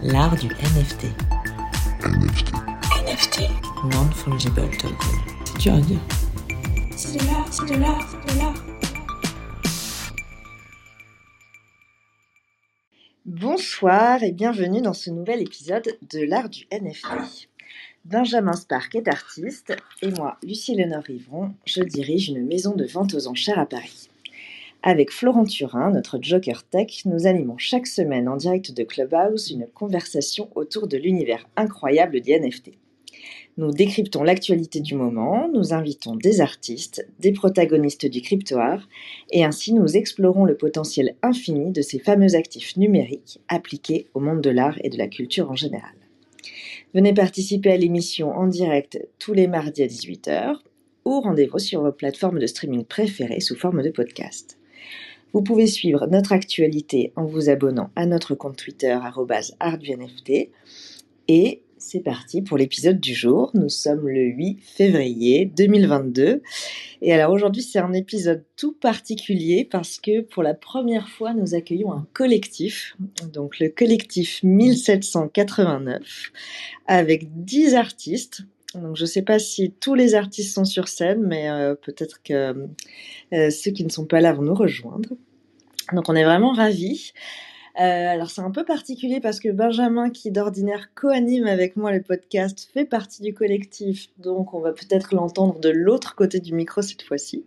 L'art 0.00 0.36
du 0.36 0.46
NFT. 0.46 1.06
NFT. 2.04 2.52
NFT. 3.04 3.40
Non-fungible 3.92 4.70
token. 4.78 4.96
C'est 5.44 5.58
dur 5.58 5.74
à 5.74 5.80
dire. 5.80 5.98
C'est 6.96 7.18
de 7.18 7.26
l'art, 7.26 7.52
c'est 7.52 7.66
de 7.66 7.80
l'art, 7.80 8.08
c'est 8.08 8.32
de 8.32 8.38
l'art. 8.38 8.54
Bonsoir 13.26 14.22
et 14.22 14.30
bienvenue 14.30 14.82
dans 14.82 14.92
ce 14.92 15.10
nouvel 15.10 15.42
épisode 15.42 15.98
de 16.08 16.20
l'art 16.20 16.48
du 16.48 16.64
NFT. 16.70 17.48
Benjamin 18.04 18.52
Spark 18.52 18.94
est 18.94 19.08
artiste 19.08 19.74
et 20.00 20.12
moi, 20.12 20.38
Lucie 20.44 20.76
Léonore 20.76 21.02
Rivron, 21.02 21.54
je 21.66 21.82
dirige 21.82 22.28
une 22.28 22.46
maison 22.46 22.76
de 22.76 22.84
vente 22.84 23.14
aux 23.14 23.26
enchères 23.26 23.58
à 23.58 23.66
Paris. 23.66 24.08
Avec 24.84 25.10
Florent 25.10 25.44
Turin, 25.44 25.90
notre 25.90 26.20
Joker 26.22 26.62
Tech, 26.62 27.04
nous 27.04 27.26
animons 27.26 27.58
chaque 27.58 27.88
semaine 27.88 28.28
en 28.28 28.36
direct 28.36 28.72
de 28.72 28.84
Clubhouse 28.84 29.50
une 29.50 29.66
conversation 29.66 30.50
autour 30.54 30.86
de 30.86 30.96
l'univers 30.96 31.48
incroyable 31.56 32.20
des. 32.20 32.38
Nous 33.56 33.72
décryptons 33.72 34.22
l'actualité 34.22 34.78
du 34.78 34.94
moment, 34.94 35.50
nous 35.52 35.74
invitons 35.74 36.14
des 36.14 36.40
artistes, 36.40 37.04
des 37.18 37.32
protagonistes 37.32 38.06
du 38.06 38.22
crypto-art, 38.22 38.88
et 39.32 39.44
ainsi 39.44 39.74
nous 39.74 39.96
explorons 39.96 40.44
le 40.44 40.56
potentiel 40.56 41.16
infini 41.22 41.72
de 41.72 41.82
ces 41.82 41.98
fameux 41.98 42.36
actifs 42.36 42.76
numériques 42.76 43.40
appliqués 43.48 44.06
au 44.14 44.20
monde 44.20 44.42
de 44.42 44.50
l'art 44.50 44.78
et 44.84 44.90
de 44.90 44.98
la 44.98 45.08
culture 45.08 45.50
en 45.50 45.56
général. 45.56 45.90
Venez 46.94 47.12
participer 47.12 47.72
à 47.72 47.76
l'émission 47.76 48.30
en 48.30 48.46
direct 48.46 49.04
tous 49.18 49.32
les 49.32 49.48
mardis 49.48 49.82
à 49.82 49.88
18h 49.88 50.54
ou 51.04 51.20
rendez-vous 51.20 51.58
sur 51.58 51.82
vos 51.82 51.92
plateformes 51.92 52.38
de 52.38 52.46
streaming 52.46 52.84
préférées 52.84 53.40
sous 53.40 53.56
forme 53.56 53.82
de 53.82 53.90
podcast. 53.90 54.57
Vous 55.32 55.42
pouvez 55.42 55.66
suivre 55.66 56.06
notre 56.06 56.32
actualité 56.32 57.12
en 57.16 57.24
vous 57.24 57.50
abonnant 57.50 57.90
à 57.96 58.06
notre 58.06 58.34
compte 58.34 58.56
Twitter 58.56 58.98
@artdunft 59.60 60.30
et 61.28 61.62
c'est 61.76 62.00
parti 62.00 62.42
pour 62.42 62.58
l'épisode 62.58 62.98
du 62.98 63.14
jour. 63.14 63.50
Nous 63.54 63.68
sommes 63.68 64.08
le 64.08 64.24
8 64.24 64.58
février 64.60 65.44
2022. 65.44 66.42
Et 67.02 67.12
alors 67.12 67.32
aujourd'hui, 67.32 67.62
c'est 67.62 67.78
un 67.78 67.92
épisode 67.92 68.44
tout 68.56 68.72
particulier 68.72 69.64
parce 69.64 69.98
que 69.98 70.22
pour 70.22 70.42
la 70.42 70.54
première 70.54 71.08
fois, 71.08 71.34
nous 71.34 71.54
accueillons 71.54 71.92
un 71.92 72.06
collectif. 72.14 72.96
Donc 73.32 73.60
le 73.60 73.68
collectif 73.68 74.42
1789 74.42 76.32
avec 76.86 77.44
10 77.44 77.74
artistes. 77.74 78.42
Donc 78.74 78.96
je 78.96 79.02
ne 79.02 79.06
sais 79.06 79.22
pas 79.22 79.38
si 79.38 79.72
tous 79.72 79.94
les 79.94 80.14
artistes 80.14 80.54
sont 80.54 80.64
sur 80.64 80.88
scène, 80.88 81.22
mais 81.26 81.50
euh, 81.50 81.74
peut-être 81.74 82.22
que 82.22 82.68
euh, 83.32 83.50
ceux 83.50 83.70
qui 83.70 83.84
ne 83.84 83.90
sont 83.90 84.04
pas 84.04 84.20
là 84.20 84.32
vont 84.32 84.42
nous 84.42 84.54
rejoindre. 84.54 85.10
Donc 85.92 86.08
on 86.08 86.14
est 86.14 86.24
vraiment 86.24 86.52
ravis. 86.52 87.12
Euh, 87.80 88.08
alors 88.08 88.30
c'est 88.30 88.40
un 88.40 88.50
peu 88.50 88.64
particulier 88.64 89.20
parce 89.20 89.40
que 89.40 89.48
Benjamin, 89.48 90.10
qui 90.10 90.30
d'ordinaire 90.30 90.92
co-anime 90.94 91.46
avec 91.46 91.76
moi 91.76 91.92
le 91.92 92.02
podcast, 92.02 92.68
fait 92.74 92.84
partie 92.84 93.22
du 93.22 93.32
collectif, 93.32 94.08
donc 94.18 94.52
on 94.52 94.60
va 94.60 94.72
peut-être 94.72 95.14
l'entendre 95.14 95.60
de 95.60 95.68
l'autre 95.68 96.14
côté 96.16 96.40
du 96.40 96.52
micro 96.52 96.82
cette 96.82 97.02
fois-ci. 97.02 97.44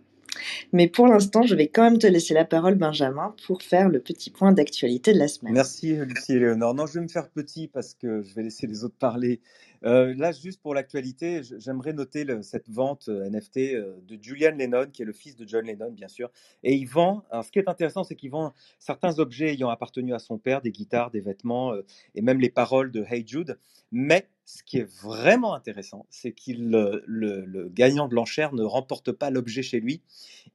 Mais 0.72 0.88
pour 0.88 1.06
l'instant, 1.06 1.42
je 1.42 1.54
vais 1.54 1.68
quand 1.68 1.82
même 1.82 1.98
te 1.98 2.06
laisser 2.06 2.34
la 2.34 2.44
parole, 2.44 2.74
Benjamin, 2.74 3.34
pour 3.46 3.62
faire 3.62 3.88
le 3.88 4.00
petit 4.00 4.30
point 4.30 4.52
d'actualité 4.52 5.12
de 5.12 5.18
la 5.18 5.28
semaine. 5.28 5.52
Merci 5.52 5.96
Lucie 5.96 6.32
et 6.32 6.38
Léonore. 6.38 6.74
Non, 6.74 6.86
je 6.86 6.94
vais 6.94 7.00
me 7.00 7.08
faire 7.08 7.28
petit 7.28 7.68
parce 7.68 7.94
que 7.94 8.22
je 8.22 8.34
vais 8.34 8.42
laisser 8.42 8.66
les 8.66 8.84
autres 8.84 8.96
parler. 8.98 9.40
Euh, 9.84 10.14
là, 10.16 10.32
juste 10.32 10.62
pour 10.62 10.74
l'actualité, 10.74 11.42
j'aimerais 11.58 11.92
noter 11.92 12.24
cette 12.42 12.68
vente 12.68 13.08
euh, 13.08 13.28
NFT 13.28 13.74
euh, 13.74 13.96
de 14.06 14.16
Julian 14.20 14.54
Lennon, 14.56 14.86
qui 14.92 15.02
est 15.02 15.04
le 15.04 15.12
fils 15.12 15.36
de 15.36 15.46
John 15.46 15.66
Lennon, 15.66 15.90
bien 15.90 16.08
sûr. 16.08 16.30
Et 16.62 16.74
il 16.74 16.86
vend, 16.86 17.24
alors 17.30 17.44
ce 17.44 17.50
qui 17.50 17.58
est 17.58 17.68
intéressant, 17.68 18.04
c'est 18.04 18.14
qu'il 18.14 18.30
vend 18.30 18.52
certains 18.78 19.18
objets 19.18 19.52
ayant 19.52 19.70
appartenu 19.70 20.14
à 20.14 20.18
son 20.18 20.38
père, 20.38 20.62
des 20.62 20.70
guitares, 20.70 21.10
des 21.10 21.20
vêtements, 21.20 21.74
et 22.14 22.22
même 22.22 22.40
les 22.40 22.50
paroles 22.50 22.92
de 22.92 23.04
Hey 23.08 23.26
Jude. 23.26 23.58
Mais 23.90 24.26
ce 24.44 24.62
qui 24.62 24.78
est 24.78 24.90
vraiment 25.02 25.54
intéressant, 25.54 26.06
c'est 26.10 26.32
qu'il, 26.32 26.70
le, 26.70 27.68
gagnant 27.68 28.08
de 28.08 28.14
l'enchère 28.14 28.52
ne 28.52 28.64
remporte 28.64 29.12
pas 29.12 29.30
l'objet 29.30 29.62
chez 29.62 29.80
lui, 29.80 30.02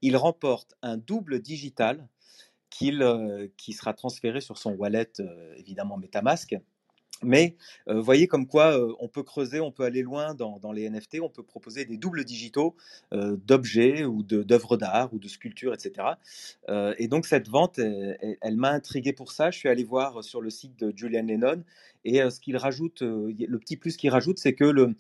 il 0.02 0.18
remporte 0.18 0.76
un 0.82 0.98
double 0.98 1.40
digital 1.40 2.08
euh, 2.84 3.48
qui 3.58 3.74
sera 3.74 3.94
transféré 3.94 4.40
sur 4.40 4.58
son 4.58 4.72
wallet, 4.72 5.12
euh, 5.20 5.54
évidemment 5.58 5.98
MetaMask. 5.98 6.56
Mais 7.24 7.56
euh, 7.88 7.96
vous 7.96 8.04
voyez 8.04 8.28
comme 8.28 8.48
quoi 8.48 8.78
euh, 8.78 8.94
on 9.00 9.08
peut 9.08 9.24
creuser, 9.24 9.60
on 9.60 9.72
peut 9.72 9.84
aller 9.84 10.04
loin 10.04 10.36
dans, 10.36 10.72
les 10.72 10.88
NFT, 10.90 11.20
on 11.22 11.30
peut 11.30 11.44
proposer 11.44 11.86
des 11.86 11.98
doubles 11.98 12.24
digitaux 12.24 12.76
euh, 13.14 13.38
d'objets 13.48 14.06
ou 14.06 14.22
d'œuvres 14.22 14.78
d'art 14.78 15.14
ou 15.14 15.20
de 15.20 15.28
sculptures, 15.28 15.74
etc. 15.74 15.94
Et 16.98 17.08
donc 17.08 17.26
cette 17.26 17.48
vente, 17.48 17.80
elle, 17.80 18.58
m'a 18.58 18.72
intrigué 18.72 19.14
pour 19.14 19.32
ça. 19.32 19.52
Je 19.52 19.58
suis 19.58 19.70
allé 19.70 19.84
voir 19.84 20.24
sur 20.24 20.42
le 20.42 20.50
site 20.50 20.78
de 20.80 20.94
Julian 20.96 21.24
Lennon 21.24 21.64
et 22.06 22.20
ce 22.30 22.40
qu'il 22.40 22.56
rajoute, 22.58 23.02
le 23.02 23.58
petit 23.58 23.76
plus 23.78 23.98
qu'il 23.98 24.10
rajoute, 24.10 24.38
c'est 24.38 24.54
que 24.54 24.94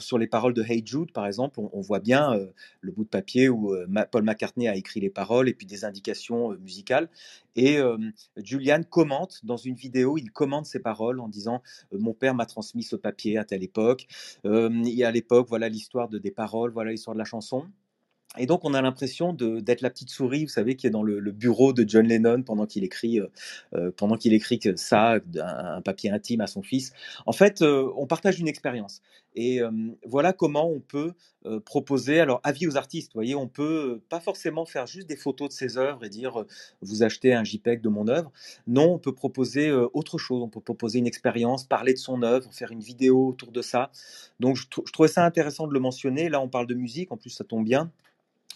sur 0.00 0.18
les 0.18 0.26
paroles 0.26 0.54
de 0.54 0.62
Hey 0.62 0.82
Jude, 0.84 1.12
par 1.12 1.26
exemple, 1.26 1.60
on, 1.60 1.80
voit 1.80 2.00
bien 2.00 2.38
le 2.80 2.92
bout 2.92 3.04
de 3.04 3.08
papier 3.08 3.48
où 3.48 3.74
Paul 4.10 4.22
McCartney 4.22 4.68
a 4.68 4.76
écrit 4.76 5.00
les 5.00 5.10
paroles 5.10 5.48
et 5.48 5.54
puis 5.54 5.66
des 5.66 5.84
indications 5.84 6.50
musicales. 6.58 7.08
Et 7.56 7.78
Julian 8.36 8.82
commente 8.88 9.44
dans 9.44 9.56
une 9.56 9.74
vidéo, 9.74 10.18
il 10.18 10.30
commente 10.30 10.66
ces 10.66 10.80
paroles 10.80 11.20
en 11.20 11.28
disant 11.28 11.62
Mon 11.92 12.14
père 12.14 12.34
m'a 12.34 12.46
transmis 12.46 12.82
ce 12.82 12.96
papier 12.96 13.38
à 13.38 13.44
telle 13.44 13.62
époque. 13.62 14.06
Il 14.44 14.88
y 14.88 15.04
a 15.04 15.08
à 15.08 15.12
l'époque, 15.12 15.48
voilà 15.48 15.68
l'histoire 15.68 16.08
de, 16.08 16.18
des 16.18 16.30
paroles, 16.30 16.72
voilà 16.72 16.90
l'histoire 16.90 17.14
de 17.14 17.18
la 17.18 17.24
chanson. 17.24 17.66
Et 18.38 18.46
donc, 18.46 18.64
on 18.64 18.74
a 18.74 18.82
l'impression 18.82 19.32
d'être 19.32 19.80
la 19.80 19.90
petite 19.90 20.10
souris, 20.10 20.44
vous 20.44 20.50
savez, 20.50 20.74
qui 20.76 20.86
est 20.86 20.90
dans 20.90 21.02
le, 21.02 21.20
bureau 21.30 21.72
de 21.72 21.88
John 21.88 22.06
Lennon 22.06 22.42
pendant 22.42 22.66
qu'il 22.66 22.84
écrit, 22.84 23.20
euh, 23.20 23.28
euh, 23.74 23.90
pendant 23.96 24.16
qu'il 24.16 24.32
écrit 24.32 24.60
ça, 24.76 25.18
un, 25.36 25.82
papier 25.82 26.10
intime 26.10 26.40
à 26.40 26.46
son 26.46 26.62
fils. 26.62 26.92
En 27.26 27.32
fait, 27.32 27.62
euh, 27.62 27.90
on 27.96 28.06
partage 28.06 28.40
une 28.40 28.48
expérience. 28.48 29.02
Et 29.36 29.60
voilà 30.06 30.32
comment 30.32 30.70
on 30.70 30.78
peut 30.78 31.12
proposer, 31.64 32.20
alors 32.20 32.40
avis 32.44 32.68
aux 32.68 32.76
artistes, 32.76 33.10
vous 33.14 33.18
voyez, 33.18 33.34
on 33.34 33.48
peut 33.48 34.00
pas 34.08 34.20
forcément 34.20 34.64
faire 34.64 34.86
juste 34.86 35.08
des 35.08 35.16
photos 35.16 35.48
de 35.48 35.52
ses 35.52 35.76
œuvres 35.76 36.04
et 36.04 36.08
dire 36.08 36.44
vous 36.82 37.02
achetez 37.02 37.34
un 37.34 37.42
JPEG 37.42 37.80
de 37.80 37.88
mon 37.88 38.06
œuvre. 38.06 38.30
Non, 38.68 38.92
on 38.92 38.98
peut 39.00 39.12
proposer 39.12 39.72
autre 39.72 40.18
chose, 40.18 40.40
on 40.40 40.48
peut 40.48 40.60
proposer 40.60 41.00
une 41.00 41.08
expérience, 41.08 41.64
parler 41.64 41.94
de 41.94 41.98
son 41.98 42.22
œuvre, 42.22 42.48
faire 42.54 42.70
une 42.70 42.78
vidéo 42.78 43.26
autour 43.26 43.50
de 43.50 43.60
ça. 43.60 43.90
Donc 44.38 44.54
je 44.54 44.68
trouvais 44.92 45.08
ça 45.08 45.26
intéressant 45.26 45.66
de 45.66 45.74
le 45.74 45.80
mentionner. 45.80 46.28
Là, 46.28 46.40
on 46.40 46.48
parle 46.48 46.68
de 46.68 46.74
musique, 46.74 47.10
en 47.10 47.16
plus 47.16 47.30
ça 47.30 47.42
tombe 47.42 47.64
bien. 47.64 47.90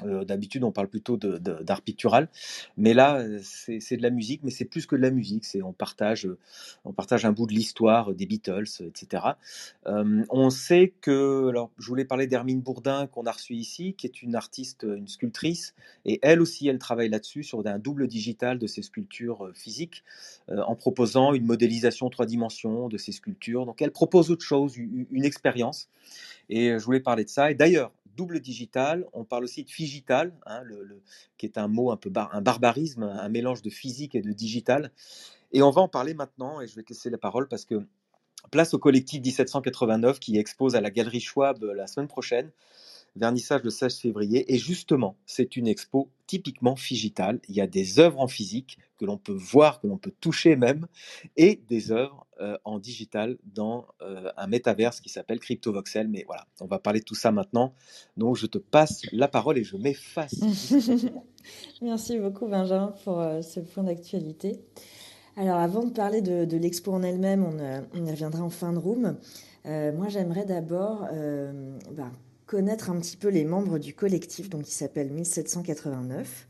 Euh, 0.04 0.24
D'habitude, 0.24 0.64
on 0.64 0.72
parle 0.72 0.88
plutôt 0.88 1.16
d'art 1.16 1.82
pictural, 1.82 2.28
mais 2.76 2.94
là, 2.94 3.18
euh, 3.18 3.40
c'est 3.42 3.96
de 3.96 4.02
la 4.02 4.10
musique, 4.10 4.42
mais 4.44 4.50
c'est 4.50 4.64
plus 4.64 4.86
que 4.86 4.96
de 4.96 5.02
la 5.02 5.10
musique. 5.10 5.44
C'est 5.44 5.62
on 5.62 5.72
partage, 5.72 6.26
euh, 6.26 6.38
on 6.84 6.92
partage 6.92 7.24
un 7.24 7.32
bout 7.32 7.46
de 7.46 7.52
l'histoire 7.52 8.14
des 8.14 8.26
Beatles, 8.26 8.64
euh, 8.80 8.88
etc. 8.88 9.24
Euh, 9.86 10.24
on 10.30 10.50
sait 10.50 10.92
que, 11.00 11.48
alors, 11.48 11.70
je 11.78 11.86
voulais 11.86 12.04
parler 12.04 12.26
d'Hermine 12.26 12.60
Bourdin 12.60 13.06
qu'on 13.06 13.26
a 13.26 13.32
reçue 13.32 13.54
ici, 13.54 13.94
qui 13.94 14.06
est 14.06 14.22
une 14.22 14.34
artiste, 14.34 14.84
euh, 14.84 14.96
une 14.96 15.08
sculptrice, 15.08 15.74
et 16.04 16.18
elle 16.22 16.40
aussi, 16.40 16.68
elle 16.68 16.78
travaille 16.78 17.08
là-dessus 17.08 17.42
sur 17.42 17.66
un 17.66 17.78
double 17.78 18.06
digital 18.06 18.58
de 18.58 18.66
ses 18.66 18.82
sculptures 18.82 19.46
euh, 19.46 19.52
physiques, 19.54 20.04
euh, 20.50 20.62
en 20.62 20.76
proposant 20.76 21.34
une 21.34 21.44
modélisation 21.44 22.08
trois 22.10 22.26
dimensions 22.26 22.88
de 22.88 22.98
ses 22.98 23.12
sculptures. 23.12 23.66
Donc, 23.66 23.82
elle 23.82 23.90
propose 23.92 24.30
autre 24.30 24.44
chose, 24.44 24.76
une, 24.76 25.06
une 25.10 25.24
expérience. 25.24 25.88
Et 26.50 26.70
euh, 26.70 26.78
je 26.78 26.84
voulais 26.84 27.00
parler 27.00 27.24
de 27.24 27.28
ça. 27.30 27.50
Et 27.50 27.54
d'ailleurs, 27.54 27.92
double 28.18 28.40
digital, 28.40 29.06
on 29.12 29.24
parle 29.24 29.44
aussi 29.44 29.62
de 29.62 29.70
figital, 29.70 30.34
hein, 30.44 30.62
qui 31.38 31.46
est 31.46 31.56
un 31.56 31.68
mot 31.68 31.92
un 31.92 31.96
peu 31.96 32.10
un 32.32 32.42
barbarisme, 32.42 33.04
un 33.04 33.28
mélange 33.28 33.62
de 33.62 33.70
physique 33.70 34.16
et 34.16 34.20
de 34.20 34.32
digital. 34.32 34.90
Et 35.52 35.62
on 35.62 35.70
va 35.70 35.80
en 35.80 35.88
parler 35.88 36.14
maintenant, 36.14 36.60
et 36.60 36.66
je 36.66 36.74
vais 36.74 36.82
te 36.82 36.90
laisser 36.90 37.10
la 37.10 37.18
parole 37.18 37.46
parce 37.46 37.64
que 37.64 37.86
place 38.50 38.74
au 38.74 38.78
collectif 38.78 39.22
1789 39.22 40.18
qui 40.18 40.36
expose 40.36 40.74
à 40.74 40.80
la 40.80 40.90
Galerie 40.90 41.20
Schwab 41.20 41.62
euh, 41.62 41.74
la 41.74 41.86
semaine 41.86 42.08
prochaine, 42.08 42.50
vernissage 43.18 43.62
le 43.62 43.70
16 43.70 43.98
février. 43.98 44.52
Et 44.52 44.58
justement, 44.58 45.16
c'est 45.26 45.56
une 45.56 45.66
expo 45.66 46.10
typiquement 46.26 46.76
figitale. 46.76 47.40
Il 47.48 47.56
y 47.56 47.60
a 47.60 47.66
des 47.66 47.98
œuvres 47.98 48.20
en 48.20 48.28
physique 48.28 48.78
que 48.98 49.04
l'on 49.04 49.16
peut 49.16 49.32
voir, 49.32 49.80
que 49.80 49.86
l'on 49.86 49.96
peut 49.96 50.12
toucher 50.20 50.56
même, 50.56 50.86
et 51.36 51.60
des 51.68 51.92
œuvres 51.92 52.26
euh, 52.40 52.56
en 52.64 52.78
digital 52.78 53.36
dans 53.54 53.86
euh, 54.02 54.30
un 54.36 54.46
métaverse 54.46 55.00
qui 55.00 55.08
s'appelle 55.08 55.40
CryptoVoxel. 55.40 56.06
Mais 56.08 56.24
voilà, 56.26 56.46
on 56.60 56.66
va 56.66 56.78
parler 56.78 57.00
de 57.00 57.04
tout 57.04 57.14
ça 57.14 57.32
maintenant. 57.32 57.72
Donc 58.16 58.36
je 58.36 58.46
te 58.46 58.58
passe 58.58 59.02
la 59.12 59.26
parole 59.26 59.58
et 59.58 59.64
je 59.64 59.76
m'efface. 59.76 60.36
Merci 61.82 62.18
beaucoup 62.18 62.46
Benjamin 62.46 62.94
pour 63.04 63.20
euh, 63.20 63.42
ce 63.42 63.60
point 63.60 63.84
d'actualité. 63.84 64.60
Alors 65.36 65.58
avant 65.58 65.84
de 65.84 65.90
parler 65.90 66.20
de, 66.20 66.56
l'expo 66.56 66.92
en 66.92 67.02
elle-même, 67.02 67.44
on, 67.44 67.56
on 67.94 68.04
y 68.04 68.10
reviendra 68.10 68.42
en 68.42 68.50
fin 68.50 68.72
de 68.72 68.78
room. 68.78 69.16
Moi 69.64 70.08
j'aimerais 70.08 70.44
d'abord 70.44 71.06
bah, 71.92 72.10
connaître 72.48 72.90
un 72.90 72.98
petit 72.98 73.16
peu 73.16 73.28
les 73.28 73.44
membres 73.44 73.78
du 73.78 73.94
collectif, 73.94 74.48
donc 74.48 74.62
qui 74.62 74.72
s'appelle 74.72 75.10
1789. 75.12 76.48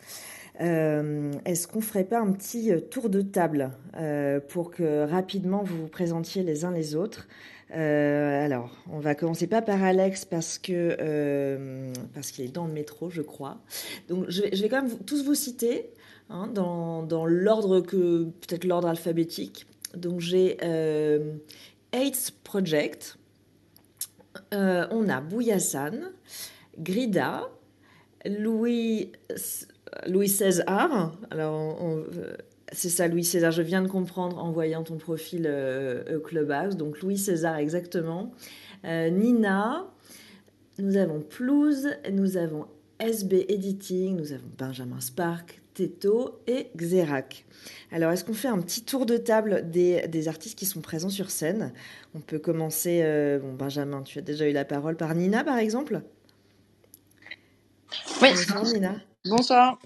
Euh, 0.61 1.33
Est-ce 1.45 1.67
qu'on 1.67 1.81
ferait 1.81 2.05
pas 2.05 2.21
un 2.21 2.33
petit 2.33 2.73
euh, 2.73 2.81
tour 2.81 3.11
de 3.11 3.21
table 3.21 3.73
euh, 3.97 4.41
pour 4.41 4.71
que 4.71 5.05
rapidement 5.05 5.62
vous 5.62 5.83
vous 5.83 5.89
présentiez 5.89 6.43
les 6.43 6.65
uns 6.65 6.71
les 6.71 6.95
autres? 6.95 7.29
Alors, 7.71 8.71
on 8.91 8.99
va 8.99 9.15
commencer 9.15 9.47
pas 9.47 9.61
par 9.61 9.85
Alex 9.85 10.25
parce 10.25 10.56
que 10.56 11.93
parce 12.15 12.31
qu'il 12.31 12.47
est 12.47 12.55
dans 12.55 12.67
le 12.67 12.73
métro, 12.73 13.11
je 13.11 13.21
crois. 13.21 13.59
Donc, 14.09 14.25
je 14.29 14.41
vais, 14.41 14.69
quand 14.71 14.81
même 14.81 14.99
tous 15.01 15.23
vous 15.23 15.35
citer 15.35 15.91
hein, 16.31 16.47
dans, 16.47 17.03
dans 17.03 17.27
l'ordre 17.27 17.81
que 17.81 18.25
peut-être 18.25 18.65
l'ordre 18.65 18.89
alphabétique. 18.89 19.67
donc 19.94 20.21
j'ai 20.21 20.56
AIDS 21.93 22.33
Project, 22.43 23.18
euh, 24.55 24.87
on 24.90 25.08
a 25.08 25.20
Bouyassane, 25.20 26.11
Grida, 26.79 27.49
Louis, 28.26 29.12
Louis 30.06 30.29
César. 30.29 31.12
Alors, 31.31 31.79
euh, 31.82 32.35
c'est 32.73 32.88
ça, 32.88 33.08
Louis 33.08 33.25
César. 33.25 33.50
Je 33.50 33.62
viens 33.62 33.82
de 33.82 33.88
comprendre 33.88 34.38
en 34.38 34.50
voyant 34.50 34.82
ton 34.82 34.96
profil 34.96 35.44
euh, 35.46 36.20
Clubhouse. 36.20 36.76
Donc, 36.76 37.00
Louis 37.00 37.19
César, 37.19 37.56
exactement. 37.56 38.32
Nina. 38.85 39.87
Nous 40.79 40.96
avons 40.96 41.20
Plouse. 41.20 41.88
Nous 42.12 42.37
avons 42.37 42.67
SB 43.00 43.46
Editing. 43.49 44.17
Nous 44.17 44.32
avons 44.32 44.49
Benjamin 44.56 45.00
Spark, 45.00 45.61
Teto 45.79 46.41
et 46.49 46.71
Xerac. 46.77 47.45
Alors, 47.93 48.11
est-ce 48.11 48.25
qu'on 48.25 48.35
fait 48.35 48.49
un 48.49 48.61
petit 48.61 48.83
tour 48.83 49.07
de 49.07 49.17
table 49.17 49.71
des, 49.71 50.27
artistes 50.27 50.59
qui 50.59 50.67
sont 50.67 50.81
présents 50.81 51.09
sur 51.09 51.31
scène? 51.31 51.73
On 52.17 52.21
peut 52.21 52.41
commencer, 52.41 53.01
bon, 53.41 53.53
Benjamin, 53.53 54.03
tu 54.03 54.19
as 54.19 54.23
déjà 54.23 54.49
eu 54.49 54.53
la 54.53 54.65
parole 54.65 54.97
par 54.97 55.15
Nina, 55.15 55.45
par 55.45 55.59
exemple? 55.59 56.03
Oui. 58.21 58.29
Bonsoir 58.31 58.65
Nina. 58.65 58.97
Bonsoir. 59.25 59.79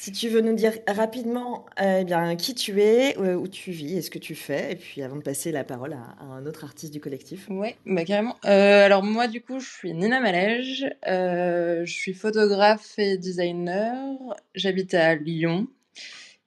Si 0.00 0.12
tu 0.12 0.30
veux 0.30 0.40
nous 0.40 0.54
dire 0.54 0.72
rapidement 0.88 1.66
euh, 1.78 1.98
eh 2.00 2.04
bien, 2.06 2.34
qui 2.34 2.54
tu 2.54 2.80
es, 2.80 3.18
euh, 3.18 3.34
où 3.34 3.46
tu 3.48 3.70
vis 3.70 3.98
et 3.98 4.00
ce 4.00 4.08
que 4.08 4.18
tu 4.18 4.34
fais, 4.34 4.72
et 4.72 4.76
puis 4.76 5.02
avant 5.02 5.16
de 5.16 5.20
passer 5.20 5.52
la 5.52 5.62
parole 5.62 5.92
à, 5.92 6.24
un 6.24 6.46
autre 6.46 6.64
artiste 6.64 6.90
du 6.90 7.00
collectif. 7.00 7.48
Oui, 7.50 7.74
bah, 7.84 8.06
carrément. 8.06 8.38
Euh, 8.46 8.86
alors 8.86 9.02
moi, 9.02 9.28
du 9.28 9.42
coup, 9.42 9.60
je 9.60 9.68
suis 9.68 9.92
Nina 9.92 10.20
Malège, 10.20 10.86
je 11.04 11.84
suis 11.84 12.14
photographe 12.14 12.94
et 12.96 13.18
designer, 13.18 14.16
j'habite 14.54 14.94
à 14.94 15.16
Lyon. 15.16 15.66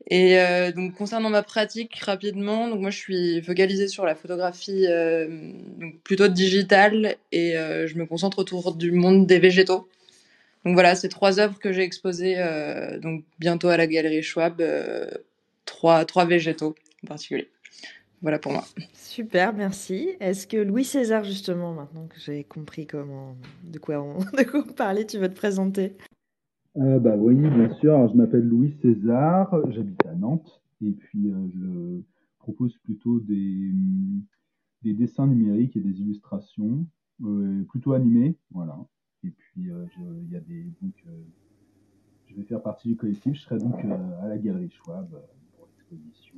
Et 0.08 0.36
donc 0.76 0.96
concernant 0.96 1.30
ma 1.30 1.44
pratique 1.44 1.96
rapidement, 2.00 2.68
donc 2.68 2.82
moi 2.82 2.90
je 2.90 2.98
suis 2.98 3.42
focalisée 3.42 3.88
sur 3.88 4.06
la 4.06 4.16
photographie 4.16 4.86
plutôt 6.04 6.28
digitale 6.28 7.16
et 7.32 7.54
je 7.54 7.98
me 7.98 8.06
concentre 8.06 8.40
autour 8.40 8.74
du 8.76 8.92
monde 8.92 9.28
des 9.28 9.40
végétaux. 9.40 9.88
Donc 10.66 10.76
voilà, 10.76 10.96
c'est 10.96 11.10
trois 11.10 11.40
œuvres 11.40 11.60
que 11.60 11.74
j'ai 11.74 11.82
exposées 11.82 12.36
euh, 12.38 13.00
donc 13.00 13.26
bientôt 13.40 13.68
à 13.68 13.78
la 13.78 13.86
galerie 13.86 14.24
Schwab, 14.24 14.62
euh, 14.62 15.10
trois, 15.66 16.06
trois 16.06 16.26
végétaux 16.26 16.76
en 17.04 17.08
particulier. 17.08 17.50
Voilà 18.22 18.40
pour 18.40 18.54
moi. 18.54 18.64
Super, 18.94 19.54
merci. 19.54 20.12
Est-ce 20.22 20.48
que 20.48 20.56
Louis 20.56 20.86
César, 20.86 21.26
justement, 21.26 21.74
maintenant 21.74 22.08
que 22.08 22.18
j'ai 22.20 22.46
compris 22.46 22.88
comment, 22.88 23.36
de 23.64 23.78
quoi 23.80 24.02
on, 24.02 24.20
de 24.38 24.44
quoi 24.44 24.64
parlait, 24.76 25.06
tu 25.06 25.18
veux 25.18 25.28
te 25.28 25.36
présenter? 25.36 25.98
Euh, 26.78 27.00
bah 27.00 27.16
oui, 27.18 27.36
bien 27.36 27.70
sûr. 27.76 28.10
je 28.10 28.16
m'appelle 28.16 28.48
Louis 28.48 28.78
César, 28.82 29.54
j'habite 29.72 30.06
à 30.06 30.16
Nantes 30.16 30.62
et 30.82 30.92
puis 30.92 31.32
je 31.54 32.02
propose 32.40 32.78
plutôt 32.86 33.20
des, 33.20 33.72
des 34.82 34.94
dessins 34.94 35.28
numériques 35.28 35.76
et 35.76 35.82
des 35.82 36.02
illustrations, 36.02 36.86
plutôt 37.70 37.94
animés, 37.94 38.36
voilà. 38.52 38.78
Et 39.26 39.30
puis, 39.30 39.72
euh, 39.72 39.86
il 40.26 40.34
y 40.34 40.36
a 40.36 40.40
des, 40.42 40.64
donc, 40.82 40.94
euh, 41.08 41.12
je 42.28 42.36
vais 42.36 42.44
faire 42.44 42.62
partie 42.62 42.90
du 42.90 42.96
collectif. 42.96 43.36
Je 43.36 43.42
serai 43.42 43.58
donc 43.58 43.84
euh, 43.86 44.22
à 44.22 44.28
la 44.28 44.38
Galerie 44.38 44.70
Schwab 44.70 45.08
pour 45.56 45.68
l'exposition. 45.68 46.36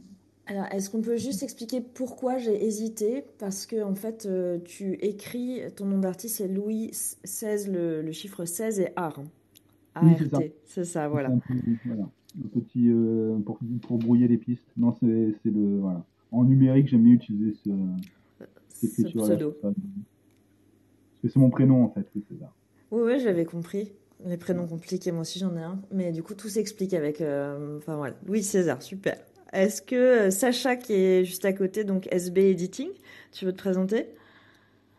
Alors, 0.47 0.65
est-ce 0.65 0.91
qu'on 0.91 1.01
peut 1.01 1.17
juste 1.17 1.41
expliquer 1.41 1.81
pourquoi 1.81 2.37
j'ai 2.37 2.63
hésité? 2.63 3.23
Parce 3.39 3.65
que, 3.65 3.83
en 3.83 3.95
fait, 3.95 4.29
tu 4.63 4.93
écris, 4.93 5.61
ton 5.75 5.85
nom 5.85 5.97
d'artiste 5.97 6.37
c'est 6.37 6.47
Louis 6.47 6.91
XVI, 7.23 7.71
le, 7.71 8.11
chiffre 8.11 8.45
16 8.45 8.79
et 8.79 8.89
art. 8.95 9.23
Oui, 10.03 10.11
c'est 10.19 10.29
ça. 10.29 10.39
C'est 10.65 10.83
ça, 10.83 11.07
voilà. 11.07 11.29
Un, 11.29 11.39
voilà. 11.85 12.03
un 12.03 12.47
petit, 12.49 12.91
pour, 13.43 13.57
pour, 13.81 13.97
brouiller 13.97 14.27
les 14.27 14.38
pistes. 14.38 14.71
Non, 14.77 14.91
c'est 14.91 15.05
le, 15.45 15.79
voilà. 15.79 16.05
En 16.31 16.43
numérique, 16.43 16.89
j'aime 16.89 17.01
mieux 17.01 17.13
utiliser 17.13 17.53
ce, 17.63 17.71
ce 18.67 19.01
pseudo. 19.01 19.55
Parce 19.61 19.73
que 21.23 21.27
c'est 21.29 21.39
mon 21.39 21.49
prénom, 21.49 21.83
en 21.85 21.89
fait, 21.89 22.07
c'est 22.13 22.38
ça. 22.38 22.53
Oui, 22.91 23.01
oui, 23.03 23.19
j'avais 23.19 23.45
compris. 23.45 23.91
Les 24.23 24.37
prénoms 24.37 24.67
compliqués, 24.67 25.11
moi 25.11 25.21
aussi 25.21 25.39
j'en 25.39 25.55
ai 25.57 25.61
un. 25.61 25.81
Mais 25.91 26.11
du 26.11 26.23
coup, 26.23 26.35
tout 26.35 26.49
s'explique 26.49 26.93
avec. 26.93 27.19
Euh, 27.21 27.77
enfin 27.77 27.95
voilà, 27.95 28.15
Louis 28.25 28.43
César, 28.43 28.81
super. 28.81 29.19
Est-ce 29.51 29.81
que 29.81 29.95
euh, 29.95 30.31
Sacha, 30.31 30.75
qui 30.75 30.93
est 30.93 31.25
juste 31.25 31.45
à 31.45 31.53
côté, 31.53 31.83
donc 31.83 32.07
SB 32.11 32.51
Editing, 32.51 32.89
tu 33.31 33.45
veux 33.45 33.51
te 33.51 33.57
présenter? 33.57 34.07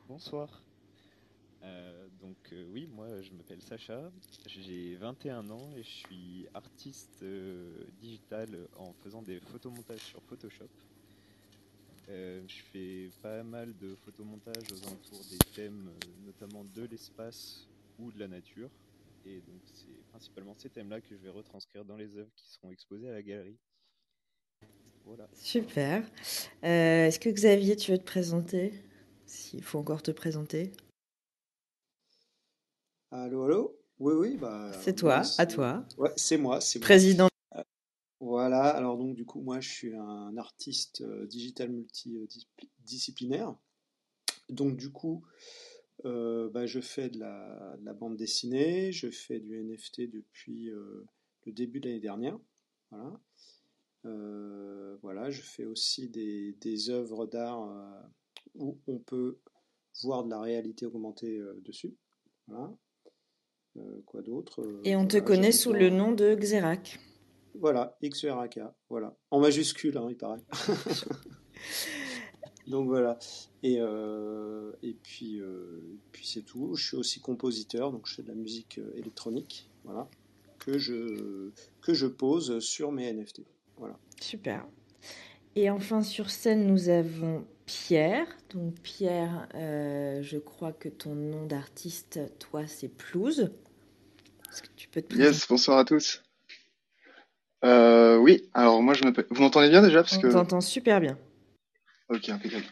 Bonsoir. 0.09 0.63
Euh, 1.63 2.07
donc 2.21 2.37
oui, 2.73 2.89
moi 2.95 3.07
je 3.23 3.33
m'appelle 3.33 3.63
Sacha, 3.63 4.11
j'ai 4.47 4.97
21 4.97 5.49
ans 5.51 5.71
et 5.77 5.83
je 5.83 5.89
suis 5.89 6.47
artiste 6.55 7.25
digital 8.01 8.49
en 8.79 8.93
faisant 9.03 9.23
des 9.23 9.41
photomontages 9.41 10.01
sur 10.01 10.23
Photoshop. 10.23 10.69
je 12.09 12.63
fais 12.73 13.11
pas 13.23 13.43
mal 13.43 13.75
de 13.81 13.95
photomontages 14.05 14.71
aux 14.73 14.87
alentours 14.87 15.25
des 15.31 15.39
thèmes, 15.55 15.91
notamment 16.25 16.65
de 16.75 16.85
l'espace 16.85 17.67
ou 17.99 18.13
de 18.13 18.19
la 18.19 18.29
nature. 18.29 18.71
Et 19.25 19.41
donc 19.41 19.61
c'est 19.73 20.05
principalement 20.11 20.55
ces 20.55 20.71
thèmes-là 20.71 21.01
que 21.01 21.09
je 21.17 21.23
vais 21.23 21.31
retranscrire 21.31 21.85
dans 21.85 21.97
les 21.97 22.17
œuvres 22.17 22.31
qui 22.37 22.49
seront 22.49 22.71
exposées 22.71 23.09
à 23.09 23.13
la 23.13 23.23
galerie. 23.23 23.59
Voilà. 25.05 25.29
Super. 25.35 26.03
Euh, 26.65 27.07
est-ce 27.07 27.21
que 27.21 27.29
Xavier, 27.29 27.77
tu 27.77 27.93
veux 27.93 27.99
te 27.99 28.05
présenter? 28.05 28.73
S'il 29.25 29.63
faut 29.63 29.79
encore 29.79 30.03
te 30.03 30.11
présenter. 30.11 30.73
Allô, 33.11 33.45
allô? 33.45 33.79
Oui, 33.99 34.15
oui. 34.15 34.37
Bah, 34.37 34.73
c'est 34.73 34.95
toi, 34.95 35.23
à 35.39 35.47
toi. 35.47 35.85
Ouais, 35.97 36.13
c'est 36.17 36.37
moi. 36.37 36.61
C'est 36.61 36.81
Président. 36.81 37.29
Euh, 37.55 37.63
voilà, 38.21 38.69
alors 38.69 38.99
donc 38.99 39.15
du 39.15 39.25
coup, 39.25 39.41
moi 39.41 39.61
je 39.61 39.69
suis 39.69 39.95
un 39.95 40.37
artiste 40.37 41.01
euh, 41.01 41.27
digital 41.27 41.71
multidisciplinaire. 41.71 43.55
Donc 44.49 44.77
du 44.77 44.91
coup, 44.91 45.25
euh, 46.07 46.49
bah, 46.51 46.67
je 46.67 46.81
fais 46.81 47.09
de 47.09 47.19
la, 47.19 47.93
bande 47.95 48.17
dessinée, 48.17 48.93
je 48.93 49.11
fais 49.11 49.41
du 49.41 49.59
NFT 49.63 50.03
depuis 50.03 50.71
euh, 50.71 51.05
le 51.45 51.53
début 51.53 51.81
de 51.81 51.89
l'année 51.89 52.01
dernière. 52.01 52.39
Voilà. 52.91 53.21
Euh, 54.05 54.97
voilà, 55.03 55.31
je 55.31 55.43
fais 55.43 55.65
aussi 55.65 56.09
des, 56.09 56.53
des 56.61 56.91
œuvres 56.91 57.27
d'art 57.27 57.69
où 58.55 58.79
on 58.87 58.99
peut 58.99 59.41
voir 60.03 60.25
de 60.25 60.31
la 60.31 60.41
réalité 60.41 60.87
augmentée 60.87 61.41
dessus. 61.65 61.97
Voilà. 62.47 62.73
quoi 64.05 64.23
d'autre 64.23 64.81
Et 64.85 64.95
on 64.95 65.09
te 65.09 65.17
connaît 65.19 65.53
sous 65.53 65.73
le 65.73 65.91
nom 65.91 66.13
de 66.13 66.35
Xerac. 66.37 67.01
Voilà, 67.59 67.97
XERAK, 68.03 68.61
voilà. 68.91 69.17
En 69.31 69.41
majuscule, 69.41 69.97
hein, 69.97 70.07
il 70.11 70.17
paraît. 70.17 70.45
Donc 72.67 72.89
voilà. 72.89 73.19
Et, 73.63 73.77
euh, 73.81 74.73
et 74.83 74.95
puis, 75.03 75.41
euh, 75.41 75.81
puis 76.13 76.27
c'est 76.27 76.43
tout. 76.43 76.75
Je 76.75 76.85
suis 76.85 76.97
aussi 76.97 77.21
compositeur, 77.21 77.93
donc 77.93 78.07
je 78.07 78.15
fais 78.15 78.23
de 78.23 78.29
la 78.29 78.35
musique 78.35 78.79
euh, 78.79 78.97
électronique, 78.97 79.69
voilà, 79.85 80.09
que 80.59 80.79
je, 80.79 81.51
que 81.81 81.95
je 81.95 82.07
pose 82.07 82.59
sur 82.61 82.93
mes 82.93 83.13
NFT. 83.13 83.43
Voilà. 83.79 83.97
Super. 84.21 84.67
Et 85.55 85.71
enfin 85.71 86.03
sur 86.03 86.31
scène, 86.31 86.67
nous 86.67 86.89
avons 86.89 87.45
Pierre. 87.67 88.27
Donc 88.51 88.75
Pierre, 88.81 89.49
je 89.55 90.37
crois 90.39 90.73
que 90.73 90.89
ton 90.89 91.15
nom 91.15 91.47
d'artiste, 91.47 92.21
toi, 92.39 92.67
c'est 92.67 92.89
Plouse. 92.89 93.51
Est-ce 94.51 94.63
que 94.63 94.69
tu 94.77 94.89
peux 94.89 95.03
te 95.03 95.15
Yes, 95.17 95.47
bonsoir 95.49 95.79
à 95.79 95.85
tous. 95.85 96.23
oui, 97.63 98.49
alors 98.53 98.83
moi 98.83 98.93
je 98.93 99.05
m'appelle. 99.05 99.27
Vous 99.31 99.41
m'entendez 99.41 99.71
bien 99.71 99.83
déjà? 99.83 100.03
Parce 100.03 100.19
On 100.23 100.31
t'entend 100.31 100.61
super 100.61 101.01
bien. 101.01 101.17
Ok, 102.09 102.29
impeccable. 102.29 102.65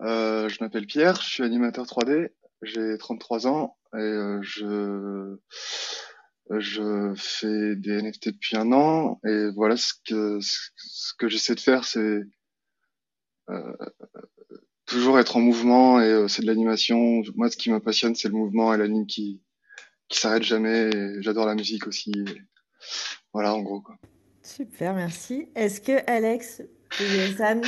Euh, 0.00 0.48
je 0.48 0.58
m'appelle 0.60 0.86
Pierre, 0.86 1.20
je 1.20 1.28
suis 1.28 1.42
animateur 1.44 1.86
3D, 1.86 2.30
j'ai 2.62 2.98
33 2.98 3.46
ans 3.46 3.76
et 3.94 3.98
euh, 3.98 4.40
je 4.42 5.36
je 6.50 7.14
fais 7.16 7.76
des 7.76 8.02
NFT 8.02 8.30
depuis 8.30 8.56
un 8.56 8.72
an 8.72 9.20
et 9.24 9.48
voilà 9.54 9.76
ce 9.76 9.94
que 10.06 10.38
ce 10.40 11.14
que 11.16 11.28
j'essaie 11.28 11.54
de 11.54 11.60
faire 11.60 11.84
c'est 11.84 12.20
euh, 13.50 13.76
toujours 14.86 15.18
être 15.18 15.36
en 15.36 15.40
mouvement 15.40 16.00
et 16.00 16.10
euh, 16.10 16.28
c'est 16.28 16.42
de 16.42 16.46
l'animation. 16.46 17.22
Moi 17.36 17.50
ce 17.50 17.56
qui 17.56 17.70
me 17.70 17.80
passionne 17.80 18.14
c'est 18.14 18.28
le 18.28 18.34
mouvement 18.34 18.74
et 18.74 18.78
l'anime 18.78 19.06
qui 19.06 19.42
qui 20.08 20.18
s'arrête 20.18 20.42
jamais 20.42 20.90
j'adore 21.22 21.46
la 21.46 21.54
musique 21.54 21.86
aussi. 21.86 22.12
voilà 23.32 23.54
en 23.54 23.62
gros 23.62 23.80
quoi. 23.80 23.96
Super, 24.42 24.92
merci. 24.92 25.48
Est-ce 25.54 25.80
que 25.80 26.04
Alex 26.10 26.62
Sam, 27.36 27.60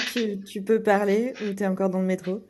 tu, 0.46 0.62
peux 0.62 0.82
parler 0.82 1.34
ou 1.42 1.52
tu 1.52 1.62
es 1.62 1.66
encore 1.66 1.90
dans 1.90 2.00
le 2.00 2.06
métro? 2.06 2.42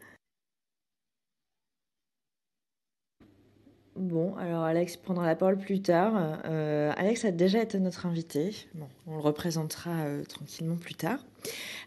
Bon, 3.97 4.37
alors 4.37 4.65
Alex 4.65 4.99
prendra 4.99 5.25
la 5.25 5.35
parole 5.35 5.57
plus 5.57 5.81
tard. 5.81 6.41
Euh, 6.45 6.93
Alex 6.97 7.25
a 7.25 7.31
déjà 7.31 7.63
été 7.63 7.79
notre 7.79 8.05
invité. 8.05 8.55
Bon, 8.75 8.89
on 9.07 9.17
le 9.17 9.23
représentera 9.23 9.91
euh, 10.05 10.23
tranquillement 10.25 10.77
plus 10.77 10.95
tard. 10.95 11.19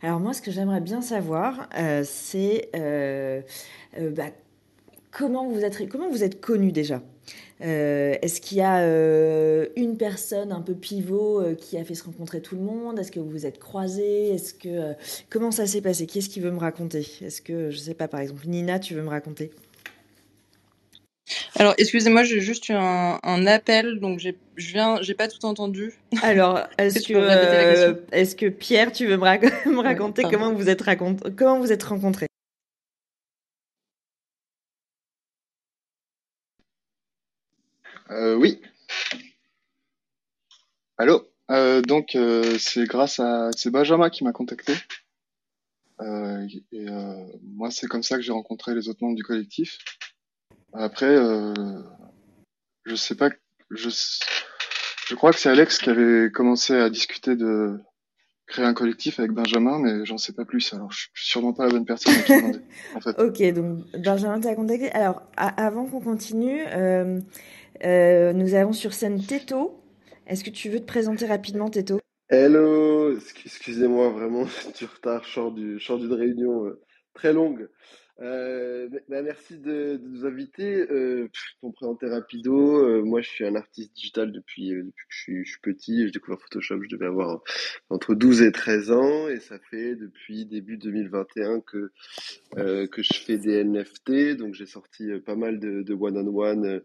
Alors 0.01 0.19
moi, 0.19 0.33
ce 0.33 0.41
que 0.41 0.50
j'aimerais 0.50 0.81
bien 0.81 1.01
savoir, 1.01 1.69
euh, 1.77 2.03
c'est 2.03 2.71
bah, 2.74 4.31
comment 5.12 5.48
vous 5.48 5.63
êtes, 5.63 5.88
comment 5.88 6.09
vous 6.09 6.24
êtes 6.24 6.41
connu 6.41 6.71
déjà? 6.71 7.03
Euh, 7.61 8.15
Est-ce 8.21 8.41
qu'il 8.41 8.57
y 8.57 8.61
a 8.61 8.79
euh, 8.81 9.67
une 9.75 9.97
personne 9.97 10.51
un 10.51 10.61
peu 10.61 10.73
pivot 10.75 11.41
euh, 11.41 11.55
qui 11.55 11.77
a 11.77 11.83
fait 11.83 11.95
se 11.95 12.03
rencontrer 12.03 12.41
tout 12.41 12.55
le 12.55 12.61
monde? 12.61 12.99
Est-ce 12.99 13.11
que 13.11 13.19
vous 13.19 13.29
vous 13.29 13.45
êtes 13.45 13.59
croisés? 13.59 14.33
Est-ce 14.33 14.53
que 14.53 14.69
euh, 14.69 14.93
comment 15.29 15.51
ça 15.51 15.67
s'est 15.67 15.81
passé? 15.81 16.05
Qui 16.05 16.19
est-ce 16.19 16.29
qui 16.29 16.39
veut 16.39 16.51
me 16.51 16.59
raconter? 16.59 17.05
Est-ce 17.21 17.41
que 17.41 17.69
je 17.71 17.77
sais 17.77 17.93
pas, 17.93 18.07
par 18.07 18.21
exemple, 18.21 18.47
Nina, 18.47 18.79
tu 18.79 18.93
veux 18.93 19.01
me 19.03 19.09
raconter? 19.09 19.51
Alors, 21.57 21.73
excusez-moi, 21.77 22.23
j'ai 22.23 22.39
juste 22.39 22.69
eu 22.69 22.73
un, 22.73 23.19
un 23.21 23.45
appel, 23.45 23.99
donc 23.99 24.19
j'ai, 24.19 24.37
je 24.55 24.71
viens, 24.71 25.01
j'ai 25.01 25.13
pas 25.13 25.27
tout 25.27 25.45
entendu. 25.45 25.93
Alors, 26.23 26.61
Est-ce 26.77 27.01
que 27.01 27.07
tu 27.07 27.13
que 27.13 27.19
euh, 27.19 27.93
est-ce 28.11 28.47
Pierre, 28.47 28.91
tu 28.91 29.05
veux 29.05 29.17
me, 29.17 29.23
rac- 29.23 29.65
me 29.67 29.81
raconter 29.81 30.23
comment 30.23 30.53
vous 30.53 30.69
êtes 30.69 30.83
comment 31.35 31.59
vous 31.59 31.71
êtes 31.71 31.83
rencontrés? 31.83 32.28
Euh, 38.11 38.35
oui. 38.35 38.61
Allô? 40.97 41.27
Euh, 41.51 41.81
donc, 41.81 42.15
euh, 42.15 42.57
c'est 42.59 42.85
grâce 42.85 43.19
à, 43.19 43.49
c'est 43.55 43.71
Benjamin 43.71 44.09
qui 44.09 44.23
m'a 44.23 44.31
contacté. 44.31 44.73
Euh, 46.01 46.47
et 46.71 46.87
euh, 46.87 47.25
moi, 47.43 47.71
c'est 47.71 47.87
comme 47.87 48.03
ça 48.03 48.15
que 48.15 48.21
j'ai 48.21 48.31
rencontré 48.31 48.73
les 48.73 48.87
autres 48.87 49.03
membres 49.03 49.15
du 49.15 49.23
collectif. 49.23 49.77
Après, 50.73 51.15
euh, 51.15 51.53
je 52.85 52.95
sais 52.95 53.15
pas, 53.15 53.29
je, 53.71 53.89
je 55.07 55.15
crois 55.15 55.31
que 55.31 55.39
c'est 55.39 55.49
Alex 55.49 55.79
qui 55.79 55.89
avait 55.89 56.31
commencé 56.31 56.75
à 56.75 56.89
discuter 56.89 57.35
de 57.35 57.79
créer 58.45 58.65
un 58.65 58.73
collectif 58.73 59.19
avec 59.19 59.31
Benjamin, 59.31 59.79
mais 59.79 60.05
j'en 60.05 60.17
sais 60.17 60.33
pas 60.33 60.45
plus. 60.45 60.73
Alors, 60.73 60.91
je 60.91 61.07
suis 61.13 61.27
sûrement 61.27 61.53
pas 61.53 61.65
la 61.65 61.71
bonne 61.71 61.85
personne 61.85 62.13
à 62.13 62.21
qui 62.21 62.35
demander, 62.35 62.59
en 62.95 63.01
fait. 63.01 63.15
Ok, 63.19 63.53
donc 63.53 63.79
Benjamin 63.97 64.39
t'a 64.39 64.55
contacté. 64.55 64.91
Alors, 64.91 65.21
avant 65.35 65.85
qu'on 65.85 66.01
continue, 66.01 66.63
euh, 66.67 67.19
euh, 67.83 68.33
nous 68.33 68.53
avons 68.55 68.74
sur 68.74 68.93
scène 68.93 69.21
Teto. 69.21 69.81
Est-ce 70.27 70.43
que 70.43 70.50
tu 70.50 70.69
veux 70.69 70.79
te 70.79 70.86
présenter 70.86 71.25
rapidement, 71.25 71.69
Teto? 71.69 72.00
Hello, 72.29 73.15
Excu- 73.15 73.45
excusez-moi 73.45 74.09
vraiment 74.09 74.43
du 74.77 74.86
retard, 74.86 75.24
je 75.24 75.79
sors 75.79 75.98
d'une 76.00 76.13
réunion 76.13 76.67
euh, 76.67 76.79
très 77.13 77.33
longue. 77.33 77.67
Euh, 78.21 78.89
bah, 79.07 79.21
merci 79.21 79.57
de, 79.57 80.00
nous 80.03 80.25
inviter. 80.25 80.86
Euh, 80.91 81.29
pour 81.59 81.69
me 81.69 81.74
présenter 81.74 82.07
rapido, 82.07 83.03
moi 83.05 83.21
je 83.21 83.29
suis 83.29 83.45
un 83.45 83.55
artiste 83.55 83.95
digital 83.95 84.31
depuis, 84.31 84.71
que 84.71 84.91
je 85.07 85.17
suis, 85.17 85.45
petit. 85.63 86.05
J'ai 86.05 86.12
découvert 86.12 86.39
Photoshop, 86.39 86.83
je 86.83 86.89
devais 86.89 87.05
avoir 87.05 87.41
entre 87.89 88.13
12 88.13 88.41
et 88.41 88.51
13 88.51 88.91
ans 88.91 89.29
et 89.29 89.39
ça 89.39 89.57
fait 89.71 89.95
depuis 89.95 90.45
début 90.45 90.77
2021 90.77 91.62
que, 91.62 91.91
que 92.55 93.01
je 93.01 93.13
fais 93.13 93.38
des 93.38 93.63
NFT. 93.63 94.36
Donc 94.38 94.53
j'ai 94.53 94.65
sorti 94.65 95.09
pas 95.25 95.36
mal 95.36 95.59
de, 95.59 95.93
one-on-one, 95.93 96.65
euh, 96.65 96.75
euh, 96.75 96.83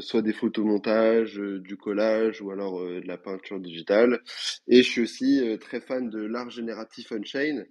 soit 0.00 0.22
des 0.22 0.32
photomontages, 0.32 1.38
euh, 1.38 1.60
du 1.60 1.76
collage 1.76 2.40
ou 2.40 2.50
alors 2.50 2.80
euh, 2.80 3.00
de 3.00 3.06
la 3.06 3.18
peinture 3.18 3.60
digitale. 3.60 4.20
Et 4.68 4.82
je 4.82 4.90
suis 4.90 5.02
aussi 5.02 5.40
euh, 5.40 5.56
très 5.56 5.80
fan 5.80 6.10
de 6.10 6.20
l'art 6.20 6.50
génératif 6.50 7.12
on-chain. 7.12 7.64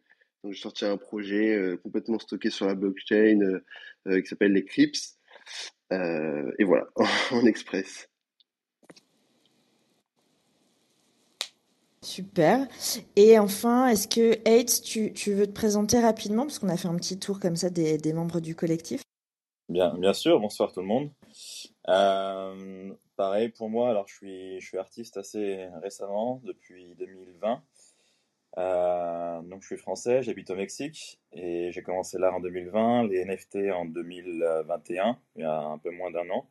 Donc, 0.43 0.53
j'ai 0.53 0.62
sorti 0.62 0.86
un 0.86 0.98
projet 0.98 1.55
euh, 1.55 1.77
complètement 1.77 2.20
stocké 2.20 2.50
sur 2.50 2.67
la 2.67 2.75
blockchain 2.75 3.39
euh, 3.41 3.63
euh, 4.08 4.22
qui 4.22 4.27
s'appelle 4.27 4.53
l'Eclipse. 4.53 5.17
Euh, 5.91 6.51
et 6.60 6.63
voilà, 6.63 6.88
en 7.32 7.46
express. 7.46 8.10
Super. 12.01 12.67
Et 13.15 13.39
enfin, 13.39 13.88
est-ce 13.88 14.10
que 14.10 14.34
Hates, 14.46 14.82
tu, 14.84 15.13
tu 15.13 15.34
veux 15.34 15.48
te 15.48 15.53
présenter 15.53 16.00
rapidement? 16.01 16.46
Parce 16.46 16.60
qu'on 16.60 16.67
a 16.67 16.75
fait 16.75 16.89
un 16.89 16.98
petit 16.98 17.17
tour 17.17 17.39
comme 17.39 17.55
ça 17.55 17.70
des, 17.70 17.98
des 17.98 18.12
membres 18.12 18.41
du 18.41 18.55
collectif. 18.55 19.01
Bien, 19.70 19.96
bien 19.98 20.13
sûr, 20.13 20.39
bonsoir 20.39 20.74
tout 20.74 20.82
le 20.82 20.88
monde. 20.88 21.10
Euh, 21.90 22.94
pareil 23.16 23.50
pour 23.50 23.70
moi, 23.70 23.90
alors 23.90 24.08
je 24.08 24.60
suis, 24.60 24.78
artiste 24.78 25.18
assez 25.18 25.68
récemment, 25.82 26.42
depuis 26.44 26.96
2020. 26.96 27.63
Euh, 28.58 29.42
donc 29.42 29.62
je 29.62 29.68
suis 29.68 29.78
français, 29.78 30.22
j'habite 30.22 30.52
au 30.52 30.56
Mexique 30.56 31.20
et 31.32 31.72
j'ai 31.72 31.82
commencé 31.82 32.20
l'art 32.20 32.36
en 32.36 32.40
2020, 32.40 33.08
les 33.08 33.25
NFT 33.25 33.72
en 33.74 33.86
2021, 33.86 35.18
il 35.36 35.42
y 35.42 35.46
a 35.46 35.60
un 35.60 35.78
peu 35.80 35.90
moins 35.92 36.12
d'un 36.12 36.30
an. 36.30 36.48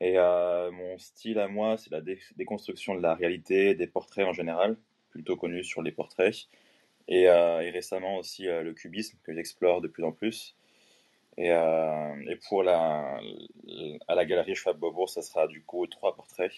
Et 0.00 0.18
euh, 0.18 0.70
mon 0.72 0.98
style 0.98 1.38
à 1.38 1.48
moi, 1.48 1.76
c'est 1.78 1.90
la 1.90 2.00
dé- 2.00 2.18
déconstruction 2.36 2.94
de 2.96 3.00
la 3.02 3.14
réalité, 3.14 3.74
des 3.74 3.86
portraits 3.86 4.26
en 4.26 4.32
général, 4.32 4.76
plutôt 5.10 5.36
connu 5.36 5.64
sur 5.64 5.82
les 5.82 5.92
portraits. 5.92 6.48
Et, 7.08 7.28
récemment 7.28 8.18
aussi 8.18 8.44
le 8.46 8.72
cubisme 8.72 9.18
que 9.24 9.34
j'explore 9.34 9.80
de 9.80 9.88
plus 9.88 10.04
en 10.04 10.12
plus. 10.12 10.56
Et, 11.36 11.50
euh, 11.50 12.14
et 12.30 12.36
pour 12.48 12.62
la, 12.62 13.18
à 14.08 14.14
la 14.14 14.24
galerie 14.24 14.54
Schwab 14.54 14.78
Beaubourg, 14.78 15.08
ça 15.08 15.22
sera 15.22 15.46
du 15.46 15.62
coup 15.62 15.86
trois 15.86 16.14
portraits 16.14 16.52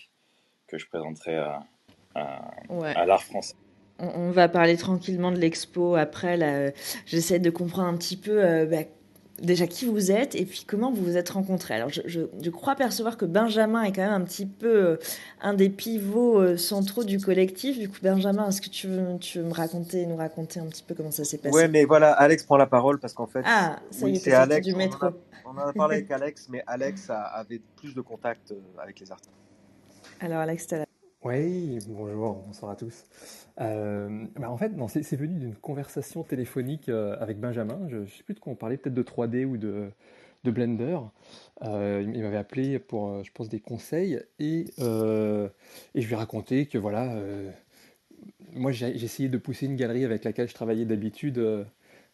que 0.66 0.78
je 0.78 0.86
présenterai 0.86 1.36
à, 1.36 1.60
à, 2.14 2.50
Ouais. 2.68 2.94
à 2.94 3.06
l'art 3.06 3.22
français. 3.22 3.54
On, 3.98 4.08
on 4.08 4.30
va 4.30 4.48
parler 4.48 4.76
tranquillement 4.76 5.32
de 5.32 5.38
l'expo 5.38 5.94
après. 5.94 6.38
Euh, 6.42 6.70
j'essaie 7.06 7.38
de 7.38 7.48
comprendre 7.50 7.88
un 7.88 7.96
petit 7.96 8.18
peu 8.18 8.44
euh, 8.44 8.66
bah, 8.66 8.82
déjà 9.42 9.66
qui 9.66 9.84
vous 9.84 10.10
êtes 10.10 10.34
et 10.34 10.44
puis 10.46 10.64
comment 10.66 10.90
vous 10.90 11.04
vous 11.04 11.16
êtes 11.16 11.28
rencontrés. 11.30 11.74
Alors, 11.74 11.88
je, 11.90 12.00
je- 12.06 12.22
je 12.42 12.50
crois 12.50 12.74
percevoir 12.74 13.16
que 13.16 13.24
Benjamin 13.26 13.82
est 13.82 13.92
quand 13.92 14.02
même 14.02 14.12
un 14.22 14.24
petit 14.24 14.46
peu 14.46 14.66
euh, 14.86 14.96
un 15.42 15.52
des 15.54 15.68
pivots 15.68 16.40
euh, 16.40 16.56
centraux 16.56 17.04
du 17.04 17.18
collectif. 17.20 17.78
Du 17.78 17.88
coup, 17.88 17.98
Benjamin, 18.02 18.48
est-ce 18.48 18.60
que 18.62 18.70
tu 18.70 18.86
veux, 18.88 19.18
tu 19.18 19.38
veux 19.38 19.44
me 19.44 19.52
raconter, 19.52 20.06
nous 20.06 20.16
raconter 20.16 20.60
un 20.60 20.66
petit 20.66 20.82
peu 20.82 20.94
comment 20.94 21.10
ça 21.10 21.24
s'est 21.24 21.38
passé? 21.38 21.54
Ouais, 21.54 21.68
mais 21.68 21.84
voilà, 21.84 22.12
Alex 22.12 22.44
prend 22.44 22.56
la 22.56 22.66
parole 22.66 22.98
parce 22.98 23.12
qu'en 23.12 23.26
fait, 23.26 23.42
Ah, 23.44 23.78
ça 23.90 24.06
oui, 24.06 24.16
est, 24.16 24.18
c'est 24.20 24.32
Alex. 24.32 24.66
du 24.66 24.72
On 24.72 24.76
en 24.76 24.78
métro. 24.78 25.06
a, 25.06 25.12
on 25.44 25.50
en 25.50 25.68
a 25.68 25.72
parlé 25.74 25.96
avec 25.98 26.10
Alex, 26.10 26.48
mais 26.50 26.62
Alex 26.66 27.10
a- 27.10 27.20
avait 27.22 27.60
plus 27.76 27.94
de 27.94 28.00
contact 28.00 28.52
euh, 28.52 28.56
avec 28.82 28.98
les 29.00 29.12
artistes. 29.12 29.30
Alors, 30.20 30.38
Alex, 30.38 30.66
t'as 30.66 30.78
la... 30.78 30.85
Oui, 31.26 31.80
bonjour, 31.88 32.34
bonsoir 32.46 32.70
à 32.70 32.76
tous. 32.76 33.04
Euh, 33.60 34.26
bah, 34.36 34.48
en 34.48 34.56
fait, 34.56 34.70
c'est 35.02 35.16
venu 35.16 35.40
d'une 35.40 35.56
conversation 35.56 36.22
téléphonique 36.22 36.88
euh, 36.88 37.16
avec 37.18 37.40
Benjamin. 37.40 37.80
Je 37.88 37.96
ne 37.96 38.06
sais 38.06 38.22
plus 38.22 38.34
de 38.34 38.38
quoi 38.38 38.52
on 38.52 38.54
parlait, 38.54 38.76
peut-être 38.76 38.94
de 38.94 39.02
3D 39.02 39.44
ou 39.44 39.56
de, 39.56 39.90
de 40.44 40.50
Blender. 40.52 41.00
Euh, 41.62 42.08
il 42.14 42.22
m'avait 42.22 42.36
appelé 42.36 42.78
pour, 42.78 43.24
je 43.24 43.32
pense, 43.32 43.48
des 43.48 43.58
conseils 43.58 44.20
et, 44.38 44.66
je 44.78 45.50
lui 45.94 46.12
ai 46.12 46.14
raconté 46.14 46.66
que 46.66 46.78
voilà, 46.78 47.20
moi 48.52 48.70
j'ai 48.70 48.94
essayé 48.94 49.28
de 49.28 49.36
pousser 49.36 49.66
une 49.66 49.74
galerie 49.74 50.04
avec 50.04 50.22
laquelle 50.22 50.48
je 50.48 50.54
travaillais 50.54 50.84
d'habitude 50.84 51.44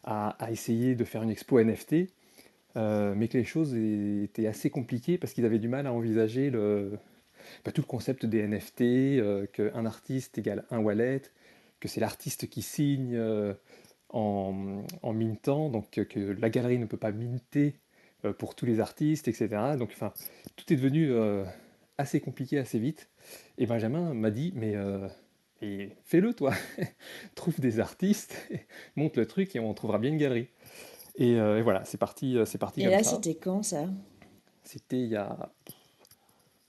à, 0.03 0.35
essayer 0.49 0.95
de 0.95 1.03
faire 1.03 1.21
une 1.21 1.29
expo 1.29 1.59
NFT, 1.59 2.07
mais 2.75 3.27
que 3.27 3.37
les 3.37 3.43
choses 3.43 3.75
étaient 3.75 4.47
assez 4.47 4.71
compliquées 4.71 5.19
parce 5.19 5.33
qu'ils 5.33 5.45
avaient 5.45 5.59
du 5.59 5.69
mal 5.69 5.85
à 5.85 5.93
envisager 5.93 6.49
le, 6.49 6.97
bah, 7.63 7.71
tout 7.71 7.81
le 7.81 7.87
concept 7.87 8.25
des 8.25 8.47
NFT, 8.47 8.81
euh, 8.81 9.45
qu'un 9.47 9.85
artiste 9.85 10.37
égale 10.37 10.65
un 10.69 10.79
wallet, 10.79 11.21
que 11.83 11.89
c'est 11.89 11.99
l'artiste 11.99 12.47
qui 12.47 12.61
signe 12.61 13.13
euh, 13.13 13.53
en, 14.07 14.85
en 15.01 15.13
mintant, 15.13 15.69
donc 15.69 15.97
euh, 15.97 16.05
que 16.05 16.19
la 16.39 16.49
galerie 16.49 16.79
ne 16.79 16.85
peut 16.85 16.95
pas 16.95 17.11
minter 17.11 17.75
euh, 18.23 18.31
pour 18.31 18.55
tous 18.55 18.65
les 18.65 18.79
artistes, 18.79 19.27
etc. 19.27 19.75
Donc 19.77 19.89
enfin, 19.91 20.13
tout 20.55 20.71
est 20.71 20.77
devenu 20.77 21.11
assez 21.97 22.21
compliqué 22.21 22.57
assez 22.57 22.79
vite. 22.79 23.09
Et 23.57 23.65
Benjamin 23.65 24.13
m'a 24.13 24.31
dit, 24.31 24.53
mais 24.55 24.75
et 25.61 25.89
fais-le 26.05 26.33
toi, 26.33 26.53
trouve 27.35 27.59
des 27.59 27.81
artistes, 27.81 28.37
monte 28.95 29.17
le 29.17 29.25
truc 29.25 29.53
et 29.53 29.59
on 29.59 29.73
trouvera 29.73 29.99
bien 29.99 30.11
une 30.11 30.17
galerie. 30.17 30.47
Et, 31.15 31.33
et 31.33 31.61
voilà, 31.61 31.83
c'est 31.83 31.97
parti, 31.97 32.37
c'est 32.45 32.57
parti 32.57 32.79
Et 32.79 32.83
comme 32.85 32.93
là, 32.93 33.03
c'était 33.03 33.35
quand 33.35 33.61
ça? 33.61 33.89
C'était 34.63 35.01
il 35.01 35.09
y 35.09 35.17
a 35.17 35.51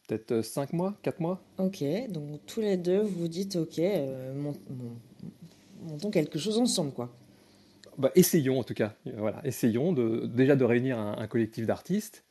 peut-être 0.07 0.43
5 0.43 0.73
mois, 0.73 0.95
4 1.03 1.21
mois. 1.21 1.43
Ok, 1.59 1.83
donc 2.11 2.41
tous 2.47 2.61
les 2.61 2.77
deux, 2.77 3.01
vous 3.01 3.21
vous 3.23 3.29
dites, 3.29 3.57
ok, 3.57 3.79
euh, 3.79 4.35
mon- 4.35 4.57
mon- 4.71 5.89
montons 5.91 6.11
quelque 6.11 6.39
chose 6.39 6.59
ensemble, 6.59 6.93
quoi. 6.93 7.13
Bah, 7.97 8.11
essayons 8.15 8.59
en 8.59 8.65
tout 8.65 8.75
cas, 8.75 8.95
Euh, 9.07 9.13
voilà, 9.17 9.41
essayons 9.45 9.93
de, 9.93 10.27
déjà 10.27 10.57
de 10.57 10.65
réunir 10.65 10.99
un, 10.99 11.17
un 11.19 11.27
collectif 11.29 11.67
d'artistes, 11.67 12.25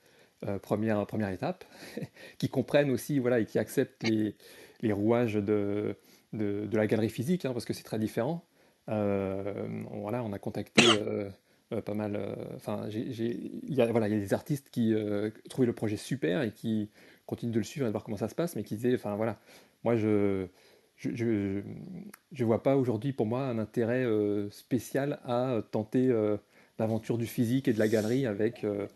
euh, 0.46 0.60
première, 0.60 1.06
première 1.08 1.30
étape, 1.30 1.64
qui 2.38 2.50
comprennent 2.50 2.92
aussi 2.92 3.20
voilà, 3.20 3.40
et 3.40 3.46
qui 3.46 3.60
acceptent 3.60 4.04
les, 4.04 4.36
les 4.82 4.92
rouages 4.92 5.36
de, 5.36 5.96
de, 6.34 6.66
de 6.66 6.78
la 6.78 6.86
galerie 6.88 7.10
physique, 7.10 7.46
hein, 7.46 7.54
parce 7.54 7.66
que 7.66 7.74
c'est 7.74 7.84
très 7.84 8.00
différent. 8.00 8.44
Euh, 8.90 9.54
on- 9.92 10.02
voilà, 10.02 10.22
on 10.24 10.34
a 10.34 10.40
contacté 10.40 10.84
euh, 10.86 11.30
euh, 11.72 11.82
pas 11.82 11.94
mal, 11.94 12.18
euh, 12.18 12.36
enfin, 12.58 12.88
il 12.90 13.74
y 13.74 13.82
a, 13.82 13.86
voilà, 13.86 14.10
il 14.10 14.14
y 14.14 14.18
a 14.18 14.20
des 14.20 14.34
artistes 14.34 14.70
qui 14.70 14.94
euh, 14.94 15.30
trouvaient 15.50 15.66
le 15.68 15.74
projet 15.74 15.96
super 15.96 16.42
et 16.42 16.52
qui 16.52 16.90
continuent 17.26 17.52
de 17.54 17.60
le 17.60 17.64
suivre 17.64 17.86
et 17.86 17.90
de 17.90 17.94
voir 17.94 18.04
comment 18.04 18.18
ça 18.18 18.30
se 18.30 18.36
passe, 18.36 18.56
mais 18.56 18.64
qui 18.64 18.76
disaient, 18.76 18.96
enfin 18.96 19.16
voilà, 19.16 19.38
moi 19.84 19.96
je 19.96 20.48
je, 20.96 21.10
je, 21.16 21.62
je 22.32 22.46
vois 22.46 22.62
pas 22.64 22.78
aujourd'hui 22.78 23.14
pour 23.14 23.26
moi 23.26 23.42
un 23.42 23.58
intérêt 23.58 24.04
euh, 24.06 24.50
spécial 24.52 25.20
à 25.26 25.62
tenter 25.72 26.08
euh, 26.08 26.38
l'aventure 26.80 27.18
du 27.18 27.26
physique 27.26 27.68
et 27.68 27.74
de 27.74 27.80
la 27.80 27.88
galerie 27.88 28.26
avec 28.26 28.64
euh, 28.64 28.88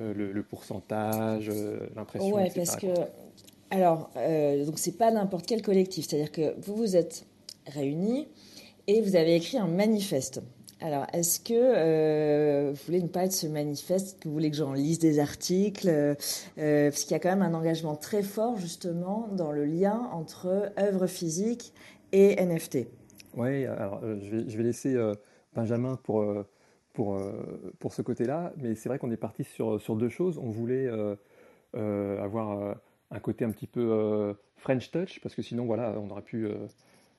euh, 0.00 0.12
le, 0.12 0.32
le 0.32 0.42
pourcentage, 0.42 1.48
euh, 1.48 1.78
l'impression, 1.94 2.34
Ouais, 2.34 2.48
etc., 2.48 2.64
parce 2.66 2.76
que, 2.76 2.86
alors, 3.70 4.10
euh, 4.16 4.64
donc 4.64 4.78
c'est 4.78 4.98
pas 4.98 5.10
n'importe 5.10 5.46
quel 5.46 5.62
collectif, 5.62 6.06
c'est-à-dire 6.08 6.32
que 6.32 6.54
vous 6.60 6.76
vous 6.76 6.96
êtes 6.96 7.26
réunis 7.66 8.28
et 8.86 9.00
vous 9.00 9.16
avez 9.16 9.36
écrit 9.36 9.58
un 9.58 9.68
manifeste. 9.68 10.42
Alors, 10.80 11.06
est-ce 11.12 11.40
que 11.40 11.54
euh, 11.54 12.72
vous 12.72 12.80
voulez 12.86 13.00
nous 13.00 13.08
parler 13.08 13.28
de 13.28 13.34
ce 13.34 13.46
manifeste 13.46 14.20
que 14.20 14.28
vous 14.28 14.34
voulez 14.34 14.50
que 14.50 14.56
j'en 14.56 14.72
lise 14.72 14.98
des 14.98 15.18
articles 15.18 15.88
euh, 15.88 16.14
euh, 16.58 16.90
Parce 16.90 17.04
qu'il 17.04 17.12
y 17.12 17.14
a 17.14 17.20
quand 17.20 17.30
même 17.30 17.42
un 17.42 17.54
engagement 17.54 17.96
très 17.96 18.22
fort, 18.22 18.58
justement, 18.58 19.28
dans 19.32 19.52
le 19.52 19.64
lien 19.64 20.08
entre 20.12 20.72
œuvre 20.78 21.06
physique 21.06 21.72
et 22.12 22.36
NFT. 22.44 22.88
Oui, 23.36 23.66
alors 23.66 24.00
je, 24.02 24.36
vais, 24.36 24.48
je 24.48 24.56
vais 24.56 24.62
laisser 24.62 24.96
Benjamin 25.54 25.96
pour, 26.02 26.24
pour, 26.92 27.18
pour 27.80 27.92
ce 27.92 28.02
côté-là, 28.02 28.52
mais 28.58 28.76
c'est 28.76 28.88
vrai 28.88 28.98
qu'on 28.98 29.10
est 29.10 29.16
parti 29.16 29.42
sur, 29.42 29.80
sur 29.80 29.96
deux 29.96 30.08
choses. 30.08 30.38
On 30.38 30.50
voulait 30.50 30.88
avoir 31.72 32.76
un 33.10 33.18
côté 33.18 33.44
un 33.44 33.50
petit 33.50 33.66
peu 33.66 34.36
French 34.56 34.92
touch, 34.92 35.20
parce 35.20 35.34
que 35.34 35.42
sinon, 35.42 35.64
voilà, 35.64 35.96
on 35.98 36.10
aurait 36.10 36.22
pu 36.22 36.48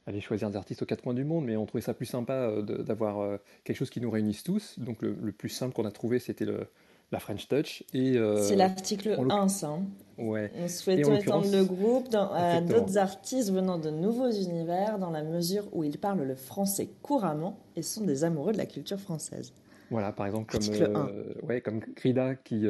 aller 0.08 0.22
choisir 0.22 0.50
des 0.50 0.56
artistes 0.56 0.82
aux 0.82 0.86
quatre 0.86 1.02
coins 1.02 1.14
du 1.14 1.24
monde, 1.24 1.46
mais 1.46 1.56
on 1.56 1.66
trouvait 1.66 1.82
ça 1.82 1.94
plus 1.94 2.06
sympa 2.06 2.34
euh, 2.34 2.62
d'avoir 2.62 3.20
euh, 3.20 3.38
quelque 3.64 3.78
chose 3.78 3.90
qui 3.90 4.02
nous 4.02 4.12
réunisse 4.12 4.44
tous. 4.44 4.78
Donc 4.80 5.02
le, 5.02 5.32
plus 5.32 5.50
simple 5.50 5.74
qu'on 5.74 5.86
a 5.86 5.92
trouvé, 5.92 6.20
c'était 6.20 6.46
la 7.12 7.20
French 7.20 7.48
Touch. 7.48 7.84
Euh, 7.96 8.44
c'est 8.44 8.56
l'article 8.56 9.18
1, 9.30 9.48
ça. 9.48 9.70
Hein. 9.70 9.86
Ouais. 10.18 10.52
Nous 10.60 10.68
souhaitons 10.68 11.16
étendre 11.16 11.52
le 11.52 11.66
groupe 11.66 12.14
à 12.14 12.62
d'autres 12.62 12.98
artistes 12.98 13.52
venant 13.52 13.78
de 13.78 13.90
nouveaux 13.90 14.32
univers, 14.32 15.00
dans 15.00 15.10
la 15.10 15.24
mesure 15.24 15.68
où 15.74 15.84
ils 15.84 15.98
parlent 15.98 16.24
le 16.24 16.36
français 16.36 16.90
couramment 17.02 17.60
et 17.76 17.82
sont 17.82 18.06
des 18.06 18.24
amoureux 18.24 18.54
de 18.54 18.58
la 18.58 18.66
culture 18.66 19.00
française. 19.00 19.54
Voilà, 19.92 20.12
par 20.12 20.26
exemple, 20.26 20.58
comme, 20.58 21.12
ouais, 21.48 21.62
comme 21.62 21.80
Krida, 21.80 22.36
qui, 22.36 22.66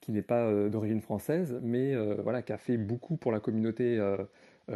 qui 0.00 0.12
n'est 0.12 0.22
pas 0.22 0.68
d'origine 0.68 1.00
française, 1.00 1.58
mais 1.62 1.96
voilà, 2.22 2.42
qui 2.42 2.52
a 2.52 2.58
fait 2.58 2.76
beaucoup 2.76 3.16
pour 3.16 3.32
la 3.32 3.40
communauté 3.40 3.98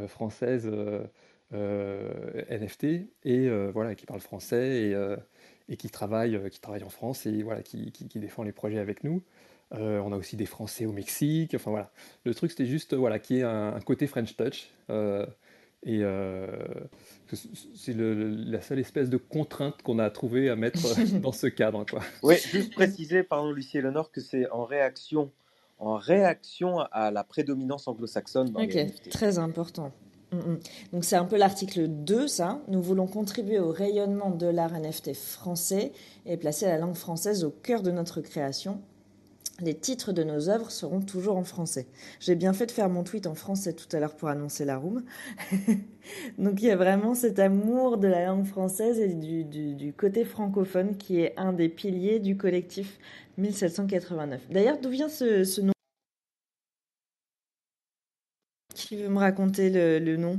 française 0.08 0.68
euh, 0.70 1.04
NFT 1.52 2.84
et 2.84 3.08
euh, 3.26 3.70
voilà, 3.72 3.94
qui 3.94 4.06
parle 4.06 4.20
français 4.20 4.88
et, 4.88 4.94
euh, 4.94 5.16
et 5.68 5.76
qui, 5.76 5.90
travaille, 5.90 6.40
qui 6.50 6.60
travaille 6.60 6.82
en 6.82 6.88
France 6.88 7.26
et 7.26 7.42
voilà, 7.42 7.62
qui, 7.62 7.92
qui, 7.92 8.18
défend 8.18 8.42
les 8.42 8.52
projets 8.52 8.78
avec 8.78 9.04
nous. 9.04 9.22
on 9.70 10.12
a 10.12 10.16
aussi 10.16 10.36
des 10.36 10.46
Français 10.46 10.86
au 10.86 10.92
Mexique. 10.92 11.54
Enfin 11.54 11.70
voilà, 11.70 11.90
le 12.24 12.34
truc 12.34 12.50
c'était 12.50 12.66
juste 12.66 12.94
voilà, 12.94 13.18
qui 13.18 13.38
est 13.38 13.42
un, 13.42 13.78
côté 13.80 14.06
French 14.06 14.36
touch. 14.36 14.70
et 15.84 16.02
c'est 17.74 17.94
la 17.96 18.60
seule 18.62 18.78
espèce 18.78 19.10
de 19.10 19.18
contrainte 19.18 19.82
qu'on 19.82 19.98
a 19.98 20.08
trouvé 20.10 20.48
à 20.48 20.56
mettre 20.56 20.80
dans 21.20 21.32
ce 21.32 21.46
cadre. 21.48 21.84
Quoi. 21.84 22.00
Oui, 22.22 22.36
juste 22.36 22.72
préciser, 22.72 23.22
pardon, 23.22 23.50
Lucie 23.50 23.78
Eleanor, 23.78 24.10
que 24.10 24.20
c'est 24.20 24.48
en 24.50 24.64
réaction, 24.64 25.30
en 25.78 25.96
réaction 25.96 26.78
à 26.78 27.10
la 27.10 27.24
prédominance 27.24 27.88
anglo-saxonne 27.88 28.50
dans 28.50 28.60
les 28.60 28.90
Très 29.10 29.38
important. 29.38 29.92
Mm, 30.32 30.36
mm. 30.36 30.58
Donc 30.92 31.04
c'est 31.04 31.16
un 31.16 31.24
peu 31.24 31.36
l'article 31.36 31.88
2, 31.88 32.26
ça. 32.26 32.60
Nous 32.68 32.82
voulons 32.82 33.06
contribuer 33.06 33.58
au 33.58 33.70
rayonnement 33.70 34.30
de 34.30 34.46
l'art 34.46 34.72
NFT 34.72 35.14
français 35.14 35.92
et 36.26 36.36
placer 36.36 36.66
la 36.66 36.78
langue 36.78 36.96
française 36.96 37.44
au 37.44 37.50
cœur 37.50 37.82
de 37.82 37.90
notre 37.90 38.20
création. 38.20 38.80
Les 39.60 39.74
titres 39.74 40.12
de 40.12 40.24
nos 40.24 40.48
œuvres 40.48 40.70
seront 40.70 41.00
toujours 41.00 41.36
en 41.36 41.44
français. 41.44 41.86
J'ai 42.20 42.34
bien 42.34 42.52
fait 42.52 42.66
de 42.66 42.70
faire 42.72 42.88
mon 42.88 43.04
tweet 43.04 43.26
en 43.26 43.34
français 43.34 43.74
tout 43.74 43.86
à 43.94 44.00
l'heure 44.00 44.16
pour 44.16 44.28
annoncer 44.28 44.64
la 44.64 44.78
room. 44.78 45.04
Donc 46.38 46.62
il 46.62 46.64
y 46.66 46.70
a 46.70 46.76
vraiment 46.76 47.14
cet 47.14 47.38
amour 47.38 47.98
de 47.98 48.08
la 48.08 48.26
langue 48.26 48.46
française 48.46 48.98
et 48.98 49.08
du, 49.08 49.92
côté 49.92 50.24
francophone 50.24 50.96
qui 50.96 51.20
est 51.20 51.34
un 51.36 51.52
des 51.52 51.68
piliers 51.68 52.18
du 52.18 52.36
collectif 52.36 52.98
1789. 53.36 54.40
D'ailleurs, 54.50 54.78
d'où 54.80 54.88
vient 54.88 55.08
ce 55.08 55.60
nom? 55.60 55.72
Qui 58.92 58.98
veut 58.98 59.08
me 59.08 59.20
raconter 59.20 59.70
le, 59.70 60.16
nom 60.18 60.38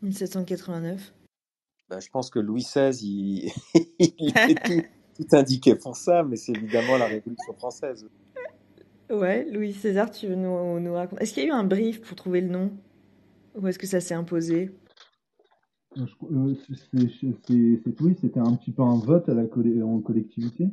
1789 0.00 1.12
bah, 1.90 2.00
Je 2.00 2.08
pense 2.08 2.30
que 2.30 2.38
Louis 2.38 2.62
XVI, 2.62 2.98
il, 3.02 3.52
il 3.98 4.32
tout, 5.14 5.26
indiqué 5.36 5.74
pour 5.74 5.94
ça, 5.94 6.22
mais 6.22 6.36
c'est 6.36 6.52
évidemment 6.52 6.96
la 6.96 7.04
Révolution 7.04 7.52
française. 7.52 8.08
Ouais, 9.10 9.44
Louis 9.52 9.74
César, 9.74 10.10
tu 10.10 10.28
veux 10.28 10.36
nous, 10.36 10.80
nous 10.80 10.94
raconter? 10.94 11.22
Est-ce 11.22 11.34
qu'il 11.34 11.42
y 11.42 11.46
a 11.46 11.48
eu 11.50 11.52
un 11.52 11.64
brief 11.64 12.00
pour 12.00 12.16
trouver 12.16 12.40
le 12.40 12.48
nom? 12.48 12.72
Ou 13.56 13.68
est-ce 13.68 13.78
que 13.78 13.86
ça 13.86 14.00
s'est 14.00 14.14
imposé? 14.14 14.70
Euh, 15.98 16.06
c'est 16.16 18.00
oui, 18.00 18.16
c'était 18.22 18.40
un 18.40 18.56
petit 18.56 18.72
peu 18.72 18.80
un 18.80 18.96
vote 18.96 19.28
à 19.28 19.34
la 19.34 19.42
en 19.84 20.00
collectivité. 20.00 20.70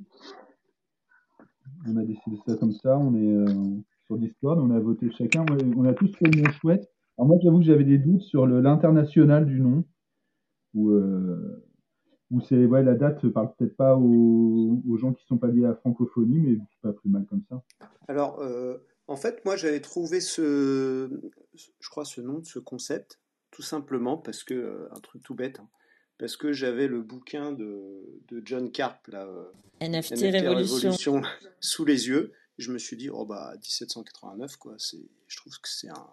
On 1.85 1.97
a 1.97 2.05
décidé 2.05 2.37
ça 2.47 2.55
comme 2.55 2.71
ça. 2.71 2.97
On 2.97 3.13
est, 3.13 3.27
euh, 3.27 3.81
sur 4.11 4.17
Discord. 4.17 4.59
On 4.59 4.71
a 4.71 4.79
voté 4.79 5.09
chacun. 5.11 5.45
On 5.77 5.85
a 5.85 5.93
tous 5.93 6.11
fait 6.17 6.25
le 6.25 6.41
nom 6.41 6.51
chouette. 6.51 6.89
Alors 7.17 7.27
moi, 7.27 7.37
j'avoue 7.41 7.59
que 7.59 7.65
j'avais 7.65 7.83
des 7.83 7.97
doutes 7.97 8.21
sur 8.21 8.45
l'international 8.45 9.45
du 9.45 9.59
nom. 9.59 9.85
Où, 10.73 10.89
euh, 10.89 11.63
c'est 12.47 12.65
ouais, 12.65 12.83
la 12.83 12.95
date 12.95 13.23
ne 13.23 13.29
parle 13.29 13.53
peut-être 13.55 13.75
pas 13.75 13.95
aux, 13.97 14.97
gens 14.97 15.13
qui 15.13 15.23
ne 15.23 15.27
sont 15.27 15.37
pas 15.37 15.47
liés 15.47 15.65
à 15.65 15.69
la 15.69 15.75
francophonie, 15.75 16.39
mais 16.39 16.57
c'est 16.71 16.81
pas 16.81 16.93
plus 16.93 17.09
mal 17.09 17.25
comme 17.25 17.43
ça. 17.49 17.61
Alors, 18.07 18.39
euh, 18.39 18.77
en 19.07 19.15
fait, 19.15 19.43
moi, 19.45 19.55
j'avais 19.55 19.81
trouvé 19.81 20.21
ce, 20.21 21.09
je 21.53 21.89
crois, 21.89 22.05
ce 22.05 22.21
nom, 22.21 22.41
ce 22.43 22.59
concept, 22.59 23.19
tout 23.51 23.61
simplement 23.61 24.17
parce 24.17 24.43
que, 24.43 24.53
euh, 24.53 24.87
un 24.91 24.99
truc 24.99 25.23
tout 25.23 25.35
bête, 25.35 25.59
hein, 25.59 25.67
parce 26.17 26.37
que 26.37 26.53
j'avais 26.53 26.87
le 26.87 27.01
bouquin 27.01 27.51
de, 27.51 28.01
John 28.45 28.71
Carp, 28.71 29.07
là, 29.07 29.27
NFT, 29.81 30.21
Révolution. 30.21 31.21
sous 31.59 31.83
les 31.83 32.07
yeux 32.07 32.31
je 32.57 32.71
me 32.71 32.77
suis 32.77 32.97
dit, 32.97 33.09
oh 33.09 33.25
bah 33.25 33.53
1789, 33.57 34.55
quoi, 34.57 34.75
c'est, 34.77 35.09
je 35.27 35.37
trouve 35.37 35.53
que 35.59 35.69
c'est 35.69 35.89
un. 35.89 36.09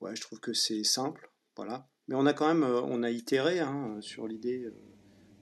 Ouais, 0.00 0.14
je 0.16 0.20
trouve 0.20 0.40
que 0.40 0.52
c'est 0.52 0.84
simple, 0.84 1.30
voilà. 1.56 1.88
Mais 2.08 2.14
on 2.14 2.26
a 2.26 2.34
quand 2.34 2.48
même, 2.48 2.64
euh, 2.64 2.82
on 2.82 3.02
a 3.02 3.10
itéré 3.10 3.60
hein, 3.60 3.98
sur 4.00 4.26
l'idée, 4.26 4.64
euh, 4.64 4.74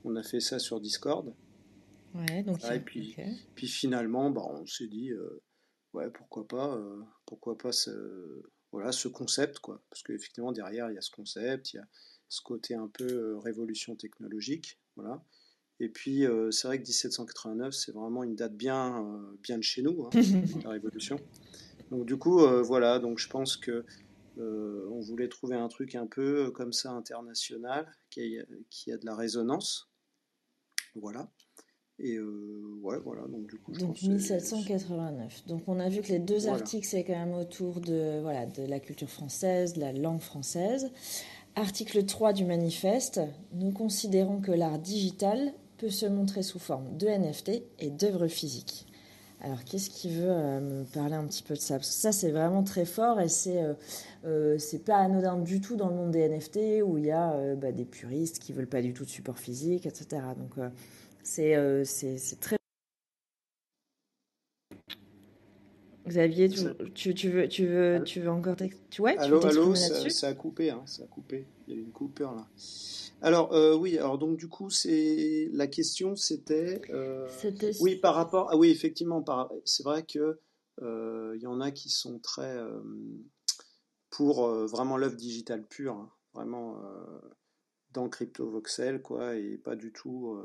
on 0.05 0.15
a 0.17 0.23
fait 0.23 0.41
ça 0.41 0.59
sur 0.59 0.81
Discord. 0.81 1.35
Ouais, 2.15 2.43
donc. 2.43 2.63
et 2.65 2.81
puis, 2.81 3.17
puis 3.55 3.69
finalement, 3.69 4.31
bah, 4.31 4.43
on 4.45 4.67
s'est 4.67 4.87
dit, 4.87 5.11
euh, 5.11 5.43
ouais, 5.95 6.11
pourquoi 6.11 6.47
pas, 6.47 6.79
pourquoi 7.25 7.57
pas 7.57 7.73
ce, 7.73 8.43
voilà, 8.71 8.93
ce 8.93 9.09
concept, 9.09 9.61
quoi. 9.61 9.83
Parce 9.89 10.03
qu'effectivement, 10.03 10.53
derrière, 10.53 10.91
il 10.91 10.95
y 10.95 10.99
a 10.99 11.03
ce 11.03 11.11
concept, 11.11 11.73
il 11.73 11.77
y 11.77 11.81
a 11.81 11.89
ce 12.29 12.43
côté 12.43 12.75
un 12.75 12.89
peu 12.89 13.39
révolution 13.39 13.97
technologique, 13.97 14.79
voilà. 14.97 15.25
Et 15.83 15.89
puis, 15.89 16.25
euh, 16.25 16.53
c'est 16.53 16.69
vrai 16.69 16.79
que 16.79 16.87
1789, 16.87 17.75
c'est 17.75 17.91
vraiment 17.91 18.23
une 18.23 18.37
date 18.37 18.55
bien, 18.55 19.05
euh, 19.05 19.37
bien 19.43 19.59
de 19.59 19.65
chez 19.65 19.83
nous, 19.83 20.07
hein, 20.07 20.11
la 20.65 20.71
Révolution. 20.71 21.19
Donc, 21.91 22.07
du 22.07 22.17
coup, 22.17 22.39
euh, 22.39 22.63
voilà, 22.63 23.01
donc 23.01 23.19
je 23.19 23.29
pense 23.29 23.57
que 23.57 23.85
on 24.39 25.01
voulait 25.01 25.29
trouver 25.29 25.57
un 25.57 25.69
truc 25.69 25.95
un 25.95 26.07
peu 26.07 26.51
comme 26.53 26.73
ça 26.73 26.93
international, 26.93 27.87
qui 28.11 28.39
a, 28.39 28.45
qui 28.71 28.93
a 28.93 28.97
de 28.97 29.05
la 29.05 29.17
résonance. 29.17 29.91
Voilà. 30.95 31.29
Et 31.99 32.19
ouais, 32.19 32.99
voilà. 33.05 33.23
Donc, 33.27 33.49
du 33.49 33.59
coup, 33.59 33.75
je 33.75 33.81
donc 33.81 34.01
1789. 34.01 35.47
Donc, 35.49 35.65
on 35.67 35.81
a 35.81 35.89
vu 35.89 36.01
que 36.01 36.09
les 36.09 36.21
deux 36.21 36.47
articles, 36.47 36.87
c'est 36.87 37.05
quand 37.05 37.13
même 37.13 37.35
autour 37.35 37.81
de, 37.81 38.21
voilà, 38.23 38.47
de 38.47 38.63
la 38.63 38.79
culture 38.79 39.11
française, 39.11 39.75
de 39.75 39.81
la 39.81 39.93
langue 39.93 40.23
française. 40.23 40.91
Article 41.57 42.07
3 42.07 42.33
du 42.33 42.45
manifeste, 42.47 43.21
nous 43.53 43.73
considérons 43.73 44.41
que 44.41 44.53
l'art 44.53 44.79
digital 44.79 45.53
peut 45.83 45.91
se 45.91 46.07
montrer 46.07 46.45
sous 46.45 46.61
forme 46.61 46.97
de 46.97 47.09
NFT 47.09 47.65
et 47.81 47.91
d'œuvres 47.91 48.29
physiques. 48.29 48.87
Alors, 49.41 49.65
qu'est-ce 49.65 49.91
qui 49.91 50.15
veut 50.15 50.31
euh, 50.31 50.61
me 50.61 50.85
parler 50.85 51.15
un 51.15 51.27
petit 51.27 51.43
peu 51.43 51.55
de 51.55 51.59
ça? 51.59 51.83
Ça, 51.83 52.13
c'est 52.13 52.31
vraiment 52.31 52.63
très 52.63 52.85
fort 52.85 53.21
et 53.21 53.29
c'est 53.29 53.61
euh, 53.61 53.75
euh, 54.25 54.59
pas 54.87 54.99
anodin 54.99 55.39
du 55.39 55.61
tout 55.61 55.75
dans 55.75 55.89
le 55.89 55.97
monde 55.97 56.13
des 56.13 56.29
NFT 56.29 56.85
où 56.85 56.99
il 56.99 57.07
y 57.07 57.11
a 57.11 57.57
bah, 57.57 57.73
des 57.73 57.85
puristes 57.85 58.39
qui 58.39 58.53
veulent 58.53 58.69
pas 58.69 58.81
du 58.81 58.93
tout 58.93 59.05
de 59.05 59.11
support 59.11 59.41
physique, 59.41 59.85
etc. 59.85 60.23
Donc, 60.39 60.65
c'est 61.25 61.57
très. 62.39 62.62
Xavier, 66.07 66.49
tu, 66.49 66.65
tu, 66.95 67.15
tu, 67.15 67.31
veux, 67.31 67.49
tu, 67.49 67.67
veux, 67.67 68.03
tu 68.05 68.21
veux 68.21 68.31
encore 68.31 68.57
tu, 68.91 69.03
ouais, 69.03 69.17
allô, 69.19 69.45
allô, 69.47 69.75
ça, 69.75 70.11
ça, 70.11 70.29
a 70.29 70.35
coupé, 70.35 70.71
hein, 70.71 70.83
ça 70.85 71.05
a 71.05 71.07
coupé. 71.07 71.47
Il 71.67 71.75
y 71.75 71.77
a 71.77 71.81
eu 71.81 71.85
une 71.85 71.93
coupure 71.93 72.35
là. 72.35 72.49
Alors 73.23 73.53
euh, 73.53 73.77
oui, 73.77 73.99
alors 73.99 74.19
donc 74.19 74.37
du 74.37 74.49
coup 74.49 74.69
c'est 74.69 75.49
la 75.53 75.69
question 75.69 76.17
c'était 76.17 76.83
euh, 76.91 77.29
oui 77.81 77.95
par 77.95 78.17
rapport 78.17 78.49
ah 78.51 78.57
oui 78.57 78.71
effectivement 78.71 79.25
c'est 79.65 79.85
vrai 79.85 80.05
que 80.05 80.41
euh, 80.83 81.33
il 81.37 81.43
y 81.43 81.47
en 81.47 81.61
a 81.61 81.71
qui 81.71 81.89
sont 81.89 82.19
très 82.19 82.59
pour 84.11 84.49
vraiment 84.49 84.97
l'œuvre 84.97 85.15
digitale 85.15 85.65
pure 85.65 85.95
hein, 85.95 86.11
vraiment 86.35 86.83
dans 87.93 88.09
crypto 88.09 88.51
voxel 88.51 89.01
quoi 89.03 89.37
et 89.37 89.57
pas 89.57 89.77
du 89.77 89.93
tout 89.93 90.37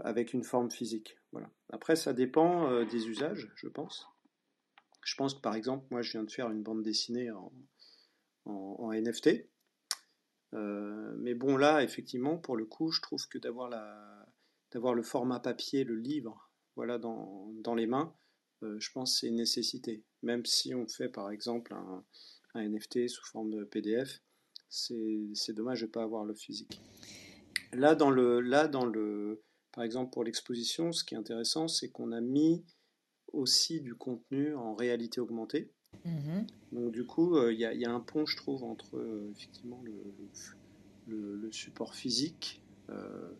avec 0.00 0.34
une 0.34 0.42
forme 0.42 0.72
physique 0.72 1.19
voilà 1.32 1.50
après 1.70 1.96
ça 1.96 2.12
dépend 2.12 2.84
des 2.84 3.08
usages 3.08 3.50
je 3.54 3.68
pense 3.68 4.08
je 5.04 5.14
pense 5.16 5.34
que 5.34 5.40
par 5.40 5.54
exemple 5.54 5.86
moi 5.90 6.02
je 6.02 6.12
viens 6.12 6.24
de 6.24 6.30
faire 6.30 6.50
une 6.50 6.62
bande 6.62 6.82
dessinée 6.82 7.30
en 8.44 8.92
NFT 8.92 9.50
euh, 10.54 11.14
mais 11.18 11.34
bon, 11.34 11.56
là, 11.56 11.82
effectivement, 11.82 12.36
pour 12.36 12.56
le 12.56 12.64
coup, 12.64 12.90
je 12.90 13.00
trouve 13.00 13.26
que 13.28 13.38
d'avoir, 13.38 13.68
la, 13.68 14.26
d'avoir 14.72 14.94
le 14.94 15.02
format 15.02 15.40
papier, 15.40 15.84
le 15.84 15.96
livre, 15.96 16.50
voilà, 16.76 16.98
dans, 16.98 17.52
dans 17.62 17.74
les 17.74 17.86
mains, 17.86 18.14
euh, 18.62 18.78
je 18.78 18.90
pense 18.92 19.14
que 19.14 19.20
c'est 19.20 19.26
une 19.28 19.36
nécessité. 19.36 20.04
Même 20.22 20.44
si 20.44 20.74
on 20.74 20.86
fait, 20.88 21.08
par 21.08 21.30
exemple, 21.30 21.74
un, 21.74 22.04
NFT 22.54 23.08
sous 23.08 23.24
forme 23.26 23.50
de 23.50 23.64
PDF, 23.64 24.20
c'est 24.68 25.52
dommage 25.52 25.82
de 25.82 25.86
ne 25.86 25.90
pas 25.90 26.02
avoir 26.02 26.24
le 26.24 26.34
physique. 26.34 26.80
Là, 27.72 27.94
dans 27.94 28.10
le, 28.10 28.40
là, 28.40 28.66
dans 28.66 28.84
le, 28.84 29.42
par 29.72 29.84
exemple, 29.84 30.10
pour 30.12 30.24
l'exposition, 30.24 30.92
ce 30.92 31.04
qui 31.04 31.14
est 31.14 31.18
intéressant, 31.18 31.68
c'est 31.68 31.88
qu'on 31.88 32.12
a 32.12 32.20
mis 32.20 32.64
aussi 33.32 33.80
du 33.80 33.94
contenu 33.94 34.54
en 34.54 34.74
réalité 34.74 35.20
augmentée. 35.20 35.70
Mhm. 36.04 36.46
Donc 36.72 36.92
du 36.92 37.04
coup, 37.04 37.36
euh, 37.36 37.52
il 37.52 37.58
y, 37.60 37.64
a- 37.64 37.72
il 37.72 37.80
y 37.80 37.84
a 37.84 37.92
un 37.92 38.00
pont, 38.00 38.26
je 38.26 38.36
trouve, 38.36 38.64
entre 38.64 38.96
euh, 38.96 39.28
effectivement 39.32 39.80
le, 39.82 39.92
le- 41.06 41.36
le 41.36 41.52
support 41.52 41.94
physique, 41.94 42.62
euh, 42.90 43.30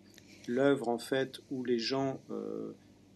l'œuvre 0.49 0.89
en 0.89 0.99
fait 0.99 1.41
où 1.51 1.65
les 1.65 1.79
gens 1.79 2.21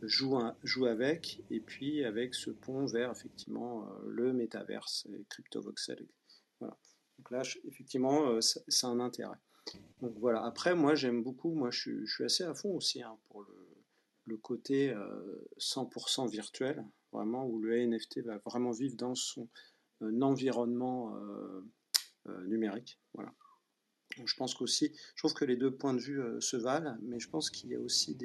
jouent, 0.02 0.36
un- 0.36 0.56
jouent 0.62 0.86
avec, 0.86 1.42
et 1.50 1.60
puis 1.60 2.04
avec 2.04 2.34
ce 2.34 2.50
pont 2.50 2.86
vers 2.86 3.10
effectivement 3.12 3.88
le 4.06 4.32
métaverse, 4.32 5.06
CryptoVoxel. 5.30 6.06
Voilà. 6.60 6.76
Donc 7.18 7.30
là, 7.30 7.42
je- 7.42 7.58
effectivement, 7.66 8.40
a 8.88 8.90
un 8.90 9.00
intérêt. 9.00 9.38
Donc 10.00 10.14
voilà. 10.18 10.44
Après, 10.44 10.74
moi, 10.74 10.94
j'aime 10.94 11.22
beaucoup. 11.22 11.54
Moi, 11.54 11.70
je, 11.70 12.04
suis- 12.04 12.24
assez 12.24 12.44
à 12.44 12.54
fond 12.54 12.74
aussi 12.74 13.02
hein, 13.02 13.16
pour 13.28 13.44
le, 14.26 14.36
côté 14.36 14.90
euh, 14.90 15.46
100% 15.58 16.28
virtuel, 16.28 16.84
vraiment 17.12 17.46
où 17.46 17.60
le 17.60 17.86
NFT 17.86 18.20
va 18.20 18.38
vraiment 18.38 18.72
vivre 18.72 18.96
dans 18.96 19.14
son 19.14 19.48
euh, 20.02 20.20
environnement 20.20 21.16
euh, 21.16 21.64
euh, 22.28 22.44
numérique. 22.46 22.98
Voilà. 23.12 23.32
Donc, 24.16 24.28
je 24.28 24.36
pense 24.36 24.54
qu'aussi, 24.54 24.92
je 25.14 25.20
trouve 25.20 25.34
que 25.34 25.44
les 25.44 25.56
deux 25.56 25.74
points 25.74 25.94
de 25.94 26.00
vue 26.00 26.20
euh, 26.20 26.40
se 26.40 26.56
valent, 26.56 26.96
mais 27.02 27.18
je 27.18 27.28
pense 27.28 27.50
qu'il 27.50 27.70
y 27.70 27.74
a 27.74 27.80
aussi 27.80 28.16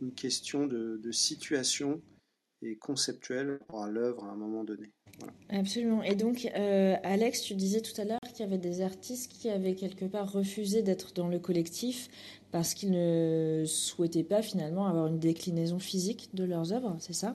une 0.00 0.12
question 0.14 0.66
de, 0.66 1.00
situation 1.12 2.02
et 2.62 2.76
conceptuelle 2.76 3.60
pour 3.68 3.84
l'œuvre 3.86 4.24
à 4.24 4.30
un 4.30 4.36
moment 4.36 4.64
donné. 4.64 4.90
Absolument. 5.50 6.02
Et 6.02 6.14
donc, 6.14 6.46
euh, 6.56 6.96
Alex, 7.02 7.42
tu 7.42 7.54
disais 7.54 7.82
tout 7.82 7.98
à 8.00 8.04
l'heure 8.04 8.18
qu'il 8.34 8.44
y 8.44 8.48
avait 8.48 8.58
des 8.58 8.82
artistes 8.82 9.32
qui 9.32 9.48
avaient 9.48 9.74
quelque 9.74 10.04
part 10.04 10.30
refusé 10.30 10.82
d'être 10.82 11.14
dans 11.14 11.28
le 11.28 11.38
collectif 11.38 12.08
parce 12.50 12.74
qu'ils 12.74 12.90
ne 12.90 13.64
souhaitaient 13.66 14.24
pas 14.24 14.42
finalement 14.42 14.86
avoir 14.86 15.06
une 15.06 15.18
déclinaison 15.18 15.78
physique 15.78 16.30
de 16.34 16.44
leurs 16.44 16.72
œuvres, 16.72 16.96
c'est 16.98 17.14
ça? 17.14 17.34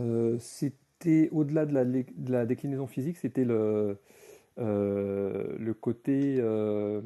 Euh, 0.00 0.36
c'était 0.40 1.28
au-delà 1.30 1.66
de 1.66 2.04
la, 2.28 2.46
déclinaison 2.46 2.86
physique, 2.86 3.18
c'était 3.18 3.44
le, 3.44 3.98
euh, 4.58 5.74
côté, 5.80 6.36
euh, 6.40 7.00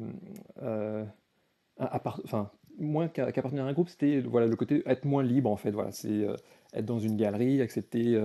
enfin, 1.77 2.51
moins 2.77 3.09
qu'appartenir 3.09 3.65
à 3.65 3.67
un 3.67 3.73
groupe, 3.73 3.89
c'était 3.89 4.21
voilà, 4.21 4.47
le 4.47 4.55
côté 4.55 4.81
être 4.85 5.05
moins 5.05 5.23
libre 5.23 5.51
en 5.51 5.57
fait. 5.57 5.71
Voilà, 5.71 5.91
c'est 5.91 6.25
être 6.73 6.85
dans 6.85 6.99
une 6.99 7.17
galerie, 7.17 7.61
accepter 7.61 8.19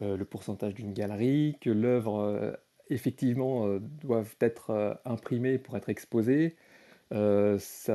le 0.00 0.24
pourcentage 0.24 0.74
d'une 0.74 0.92
galerie, 0.92 1.56
que 1.60 1.70
l'œuvre 1.70 2.56
effectivement 2.90 3.66
euh, 3.66 3.80
doivent 4.02 4.36
être 4.40 4.70
euh, 4.70 4.94
imprimée 5.04 5.58
pour 5.58 5.76
être 5.76 5.88
exposée. 5.88 6.56
Euh, 7.12 7.58
ça, 7.58 7.94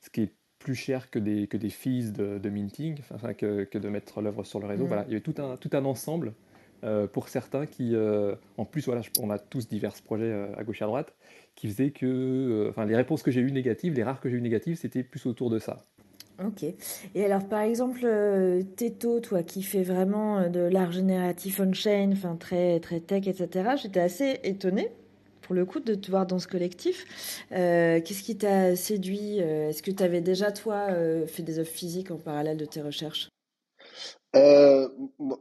ce 0.00 0.10
qui 0.12 0.22
est 0.22 0.32
plus 0.58 0.74
cher 0.74 1.10
que 1.10 1.18
des, 1.18 1.46
que 1.46 1.56
des 1.56 1.70
fees 1.70 2.12
de, 2.12 2.38
de 2.38 2.50
minting, 2.50 2.98
enfin, 3.14 3.34
que, 3.34 3.64
que 3.64 3.78
de 3.78 3.88
mettre 3.88 4.20
l'œuvre 4.20 4.44
sur 4.44 4.60
le 4.60 4.66
réseau. 4.66 4.84
Mm. 4.84 4.88
Voilà, 4.88 5.04
il 5.06 5.12
y 5.12 5.14
avait 5.14 5.22
tout 5.22 5.40
un, 5.40 5.56
tout 5.56 5.70
un 5.72 5.84
ensemble 5.84 6.34
pour 7.12 7.28
certains 7.28 7.66
qui, 7.66 7.94
en 8.56 8.64
plus, 8.64 8.86
voilà, 8.86 9.02
on 9.20 9.28
a 9.28 9.38
tous 9.38 9.68
divers 9.68 9.92
projets 10.02 10.32
à 10.56 10.64
gauche 10.64 10.80
et 10.80 10.84
à 10.84 10.86
droite, 10.86 11.14
qui 11.54 11.68
faisaient 11.68 11.90
que, 11.90 12.68
enfin, 12.70 12.86
les 12.86 12.96
réponses 12.96 13.22
que 13.22 13.30
j'ai 13.30 13.42
eues 13.42 13.52
négatives, 13.52 13.92
les 13.92 14.02
rares 14.02 14.18
que 14.18 14.30
j'ai 14.30 14.36
eues 14.38 14.40
négatives, 14.40 14.76
c'était 14.76 15.02
plus 15.02 15.26
autour 15.26 15.50
de 15.50 15.58
ça. 15.58 15.84
Ok. 16.42 16.64
Et 17.14 17.24
alors, 17.24 17.46
par 17.46 17.60
exemple, 17.60 18.00
euh, 18.04 18.62
Teto, 18.76 19.20
toi, 19.20 19.42
qui 19.42 19.62
fais 19.62 19.82
vraiment 19.82 20.38
euh, 20.38 20.48
de 20.48 20.60
l'art 20.60 20.90
génératif 20.90 21.60
on-chain, 21.60 22.10
enfin 22.12 22.36
très, 22.36 22.80
très 22.80 23.00
tech, 23.00 23.26
etc., 23.26 23.76
j'étais 23.76 24.00
assez 24.00 24.40
étonnée, 24.42 24.90
pour 25.42 25.54
le 25.54 25.66
coup, 25.66 25.80
de 25.80 25.94
te 25.94 26.10
voir 26.10 26.26
dans 26.26 26.38
ce 26.38 26.48
collectif. 26.48 27.04
Euh, 27.52 28.00
Qu'est-ce 28.00 28.22
qui 28.22 28.38
t'a 28.38 28.74
séduit 28.74 29.38
Est-ce 29.38 29.82
que 29.82 29.90
tu 29.90 30.02
avais 30.02 30.22
déjà, 30.22 30.50
toi, 30.50 30.88
fait 31.26 31.42
des 31.42 31.58
œuvres 31.58 31.68
physiques 31.68 32.10
en 32.10 32.16
parallèle 32.16 32.56
de 32.56 32.64
tes 32.64 32.80
recherches? 32.80 33.28
Euh, 34.36 34.88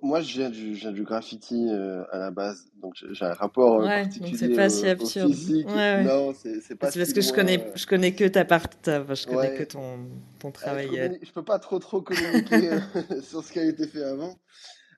moi, 0.01 0.19
je 0.21 0.33
viens 0.39 0.49
du, 0.49 0.73
je 0.75 0.79
viens 0.81 0.91
du 0.91 1.03
graffiti 1.03 1.67
euh, 1.69 2.03
à 2.11 2.17
la 2.17 2.31
base, 2.31 2.71
donc 2.81 2.95
j'ai 3.11 3.23
un 3.23 3.33
rapport 3.33 3.81
euh, 3.81 3.85
Ouais, 3.85 4.03
donc 4.05 4.13
c'est 4.13 4.19
particulier 4.21 4.55
pas 4.55 4.69
si 4.69 4.87
absurde. 4.87 5.31
physique. 5.31 5.67
Ouais, 5.67 5.73
ouais. 5.75 6.03
Non, 6.05 6.33
c'est 6.33 6.59
c'est 6.61 6.75
pas 6.75 6.89
C'est 6.89 6.97
parce 6.99 7.09
si 7.09 7.13
que 7.15 7.21
je 7.21 7.31
connais, 7.31 7.63
je 7.75 7.85
connais 7.85 8.13
que 8.15 8.27
ta 8.27 8.45
part, 8.45 8.65
enfin, 8.87 9.13
je 9.13 9.27
connais 9.27 9.53
que 9.53 9.63
ton, 9.63 9.99
ton 10.39 10.47
je, 10.47 10.53
travail. 10.53 10.87
euh, 10.87 11.03
communique- 11.07 11.25
je 11.27 11.31
peux 11.31 11.43
pas 11.43 11.59
trop 11.59 11.77
trop 11.77 12.01
communiquer 12.01 12.71
sur 13.21 13.43
ce 13.43 13.51
qui 13.51 13.59
a 13.59 13.65
été 13.65 13.85
fait 13.85 14.03
avant. 14.03 14.39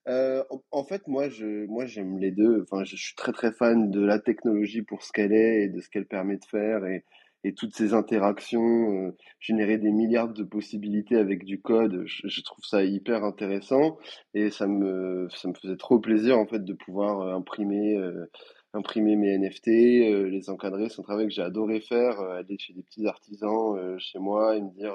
En, 0.07 0.61
en 0.71 0.83
fait, 0.85 1.05
moi, 1.07 1.27
je, 1.27 1.65
moi, 1.65 1.85
j'aime 1.85 2.17
les 2.17 2.31
deux. 2.31 2.61
Enfin, 2.63 2.85
je, 2.85 2.95
je 2.95 3.03
suis 3.03 3.15
très 3.15 3.33
très 3.33 3.51
fan 3.51 3.91
de 3.91 3.99
la 3.99 4.19
technologie 4.19 4.83
pour 4.83 5.03
ce 5.03 5.11
qu'elle 5.11 5.33
est 5.33 5.63
et 5.63 5.67
de 5.67 5.81
ce 5.81 5.89
qu'elle 5.89 6.05
permet 6.07 6.37
de 6.37 6.45
faire 6.45 6.85
et, 6.85 7.03
et 7.43 7.53
toutes 7.53 7.75
ces 7.75 7.93
interactions, 7.93 9.07
euh, 9.07 9.17
générer 9.39 9.77
des 9.77 9.91
milliards 9.91 10.31
de 10.33 10.43
possibilités 10.43 11.15
avec 11.17 11.43
du 11.45 11.61
code. 11.61 12.03
Je, 12.05 12.27
je 12.27 12.41
trouve 12.41 12.63
ça 12.65 12.83
hyper 12.83 13.23
intéressant 13.23 13.97
et 14.33 14.49
ça 14.51 14.67
me, 14.67 15.27
ça 15.31 15.47
me 15.49 15.53
faisait 15.53 15.77
trop 15.77 15.99
plaisir 15.99 16.37
en 16.37 16.45
fait 16.47 16.63
de 16.63 16.73
pouvoir 16.73 17.21
euh, 17.21 17.35
imprimer, 17.35 17.97
euh, 17.97 18.25
imprimer 18.73 19.15
mes 19.15 19.33
NFT, 19.35 19.69
euh, 19.69 20.29
les 20.29 20.49
encadrer. 20.49 20.89
C'est 20.89 20.99
un 21.01 21.03
travail 21.03 21.27
que 21.27 21.33
j'ai 21.33 21.41
adoré 21.41 21.81
faire, 21.81 22.19
euh, 22.21 22.37
aller 22.39 22.57
chez 22.59 22.73
des 22.73 22.83
petits 22.83 23.07
artisans 23.07 23.97
chez 23.99 24.19
moi 24.19 24.55
et 24.57 24.61
me 24.61 24.69
dire. 24.71 24.93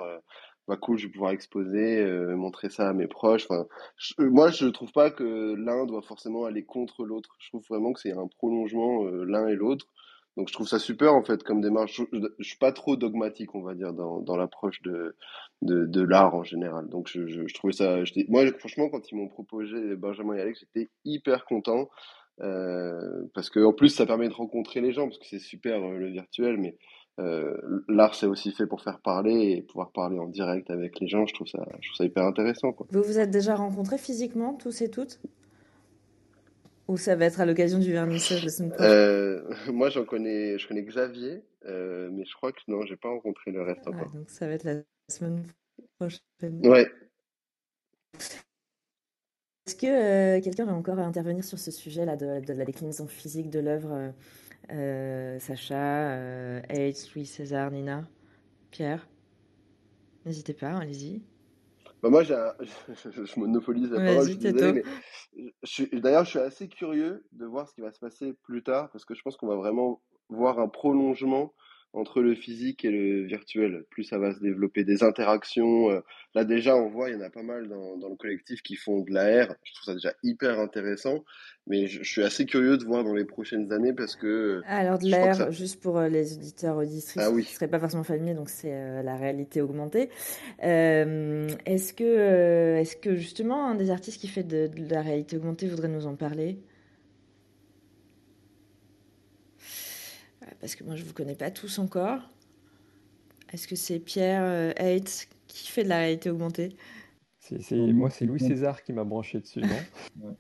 bah 0.69 0.77
cool, 0.77 0.99
je 0.99 1.07
vais 1.07 1.13
pouvoir 1.13 1.31
exposer, 1.31 1.99
euh, 2.01 2.35
montrer 2.37 2.71
ça 2.71 2.89
à 2.89 2.93
mes 2.93 3.07
proches. 3.07 3.47
Enfin, 3.49 3.67
je- 3.97 4.15
moi, 4.25 4.51
je 4.51 4.67
trouve 4.67 4.91
pas 4.93 5.11
que 5.13 5.55
l'un 5.55 5.87
doit 5.87 6.03
forcément 6.03 6.45
aller 6.45 6.65
contre 6.65 7.05
l'autre. 7.05 7.37
Je 7.39 7.49
trouve 7.51 7.65
vraiment 7.69 7.93
que 7.93 8.01
c'est 8.01 8.13
un 8.13 8.27
prolongement 8.27 9.05
euh, 9.07 9.25
l'un 9.25 9.47
et 9.47 9.55
l'autre. 9.55 9.87
Donc, 10.37 10.49
je 10.49 10.53
trouve 10.53 10.69
ça 10.69 10.79
super 10.79 11.15
en 11.15 11.23
fait 11.23 11.43
comme 11.43 11.61
démarche. 11.61 12.03
Je, 12.13 12.19
je 12.39 12.49
suis 12.49 12.59
pas 12.59 12.73
trop 12.73 12.97
dogmatique, 12.97 13.55
on 13.55 13.63
va 13.63 13.75
dire, 13.75 13.93
dans, 13.93 14.21
dans 14.21 14.37
l'approche 14.37 14.83
de, 14.83 15.17
de, 15.63 15.87
de 15.87 16.03
l'art 16.03 16.35
en 16.35 16.43
général. 16.43 16.89
Donc, 16.89 17.09
je, 17.09 17.27
je, 17.27 17.55
trouvais 17.55 17.73
ça. 17.73 18.01
Moi, 18.29 18.47
franchement, 18.59 18.89
quand 18.91 19.11
ils 19.11 19.17
m'ont 19.17 19.29
proposé 19.29 19.97
Benjamin 19.97 20.35
et 20.35 20.41
Alex, 20.41 20.61
j'étais 20.61 20.91
hyper 21.05 21.45
content. 21.47 21.89
Euh, 22.43 23.23
parce 23.35 23.49
que 23.49 23.61
en 23.65 23.73
plus, 23.73 23.89
ça 23.89 24.05
permet 24.05 24.29
de 24.29 24.35
rencontrer 24.35 24.81
les 24.81 24.93
gens, 24.93 25.05
parce 25.09 25.19
que 25.19 25.27
c'est 25.27 25.39
super 25.39 25.83
euh, 25.83 25.97
le 25.97 26.09
virtuel, 26.09 26.59
mais 26.59 26.77
euh, 27.19 27.57
l'art, 27.89 28.15
c'est 28.15 28.27
aussi 28.27 28.53
fait 28.53 28.67
pour 28.67 28.83
faire 28.83 29.01
parler 29.01 29.53
et 29.57 29.63
pouvoir 29.63 29.91
parler 29.91 30.19
en 30.19 30.27
direct 30.27 30.71
avec 30.71 31.01
les 31.01 31.09
gens. 31.09 31.25
Je 31.25 31.33
trouve 31.33 31.47
ça, 31.47 31.65
je 31.81 31.89
trouve 31.89 31.97
ça 31.97 32.05
hyper 32.05 32.25
intéressant, 32.25 32.73
quoi. 32.73 32.87
Vous 32.91 33.03
vous 33.03 33.19
êtes 33.19 33.31
déjà 33.31 33.55
rencontrés 33.55 33.97
physiquement, 33.97 34.53
tous 34.53 34.83
et 34.83 34.91
toutes? 34.91 35.19
Ou 36.89 36.97
ça 36.97 37.17
va 37.17 37.25
être 37.25 37.41
à 37.41 37.47
l'occasion 37.47 37.79
du 37.79 37.91
vernissage 37.91 38.45
la 38.45 38.51
semaine 38.51 38.71
prochaine 38.71 38.91
Euh, 38.91 39.43
moi, 39.73 39.91
j'en 39.91 40.05
connais, 40.05 40.57
je 40.59 40.69
connais 40.69 40.83
Xavier, 40.83 41.43
euh, 41.65 42.09
mais 42.13 42.25
je 42.25 42.35
crois 42.35 42.53
que 42.53 42.61
non, 42.69 42.83
j'ai 42.83 42.97
pas 42.97 43.09
rencontré 43.09 43.51
le 43.51 43.63
reste 43.63 43.87
encore. 43.89 44.11
donc 44.13 44.31
ça 44.31 44.47
va 44.47 44.53
être 44.55 44.65
la 44.65 44.83
semaine 45.09 45.45
prochaine. 45.99 46.65
Ouais. 46.65 46.89
Est-ce 49.67 49.75
que 49.75 49.87
euh, 49.87 50.41
quelqu'un 50.41 50.65
va 50.65 50.75
encore 50.75 50.99
intervenir 51.01 51.43
sur 51.43 51.59
ce 51.59 51.73
sujet-là 51.73 52.17
de, 52.17 52.41
de 52.41 52.53
la 52.53 52.65
déclinaison 52.65 53.09
physique 53.09 53.51
de 53.51 53.59
l'œuvre 53.59 54.13
euh, 54.71 55.39
Sacha, 55.41 56.61
H, 56.69 57.13
Louis 57.15 57.27
César, 57.27 57.73
Nina, 57.73 58.09
Pierre? 58.71 59.09
N'hésitez 60.25 60.55
pas, 60.55 60.77
allez-y. 60.79 61.23
Bah 62.03 62.11
moi, 62.11 62.23
j'ai 62.23 62.35
un- 62.35 62.55
je, 62.95 63.41
monopolise 63.41 63.91
la 63.91 64.05
parole, 64.05 64.29
je 64.29 65.97
d'ailleurs, 65.99 66.25
je 66.25 66.31
suis 66.31 66.39
assez 66.39 66.69
curieux 66.69 67.25
de 67.33 67.47
voir 67.47 67.69
ce 67.69 67.75
qui 67.75 67.81
va 67.81 67.93
se 67.93 67.99
passer 67.99 68.35
plus 68.43 68.63
tard, 68.63 68.91
parce 68.91 69.05
que 69.05 69.15
je 69.15 69.23
pense 69.23 69.37
qu'on 69.37 69.49
va 69.49 69.57
vraiment 69.57 70.03
voir 70.29 70.59
un 70.59 70.69
prolongement 70.69 71.55
entre 71.97 72.21
le 72.23 72.35
physique 72.35 72.85
et 72.85 72.91
le 72.91 73.25
virtuel. 73.27 73.85
Plus 73.91 74.05
ça 74.05 74.19
va 74.19 74.33
se 74.35 74.41
développer, 74.41 74.85
des 74.85 75.03
interactions. 75.03 75.91
euh, 75.91 76.01
Là, 76.35 76.45
déjà, 76.45 76.77
on 76.77 76.89
voit, 76.91 77.09
il 77.09 77.15
y 77.15 77.17
en 77.17 77.23
a 77.23 77.31
pas 77.31 77.43
mal 77.43 77.67
dans, 77.69 77.97
dans 77.97 78.11
le 78.11 78.17
collectif 78.17 78.63
qui 78.63 78.77
font 78.77 79.01
de 79.01 79.11
l'AR. 79.13 79.55
Je 79.65 79.73
trouve 79.75 79.85
ça 79.87 79.95
déjà 79.95 80.13
hyper 80.23 80.61
intéressant, 80.61 81.25
mais 81.67 81.87
je, 81.87 82.03
je 82.03 82.11
suis 82.11 82.23
assez 82.23 82.45
curieux 82.45 82.77
de 82.77 82.85
voir 82.85 83.05
dans 83.05 83.15
les 83.15 83.25
prochaines 83.25 83.73
années, 83.73 83.95
parce 83.95 84.17
que 84.17 84.61
Alors 84.67 84.99
de 84.99 85.09
ça... 85.09 85.51
juste 85.51 85.81
pour 85.83 85.97
euh, 85.99 86.09
les 86.09 86.35
auditeurs 86.35 86.77
auditrices 86.77 87.17
Ah 87.17 87.27
qui 87.29 87.33
ne 87.33 87.37
oui. 87.37 87.45
seraient 87.45 87.69
pas 87.69 87.81
forcément 87.81 88.05
familiers, 88.05 88.35
donc 88.35 88.51
c'est 88.51 88.75
euh, 88.75 89.03
la 89.03 89.17
réalité 89.17 89.63
augmentée. 89.63 90.11
Euh, 90.63 91.49
est-ce 91.65 91.95
que, 91.95 92.05
euh, 92.05 92.77
est-ce 92.81 92.97
que 92.97 93.17
justement 93.17 93.67
un 93.67 93.75
des 93.75 93.91
artistes 93.91 94.21
qui 94.21 94.29
fait 94.29 94.43
de, 94.45 94.67
de 94.67 94.91
la 94.91 95.01
réalité 95.01 95.37
augmentée 95.39 95.67
voudrait 95.69 95.89
nous 95.89 96.07
en 96.07 96.17
parler? 96.17 96.59
Parce 100.61 100.75
que 100.75 100.85
moi 100.85 100.97
je 100.97 101.05
vous 101.05 101.13
connais 101.13 101.35
pas 101.37 101.51
tous 101.51 101.79
encore. 101.79 102.21
Est-ce 103.53 103.69
que 103.69 103.77
c'est 103.77 104.01
Pierre 104.01 104.43
euh, 104.43 104.73
Hates 104.77 105.29
qui 105.47 105.69
fait 105.69 105.85
de 105.85 105.89
la 105.89 105.99
réalité 105.99 106.31
augmentée? 106.31 106.77
Moi, 107.71 107.93
moi, 107.93 108.11
c'est 108.11 108.27
Louis. 108.27 108.41
César 108.41 108.83
qui 108.83 108.93
m'a 108.93 109.05
branché 109.05 109.39
dessus, 109.39 109.61
non? 109.61 109.69
Ouais. 110.21 110.35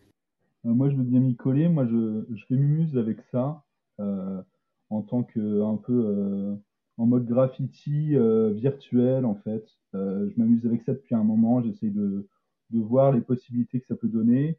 Euh, 0.64 0.70
moi, 0.70 0.90
je 0.90 0.96
veux 0.96 1.04
bien 1.04 1.20
m'y 1.20 1.36
coller. 1.36 1.68
Moi, 1.68 1.86
je, 1.86 2.24
je 2.34 2.44
fais 2.46 2.56
mumuse 2.56 2.98
avec 2.98 3.18
ça 3.30 3.64
euh, 4.00 4.42
en 4.90 5.02
tant 5.02 5.22
que 5.22 5.62
un 5.62 5.76
peu 5.76 5.92
euh, 5.92 6.56
en 6.96 7.06
mode 7.06 7.26
graffiti 7.26 8.16
euh, 8.16 8.50
virtuel 8.52 9.24
en 9.24 9.36
fait. 9.36 9.64
Euh, 9.94 10.28
je 10.28 10.40
m'amuse 10.40 10.66
avec 10.66 10.82
ça 10.82 10.94
depuis 10.94 11.14
un 11.14 11.22
moment. 11.22 11.62
J'essaye 11.62 11.92
de, 11.92 12.28
de 12.70 12.80
voir 12.80 13.12
les 13.12 13.20
possibilités 13.20 13.78
que 13.78 13.86
ça 13.86 13.94
peut 13.94 14.08
donner. 14.08 14.58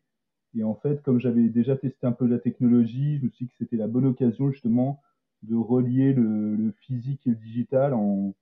Et 0.56 0.64
en 0.64 0.76
fait, 0.76 1.02
comme 1.04 1.20
j'avais 1.20 1.50
déjà 1.50 1.76
testé 1.76 2.08
un 2.08 2.14
peu 2.14 2.26
la 2.26 2.40
technologie, 2.40 3.18
je 3.18 3.26
me 3.26 3.30
suis 3.30 3.46
dit 3.46 3.52
que 3.52 3.58
c'était 3.58 3.76
la 3.76 3.88
bonne 3.88 4.06
occasion 4.06 4.50
justement 4.50 5.02
de 5.44 5.56
relier 5.56 6.14
le, 6.14 6.72
physique 6.82 7.26
et 7.28 7.32
le 7.32 7.36
digital 7.36 7.94
en, 7.94 8.34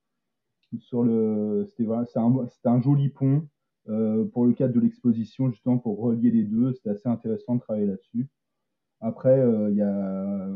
sur 0.79 1.03
le, 1.03 1.67
c'était 1.69 1.83
voilà, 1.83 2.05
un, 2.15 2.47
un 2.65 2.81
joli 2.81 3.09
pont 3.09 3.47
euh, 3.87 4.25
pour 4.25 4.45
le 4.45 4.53
cadre 4.53 4.73
de 4.73 4.79
l'exposition, 4.79 5.51
justement 5.51 5.77
pour 5.77 5.99
relier 5.99 6.31
les 6.31 6.43
deux. 6.43 6.73
C'était 6.73 6.91
assez 6.91 7.07
intéressant 7.07 7.55
de 7.55 7.61
travailler 7.61 7.87
là-dessus. 7.87 8.27
Après, 9.01 9.39
euh, 9.39 9.69
il 9.71 9.77
y, 9.77 9.81
a, 9.81 10.49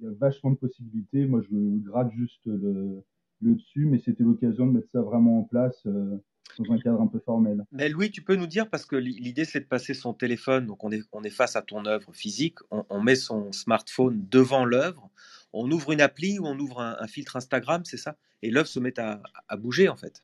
y, 0.00 0.06
a 0.06 0.10
vachement 0.18 0.50
de 0.50 0.56
possibilités. 0.56 1.26
Moi, 1.26 1.40
je 1.50 1.78
gratte 1.78 2.12
juste 2.12 2.44
le, 2.44 3.02
le 3.40 3.54
dessus, 3.54 3.86
mais 3.86 3.98
c'était 3.98 4.24
l'occasion 4.24 4.66
de 4.66 4.72
mettre 4.72 4.90
ça 4.90 5.00
vraiment 5.00 5.40
en 5.40 5.44
place. 5.44 5.80
Euh, 5.86 6.18
dans 6.58 6.72
un 6.72 6.78
cadre 6.78 7.00
un 7.00 7.06
peu 7.06 7.18
formel. 7.18 7.64
Mais 7.72 7.88
Louis, 7.88 8.10
tu 8.10 8.22
peux 8.22 8.36
nous 8.36 8.46
dire, 8.46 8.68
parce 8.68 8.84
que 8.84 8.96
l'idée 8.96 9.44
c'est 9.44 9.60
de 9.60 9.66
passer 9.66 9.94
son 9.94 10.12
téléphone, 10.12 10.66
donc 10.66 10.84
on 10.84 10.92
est, 10.92 11.02
on 11.12 11.22
est 11.22 11.30
face 11.30 11.56
à 11.56 11.62
ton 11.62 11.86
œuvre 11.86 12.12
physique, 12.12 12.58
on, 12.70 12.84
on 12.90 13.02
met 13.02 13.14
son 13.14 13.52
smartphone 13.52 14.26
devant 14.30 14.64
l'œuvre, 14.64 15.10
on 15.52 15.70
ouvre 15.70 15.92
une 15.92 16.00
appli 16.00 16.38
ou 16.38 16.46
on 16.46 16.58
ouvre 16.58 16.80
un, 16.80 17.06
filtre 17.06 17.36
Instagram, 17.36 17.82
c'est 17.84 17.96
ça? 17.96 18.16
Et 18.42 18.50
l'œuvre 18.50 18.68
se 18.68 18.80
met 18.80 18.98
à, 18.98 19.20
bouger 19.56 19.88
en 19.88 19.96
fait. 19.96 20.22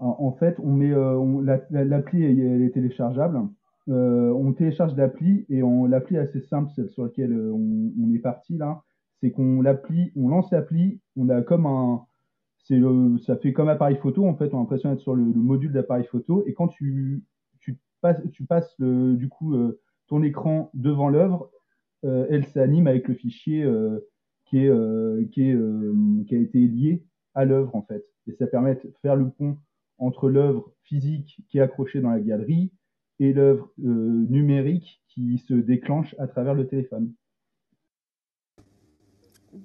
En, 0.00 0.32
fait, 0.32 0.56
on 0.58 0.72
met 0.72 0.90
euh, 0.90 1.60
l'appli, 1.70 2.20
la, 2.20 2.28
elle 2.28 2.62
est 2.62 2.70
téléchargeable. 2.70 3.40
Euh, 3.88 4.32
on 4.32 4.52
télécharge 4.52 4.96
l'appli 4.96 5.46
et 5.48 5.62
l'appli 5.88 6.16
est 6.16 6.20
assez 6.20 6.40
simple, 6.40 6.72
celle 6.74 6.90
sur 6.90 7.04
laquelle 7.04 7.32
euh, 7.32 7.52
on, 7.52 8.12
est 8.12 8.18
parti 8.18 8.56
là. 8.56 8.82
C'est 9.20 9.30
qu'on 9.30 9.62
l'appli, 9.62 10.12
on 10.16 10.28
lance 10.28 10.50
l'appli, 10.50 11.00
on 11.16 11.28
a 11.28 11.40
comme 11.42 11.66
un, 11.66 12.04
ça 13.24 13.36
fait 13.36 13.52
comme 13.52 13.68
appareil 13.68 13.96
photo 13.96 14.26
en 14.26 14.34
fait. 14.34 14.52
On 14.52 14.58
a 14.58 14.60
l'impression 14.60 14.90
d'être 14.90 15.00
sur 15.00 15.14
le, 15.14 15.24
le 15.24 15.40
module 15.40 15.72
d'appareil 15.72 16.04
photo 16.04 16.42
et 16.46 16.54
quand 16.54 16.68
tu, 16.68 17.24
passes, 18.00 18.20
tu 18.32 18.44
passes 18.44 18.74
du 18.80 19.28
coup 19.28 19.54
ton 20.08 20.22
écran 20.22 20.70
devant 20.74 21.08
l'œuvre, 21.08 21.50
elle 22.02 22.44
s'anime 22.46 22.88
avec 22.88 23.06
le 23.08 23.14
fichier 23.14 23.64
qui 24.46 24.58
est 24.58 25.30
qui 25.30 25.42
est 25.42 25.58
qui 26.26 26.34
a 26.34 26.38
été 26.38 26.58
lié 26.58 27.02
à 27.34 27.44
l'œuvre 27.44 27.74
en 27.74 27.82
fait. 27.82 28.04
Et 28.26 28.32
ça 28.32 28.46
permet 28.46 28.74
de 28.74 28.92
faire 29.02 29.16
le 29.16 29.28
pont 29.30 29.58
entre 29.98 30.28
l'œuvre 30.28 30.72
physique 30.82 31.40
qui 31.48 31.58
est 31.58 31.62
accrochée 31.62 32.00
dans 32.00 32.10
la 32.10 32.20
galerie 32.20 32.70
et 33.18 33.32
l'œuvre 33.32 33.72
numérique 33.78 35.02
qui 35.08 35.38
se 35.38 35.54
déclenche 35.54 36.14
à 36.18 36.26
travers 36.26 36.54
le 36.54 36.66
téléphone. 36.66 37.12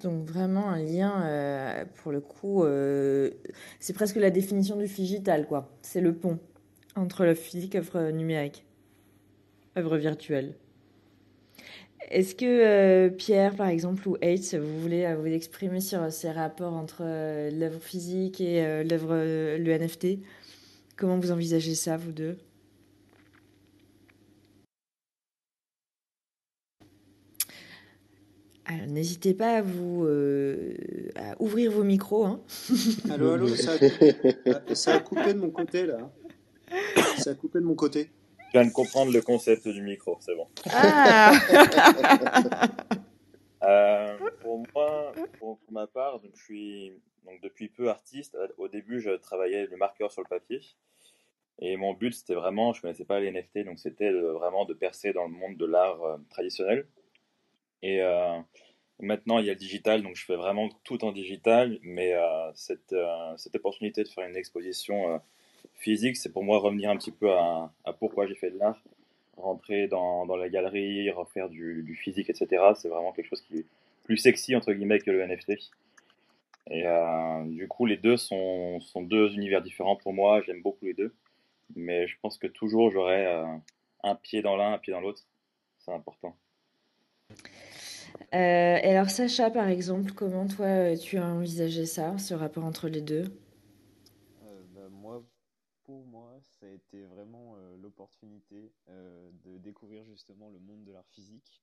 Donc 0.00 0.26
vraiment 0.26 0.70
un 0.70 0.82
lien, 0.82 1.22
euh, 1.24 1.84
pour 1.96 2.12
le 2.12 2.20
coup, 2.20 2.64
euh, 2.64 3.30
c'est 3.78 3.92
presque 3.92 4.16
la 4.16 4.30
définition 4.30 4.76
du 4.76 4.86
digital, 4.86 5.46
quoi. 5.46 5.70
C'est 5.82 6.00
le 6.00 6.14
pont 6.14 6.38
entre 6.96 7.24
le 7.24 7.34
physique 7.34 7.74
et 7.74 7.78
œuvre 7.78 8.10
numérique, 8.10 8.64
œuvre 9.76 9.96
virtuelle. 9.98 10.54
Est-ce 12.10 12.34
que 12.34 12.44
euh, 12.44 13.08
Pierre, 13.10 13.54
par 13.54 13.68
exemple, 13.68 14.06
ou 14.08 14.16
H, 14.16 14.58
vous 14.58 14.80
voulez 14.80 15.14
vous 15.14 15.26
exprimer 15.26 15.80
sur 15.80 16.12
ces 16.12 16.30
rapports 16.30 16.74
entre 16.74 17.02
l'œuvre 17.50 17.80
physique 17.80 18.40
et 18.40 18.84
l'œuvre, 18.84 19.14
le 19.14 19.78
NFT 19.78 20.18
Comment 20.96 21.18
vous 21.18 21.32
envisagez 21.32 21.74
ça, 21.74 21.96
vous 21.96 22.12
deux? 22.12 22.36
N'hésitez 28.88 29.34
pas 29.34 29.56
à 29.56 29.62
vous 29.62 30.04
euh, 30.04 30.74
à 31.16 31.40
ouvrir 31.40 31.72
vos 31.72 31.84
micros. 31.84 32.24
Hein. 32.24 32.40
Allô, 33.10 33.32
allô, 33.32 33.48
ça 33.48 33.72
a, 33.72 33.78
coupé, 33.78 34.14
ça 34.74 34.94
a, 34.94 35.00
coupé, 35.00 35.34
de 35.34 35.38
mon 35.38 35.50
côté 35.50 35.86
là. 35.86 36.10
Ça 37.18 37.30
a 37.30 37.34
coupé 37.34 37.60
de 37.60 37.64
mon 37.64 37.74
côté. 37.74 38.10
Je 38.52 38.58
viens 38.58 38.68
de 38.68 38.72
comprendre 38.74 39.10
le 39.10 39.22
concept 39.22 39.66
du 39.66 39.80
micro, 39.80 40.18
c'est 40.20 40.34
bon. 40.34 40.46
Ah 40.70 41.32
euh, 43.62 44.18
pour 44.40 44.62
moi, 44.74 45.14
pour, 45.38 45.58
pour, 45.58 45.72
ma 45.72 45.86
part, 45.86 46.20
donc 46.20 46.32
je 46.34 46.42
suis 46.42 46.92
donc 47.24 47.40
depuis 47.40 47.68
peu 47.70 47.88
artiste. 47.88 48.36
Au 48.58 48.68
début, 48.68 49.00
je 49.00 49.12
travaillais 49.12 49.64
le 49.64 49.76
marqueur 49.78 50.12
sur 50.12 50.20
le 50.20 50.28
papier. 50.28 50.60
Et 51.60 51.78
mon 51.78 51.94
but, 51.94 52.12
c'était 52.12 52.34
vraiment, 52.34 52.74
je 52.74 52.82
connaissais 52.82 53.06
pas 53.06 53.20
les 53.20 53.30
NFT, 53.30 53.64
donc 53.64 53.78
c'était 53.78 54.12
vraiment 54.12 54.66
de 54.66 54.74
percer 54.74 55.14
dans 55.14 55.24
le 55.24 55.32
monde 55.32 55.56
de 55.56 55.64
l'art 55.64 56.02
euh, 56.02 56.18
traditionnel. 56.28 56.86
Et 57.80 58.02
euh, 58.02 58.38
maintenant, 59.00 59.38
il 59.38 59.46
y 59.46 59.48
a 59.48 59.54
le 59.54 59.58
digital, 59.58 60.02
donc 60.02 60.14
je 60.16 60.26
fais 60.26 60.36
vraiment 60.36 60.68
tout 60.84 61.06
en 61.06 61.12
digital. 61.12 61.78
Mais 61.80 62.12
cette, 62.54 62.94
cette 63.38 63.54
opportunité 63.54 64.02
de 64.02 64.08
faire 64.08 64.28
une 64.28 64.36
exposition 64.36 65.22
physique, 65.74 66.16
c'est 66.16 66.32
pour 66.32 66.44
moi 66.44 66.58
revenir 66.58 66.90
un 66.90 66.96
petit 66.96 67.10
peu 67.10 67.30
à, 67.30 67.72
pourquoi 67.98 68.26
j'ai 68.26 68.34
fait 68.34 68.50
de 68.50 68.58
l'art. 68.58 68.80
Rentrer 69.36 69.88
dans, 69.88 70.26
dans, 70.26 70.36
la 70.36 70.48
galerie, 70.48 71.10
refaire 71.10 71.48
du, 71.48 71.82
du 71.82 71.96
physique, 71.96 72.28
etc. 72.30 72.62
C'est 72.76 72.88
vraiment 72.88 73.12
quelque 73.12 73.28
chose 73.28 73.40
qui 73.40 73.58
est 73.58 73.66
plus 74.04 74.18
sexy, 74.18 74.54
entre 74.54 74.72
guillemets, 74.72 74.98
que 74.98 75.10
le 75.10 75.26
NFT. 75.26 75.52
Et 76.70 76.86
euh, 76.86 77.44
du 77.46 77.66
coup, 77.66 77.86
les 77.86 77.96
deux 77.96 78.16
sont, 78.16 78.80
sont, 78.80 79.02
deux 79.02 79.32
univers 79.34 79.62
différents 79.62 79.96
pour 79.96 80.12
moi. 80.12 80.42
J'aime 80.42 80.62
beaucoup 80.62 80.84
les 80.84 80.94
deux. 80.94 81.14
Mais 81.74 82.06
je 82.06 82.16
pense 82.20 82.38
que 82.38 82.46
toujours, 82.46 82.90
j'aurai 82.90 83.26
euh, 83.26 83.44
un 84.02 84.14
pied 84.14 84.42
dans 84.42 84.56
l'un, 84.56 84.74
un 84.74 84.78
pied 84.78 84.92
dans 84.92 85.00
l'autre. 85.00 85.22
C'est 85.78 85.92
important. 85.92 86.36
Euh, 88.34 88.78
alors 88.82 89.10
Sacha, 89.10 89.50
par 89.50 89.68
exemple, 89.68 90.12
comment 90.12 90.46
toi 90.46 90.96
tu 90.96 91.16
as 91.18 91.26
envisagé 91.26 91.86
ça, 91.86 92.16
ce 92.18 92.34
rapport 92.34 92.64
entre 92.64 92.88
les 92.88 93.00
deux? 93.00 93.24
Pour 95.84 96.04
moi, 96.06 96.40
ça 96.42 96.66
a 96.66 96.68
été 96.70 97.04
vraiment 97.04 97.56
euh, 97.56 97.76
l'opportunité 97.76 98.72
euh, 98.88 99.30
de 99.44 99.58
découvrir 99.58 100.04
justement 100.06 100.50
le 100.50 100.58
monde 100.58 100.84
de 100.84 100.92
l'art 100.92 101.08
physique, 101.08 101.62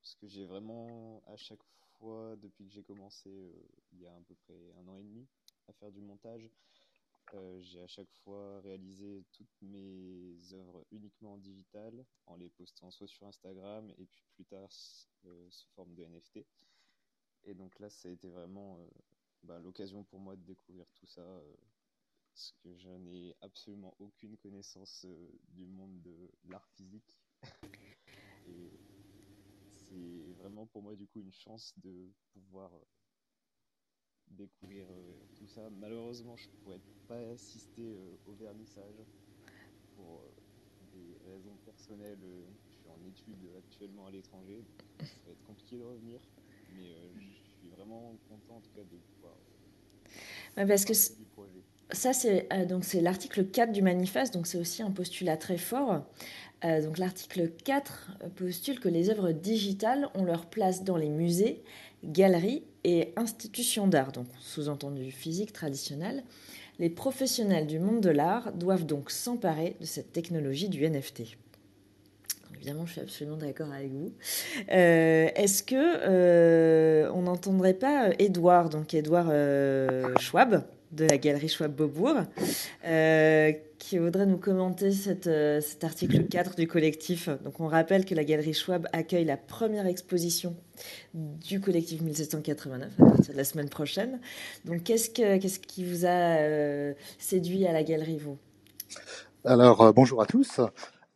parce 0.00 0.14
que 0.14 0.26
j'ai 0.26 0.44
vraiment 0.44 1.22
à 1.26 1.36
chaque 1.36 1.62
fois, 1.98 2.36
depuis 2.36 2.66
que 2.66 2.72
j'ai 2.72 2.82
commencé 2.82 3.30
il 3.92 4.00
y 4.00 4.06
a 4.06 4.14
à 4.14 4.20
peu 4.28 4.34
près 4.34 4.72
un 4.78 4.88
an 4.88 4.96
et 4.96 5.02
demi, 5.02 5.26
à 5.68 5.72
faire 5.72 5.90
du 5.90 6.00
montage, 6.00 6.50
euh, 7.34 7.60
j'ai 7.60 7.80
à 7.80 7.86
chaque 7.86 8.12
fois 8.22 8.60
réalisé 8.60 9.24
toutes 9.32 9.62
mes 9.62 10.36
œuvres 10.52 10.84
uniquement 10.92 11.34
en 11.34 11.38
digital, 11.38 12.04
en 12.26 12.36
les 12.36 12.48
postant 12.50 12.90
soit 12.90 13.08
sur 13.08 13.26
Instagram 13.26 13.90
et 13.98 14.06
puis 14.06 14.24
plus 14.34 14.44
tard 14.44 14.68
euh, 15.24 15.50
sous 15.50 15.68
forme 15.70 15.94
de 15.94 16.04
NFT. 16.04 16.46
Et 17.44 17.54
donc 17.54 17.78
là, 17.80 17.90
ça 17.90 18.08
a 18.08 18.12
été 18.12 18.28
vraiment 18.28 18.78
euh, 18.78 18.86
bah, 19.42 19.58
l'occasion 19.58 20.04
pour 20.04 20.20
moi 20.20 20.36
de 20.36 20.42
découvrir 20.42 20.86
tout 20.94 21.06
ça, 21.06 21.22
euh, 21.22 21.56
parce 22.36 22.52
que 22.62 22.76
je 22.76 22.90
n'ai 22.90 23.34
absolument 23.40 23.96
aucune 23.98 24.36
connaissance 24.36 25.06
euh, 25.06 25.30
du 25.54 25.64
monde 25.64 26.02
de 26.02 26.30
l'art 26.50 26.68
physique. 26.76 27.18
et 28.46 28.78
c'est 29.72 30.34
vraiment 30.34 30.66
pour 30.66 30.82
moi 30.82 30.94
du 30.96 31.06
coup 31.06 31.20
une 31.20 31.32
chance 31.32 31.72
de 31.78 32.12
pouvoir 32.34 32.70
découvrir 34.28 34.86
euh, 34.90 35.26
tout 35.34 35.46
ça. 35.46 35.70
Malheureusement, 35.70 36.36
je 36.36 36.44
ne 36.44 36.62
pourrais 36.62 36.80
pas 37.06 37.18
assister 37.30 37.94
euh, 37.94 38.18
au 38.26 38.34
vernissage 38.34 39.06
pour 39.94 40.20
euh, 40.20 40.30
des 40.92 41.16
raisons 41.24 41.56
personnelles. 41.64 42.20
je 42.68 42.74
suis 42.74 42.88
en 42.90 43.02
études 43.06 43.50
actuellement 43.56 44.08
à 44.08 44.10
l'étranger, 44.10 44.58
donc 44.58 45.08
ça 45.08 45.20
va 45.24 45.32
être 45.32 45.42
compliqué 45.44 45.78
de 45.78 45.84
revenir. 45.84 46.20
Mais 46.74 46.92
je 47.14 47.48
suis 47.56 47.68
vraiment 47.70 48.18
content 48.28 48.56
en 48.56 48.60
tout 48.60 48.72
cas 48.74 48.84
de 48.84 48.98
pouvoir. 49.14 49.38
Ouais, 50.56 50.66
parce 50.66 50.84
que 50.84 50.92
ça, 51.92 52.12
c'est 52.12 52.48
euh, 52.52 52.64
donc 52.64 52.84
l'article 52.94 53.44
4 53.44 53.72
du 53.72 53.82
manifeste, 53.82 54.34
donc 54.34 54.46
c'est 54.46 54.58
aussi 54.58 54.82
un 54.82 54.90
postulat 54.90 55.36
très 55.36 55.58
fort. 55.58 56.02
Euh, 56.64 56.82
donc 56.82 56.98
l'article 56.98 57.50
4 57.64 58.10
postule 58.34 58.80
que 58.80 58.88
les 58.88 59.10
œuvres 59.10 59.32
digitales 59.32 60.08
ont 60.14 60.24
leur 60.24 60.46
place 60.46 60.84
dans 60.84 60.96
les 60.96 61.10
musées, 61.10 61.62
galeries 62.02 62.64
et 62.84 63.12
institutions 63.16 63.86
d'art, 63.86 64.12
donc 64.12 64.26
sous-entendu 64.40 65.10
physique 65.10 65.52
traditionnel. 65.52 66.24
Les 66.78 66.90
professionnels 66.90 67.66
du 67.66 67.78
monde 67.78 68.00
de 68.00 68.10
l'art 68.10 68.52
doivent 68.52 68.84
donc 68.84 69.10
s'emparer 69.10 69.76
de 69.80 69.86
cette 69.86 70.12
technologie 70.12 70.68
du 70.68 70.88
NFT. 70.88 71.36
Évidemment, 72.56 72.86
je 72.86 72.92
suis 72.92 73.00
absolument 73.00 73.36
d'accord 73.36 73.72
avec 73.72 73.92
vous. 73.92 74.12
Euh, 74.72 75.28
Est-ce 75.34 75.62
que 75.62 75.76
euh, 75.76 77.10
on 77.14 77.22
n'entendrait 77.22 77.74
pas 77.74 78.10
Edouard, 78.18 78.70
donc 78.70 78.92
Edouard 78.92 79.28
euh, 79.30 80.12
Schwab 80.18 80.64
de 80.92 81.04
la 81.04 81.18
galerie 81.18 81.48
Schwab 81.48 81.74
Beaubourg, 81.74 82.16
euh, 82.84 83.52
qui 83.78 83.98
voudrait 83.98 84.26
nous 84.26 84.38
commenter 84.38 84.90
euh, 85.26 85.60
cet 85.60 85.84
article 85.84 86.24
4 86.24 86.56
du 86.56 86.66
collectif. 86.66 87.28
Donc, 87.44 87.60
on 87.60 87.66
rappelle 87.66 88.04
que 88.04 88.14
la 88.14 88.24
galerie 88.24 88.54
Schwab 88.54 88.86
accueille 88.92 89.24
la 89.24 89.36
première 89.36 89.86
exposition 89.86 90.56
du 91.14 91.60
collectif 91.60 92.00
1789 92.02 92.92
à 92.98 93.04
partir 93.04 93.32
de 93.32 93.36
la 93.38 93.44
semaine 93.44 93.68
prochaine. 93.68 94.20
Donc, 94.64 94.84
qu'est-ce, 94.84 95.10
que, 95.10 95.38
qu'est-ce 95.38 95.60
qui 95.60 95.84
vous 95.84 96.04
a 96.04 96.08
euh, 96.08 96.94
séduit 97.18 97.66
à 97.66 97.72
la 97.72 97.82
galerie, 97.82 98.18
vous? 98.18 98.38
Alors, 99.44 99.92
bonjour 99.92 100.22
à 100.22 100.26
tous. 100.26 100.60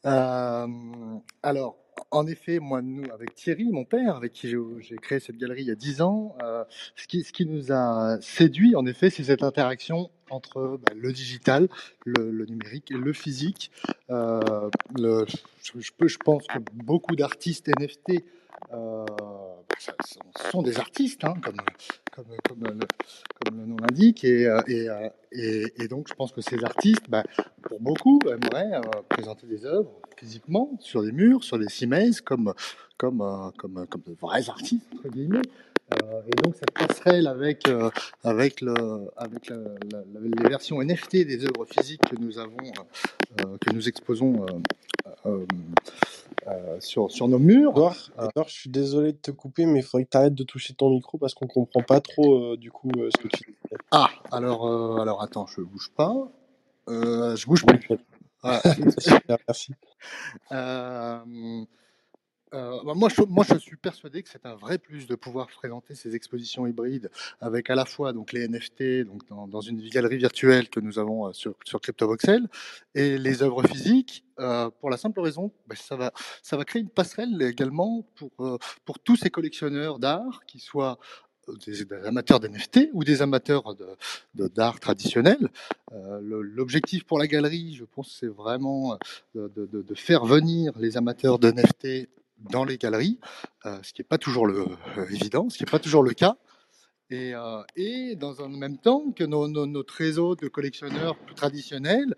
Alors, 0.04 1.76
en 2.10 2.26
effet, 2.26 2.58
moi, 2.58 2.82
nous, 2.82 3.04
avec 3.12 3.34
Thierry, 3.34 3.70
mon 3.70 3.84
père, 3.84 4.16
avec 4.16 4.32
qui 4.32 4.48
j'ai 4.48 4.96
créé 4.96 5.20
cette 5.20 5.36
galerie 5.36 5.62
il 5.62 5.68
y 5.68 5.70
a 5.70 5.76
dix 5.76 6.02
ans, 6.02 6.36
euh, 6.42 6.64
ce, 6.96 7.06
qui, 7.06 7.22
ce 7.22 7.32
qui 7.32 7.46
nous 7.46 7.72
a 7.72 8.18
séduit, 8.20 8.76
en 8.76 8.86
effet, 8.86 9.10
c'est 9.10 9.24
cette 9.24 9.42
interaction 9.42 10.10
entre 10.30 10.78
bah, 10.82 10.92
le 10.96 11.12
digital, 11.12 11.68
le, 12.04 12.30
le, 12.30 12.46
numérique 12.46 12.90
et 12.90 12.94
le 12.94 13.12
physique. 13.12 13.70
Euh, 14.10 14.70
le, 14.96 15.26
je, 15.62 15.80
je, 15.80 16.16
pense 16.18 16.46
que 16.46 16.58
beaucoup 16.72 17.16
d'artistes 17.16 17.68
NFT 17.68 18.24
euh, 18.72 19.04
sont 20.52 20.62
des 20.62 20.78
artistes, 20.78 21.24
hein, 21.24 21.34
comme, 21.42 21.56
le, 22.60 23.66
nom 23.66 23.76
l'indique, 23.76 24.24
et, 24.24 24.46
euh, 24.46 24.60
euh, 24.68 25.08
et- 25.32 25.88
donc 25.88 26.08
je 26.08 26.14
pense 26.14 26.32
que 26.32 26.40
ces 26.40 26.62
artistes, 26.64 27.08
bah, 27.08 27.24
pour 27.62 27.80
beaucoup, 27.80 28.20
aimeraient 28.28 28.72
euh, 28.74 28.80
présenter 29.08 29.46
des 29.46 29.64
œuvres 29.64 29.92
physiquement 30.16 30.70
sur 30.80 31.02
des 31.02 31.12
murs, 31.12 31.44
sur 31.44 31.58
des 31.58 31.68
cimaises, 31.68 32.20
comme, 32.20 32.52
de 33.02 34.12
vrais 34.20 34.48
artistes, 34.50 34.86
entre 34.94 35.08
guillemets. 35.08 35.42
Et 35.92 36.42
donc 36.42 36.54
cette 36.54 36.70
passerelle 36.70 37.26
avec, 37.26 37.66
les 37.66 37.90
versions 40.48 40.80
NFT 40.80 41.26
des 41.26 41.44
œuvres 41.44 41.64
physiques 41.64 42.02
que 42.02 42.14
nous 43.72 43.88
exposons 43.88 44.46
sur, 46.80 47.10
sur 47.10 47.28
nos 47.28 47.38
murs. 47.38 47.70
Edouard, 47.72 47.96
Euh, 48.18 48.28
Edouard, 48.28 48.48
je 48.48 48.54
suis 48.54 48.70
désolé 48.70 49.12
de 49.12 49.18
te 49.18 49.30
couper, 49.30 49.66
mais 49.66 49.80
il 49.80 49.82
faudrait 49.82 50.04
que 50.04 50.10
tu 50.10 50.16
arrêtes 50.16 50.34
de 50.34 50.44
toucher 50.44 50.74
ton 50.74 50.90
micro 50.90 51.18
parce 51.18 51.34
qu'on 51.34 51.46
comprend 51.46 51.82
pas 51.82 52.00
trop 52.00 52.52
euh, 52.52 52.56
du 52.56 52.70
coup 52.70 52.90
euh, 52.96 53.10
ce 53.14 53.22
que 53.22 53.28
tu 53.28 53.50
dis. 53.50 53.76
ah, 53.90 54.10
alors, 54.32 54.66
euh, 54.66 55.00
alors 55.00 55.22
attends, 55.22 55.46
je 55.46 55.60
bouge 55.60 55.90
pas. 55.96 56.14
Euh, 56.88 57.36
je 57.36 57.46
bouge 57.46 57.64
plus. 57.66 57.88
Super, 58.98 59.38
merci. 59.46 59.72
Euh, 62.52 62.80
bah, 62.84 62.94
moi, 62.94 63.08
je, 63.08 63.58
suis 63.58 63.76
persuadé 63.76 64.22
que 64.22 64.28
c'est 64.28 64.44
un 64.44 64.56
vrai 64.56 64.78
plus 64.78 65.06
de 65.06 65.14
pouvoir 65.14 65.46
présenter 65.48 65.94
ces 65.94 66.16
expositions 66.16 66.66
hybrides 66.66 67.10
avec 67.40 67.70
à 67.70 67.76
la 67.76 67.84
fois 67.84 68.12
donc 68.12 68.32
les 68.32 68.48
NFT 68.48 69.04
donc 69.04 69.22
dans, 69.28 69.60
une 69.60 69.88
galerie 69.88 70.16
virtuelle 70.16 70.68
que 70.68 70.80
nous 70.80 70.98
avons 70.98 71.28
euh, 71.28 71.32
sur, 71.32 71.54
sur 71.64 71.80
CryptoVoxel 71.80 72.48
et 72.96 73.18
les 73.18 73.42
œuvres 73.42 73.62
physiques 73.68 74.24
euh, 74.40 74.68
pour 74.80 74.90
la 74.90 74.96
simple 74.96 75.20
raison 75.20 75.52
que 75.68 75.76
ça 75.76 75.94
va 75.94 76.12
ça 76.42 76.56
va 76.56 76.64
créer 76.64 76.82
une 76.82 76.88
passerelle 76.88 77.40
également 77.42 78.04
pour 78.16 78.30
pour 78.84 78.98
tous 78.98 79.16
ces 79.16 79.30
collectionneurs 79.30 80.00
d'art 80.00 80.42
qui 80.46 80.58
soient 80.58 80.98
des, 81.66 81.86
amateurs 82.04 82.40
d'NFT 82.40 82.90
ou 82.92 83.04
des 83.04 83.22
amateurs 83.22 83.74
de- 83.74 83.86
de- 84.34 84.48
d'art 84.48 84.78
traditionnel. 84.78 85.48
L'objectif 86.20 87.04
pour 87.04 87.18
la 87.18 87.26
galerie, 87.26 87.74
je 87.74 87.84
pense, 87.84 88.16
c'est 88.20 88.28
vraiment 88.28 88.96
de, 89.34 89.50
de- 89.56 89.82
de 89.82 89.94
faire 89.94 90.24
venir 90.26 90.72
les 90.78 90.96
amateurs 90.96 91.40
de 91.40 91.50
NFT 91.50 92.08
dans 92.40 92.64
les 92.64 92.78
galeries, 92.78 93.18
euh, 93.66 93.78
ce 93.82 93.92
qui 93.92 94.00
n'est 94.00 94.06
pas 94.08 94.18
toujours 94.18 94.46
le, 94.46 94.66
euh, 94.98 95.06
évident, 95.10 95.48
ce 95.50 95.58
qui 95.58 95.64
n'est 95.64 95.70
pas 95.70 95.78
toujours 95.78 96.02
le 96.02 96.12
cas. 96.12 96.36
Et, 97.12 97.34
euh, 97.34 97.62
et 97.74 98.14
dans 98.14 98.40
un 98.40 98.48
même 98.48 98.78
temps 98.78 99.10
que 99.10 99.24
nos, 99.24 99.48
nos- 99.48 99.66
notre 99.66 99.94
réseau 99.94 100.36
de 100.36 100.46
collectionneurs 100.46 101.16
plus 101.18 101.34
traditionnels, 101.34 102.14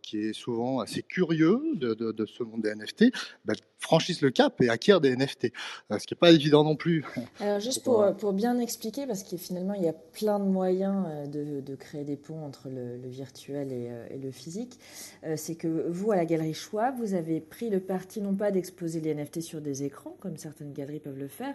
qui 0.00 0.18
est 0.18 0.32
souvent 0.32 0.78
assez 0.78 1.02
curieux 1.02 1.60
de 1.74 2.26
ce 2.26 2.44
monde 2.44 2.62
des 2.62 2.70
NFT, 2.70 3.12
bah, 3.44 3.54
franchissent 3.84 4.22
le 4.22 4.30
cap 4.30 4.60
et 4.62 4.70
acquièrent 4.70 5.00
des 5.02 5.14
NFT, 5.14 5.52
euh, 5.92 5.98
ce 5.98 6.06
qui 6.06 6.14
n'est 6.14 6.18
pas 6.18 6.30
évident 6.30 6.64
non 6.64 6.74
plus. 6.74 7.04
Alors 7.38 7.60
juste 7.60 7.84
Pour, 7.84 7.94
pour, 7.94 8.02
euh, 8.02 8.12
pour 8.12 8.32
bien 8.32 8.58
expliquer, 8.58 9.06
parce 9.06 9.22
que 9.22 9.36
finalement 9.36 9.74
il 9.74 9.82
y 9.82 9.88
a 9.88 9.92
plein 9.92 10.38
de 10.38 10.44
moyens 10.44 11.04
euh, 11.06 11.26
de, 11.26 11.60
de 11.60 11.74
créer 11.76 12.04
des 12.04 12.16
ponts 12.16 12.42
entre 12.44 12.68
le, 12.70 12.96
le 12.96 13.08
virtuel 13.08 13.70
et, 13.72 13.88
euh, 13.90 14.06
et 14.10 14.18
le 14.18 14.30
physique, 14.30 14.78
euh, 15.24 15.34
c'est 15.36 15.54
que 15.54 15.86
vous, 15.88 16.12
à 16.12 16.16
la 16.16 16.24
galerie 16.24 16.54
Schwab, 16.54 16.96
vous 16.98 17.12
avez 17.14 17.40
pris 17.40 17.68
le 17.68 17.78
parti 17.78 18.20
non 18.22 18.34
pas 18.34 18.50
d'exposer 18.50 19.00
les 19.00 19.14
NFT 19.14 19.42
sur 19.42 19.60
des 19.60 19.82
écrans, 19.82 20.16
comme 20.20 20.38
certaines 20.38 20.72
galeries 20.72 21.00
peuvent 21.00 21.18
le 21.18 21.28
faire, 21.28 21.54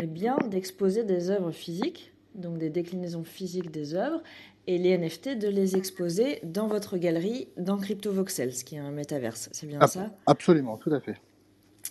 mais 0.00 0.06
bien 0.06 0.38
d'exposer 0.50 1.04
des 1.04 1.30
œuvres 1.30 1.50
physiques, 1.52 2.12
donc 2.34 2.56
des 2.58 2.70
déclinaisons 2.70 3.24
physiques 3.24 3.70
des 3.70 3.94
œuvres, 3.94 4.22
et 4.66 4.78
les 4.78 4.98
NFT 4.98 5.38
de 5.38 5.48
les 5.48 5.76
exposer 5.76 6.40
dans 6.42 6.66
votre 6.66 6.96
galerie, 6.96 7.48
dans 7.56 7.76
CryptoVoxel, 7.76 8.52
ce 8.52 8.64
qui 8.64 8.74
est 8.74 8.78
un 8.80 8.90
métaverse. 8.90 9.48
C'est 9.52 9.66
bien 9.66 9.78
Ab- 9.80 9.88
ça? 9.88 10.10
Absolument, 10.26 10.76
tout 10.76 10.92
à 10.92 11.00
fait. 11.00 11.16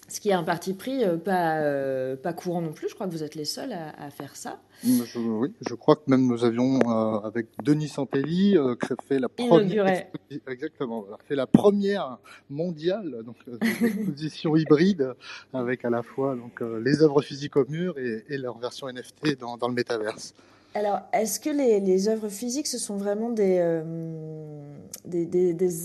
Ce 0.07 0.19
qui 0.19 0.29
est 0.29 0.33
un 0.33 0.43
parti 0.43 0.73
pris 0.73 1.03
euh, 1.03 1.17
pas, 1.17 1.57
euh, 1.57 2.15
pas 2.15 2.33
courant 2.33 2.61
non 2.61 2.73
plus, 2.73 2.89
je 2.89 2.93
crois 2.95 3.07
que 3.07 3.11
vous 3.11 3.23
êtes 3.23 3.35
les 3.35 3.45
seuls 3.45 3.73
à, 3.73 3.89
à 3.99 4.09
faire 4.11 4.35
ça. 4.35 4.59
Je, 4.83 5.19
oui, 5.19 5.53
je 5.67 5.73
crois 5.73 5.95
que 5.95 6.03
même 6.07 6.27
nous 6.27 6.43
avions, 6.43 6.79
euh, 6.85 7.19
avec 7.25 7.47
Denis 7.63 7.87
Santelli, 7.87 8.57
euh, 8.57 8.75
fait 9.07 9.19
la 9.19 9.29
première 9.29 10.03
exactement, 10.47 11.05
fait 11.27 11.35
la 11.35 11.47
première 11.47 12.19
mondiale 12.49 13.23
donc 13.25 13.37
euh, 13.47 13.57
exposition 13.61 14.55
hybride 14.57 15.13
avec 15.53 15.85
à 15.85 15.89
la 15.89 16.03
fois 16.03 16.35
donc 16.35 16.61
euh, 16.61 16.79
les 16.83 17.01
œuvres 17.01 17.21
physiques 17.21 17.55
au 17.55 17.65
mur 17.67 17.97
et, 17.97 18.25
et 18.29 18.37
leur 18.37 18.57
version 18.59 18.87
NFT 18.87 19.39
dans, 19.39 19.57
dans 19.57 19.67
le 19.67 19.73
métaverse. 19.73 20.33
Alors, 20.75 20.99
est-ce 21.13 21.39
que 21.39 21.49
les, 21.49 22.09
œuvres 22.09 22.27
physiques, 22.27 22.67
ce 22.67 22.77
sont 22.77 22.97
vraiment 22.97 23.29
des, 23.29 23.59
euh, 23.59 23.81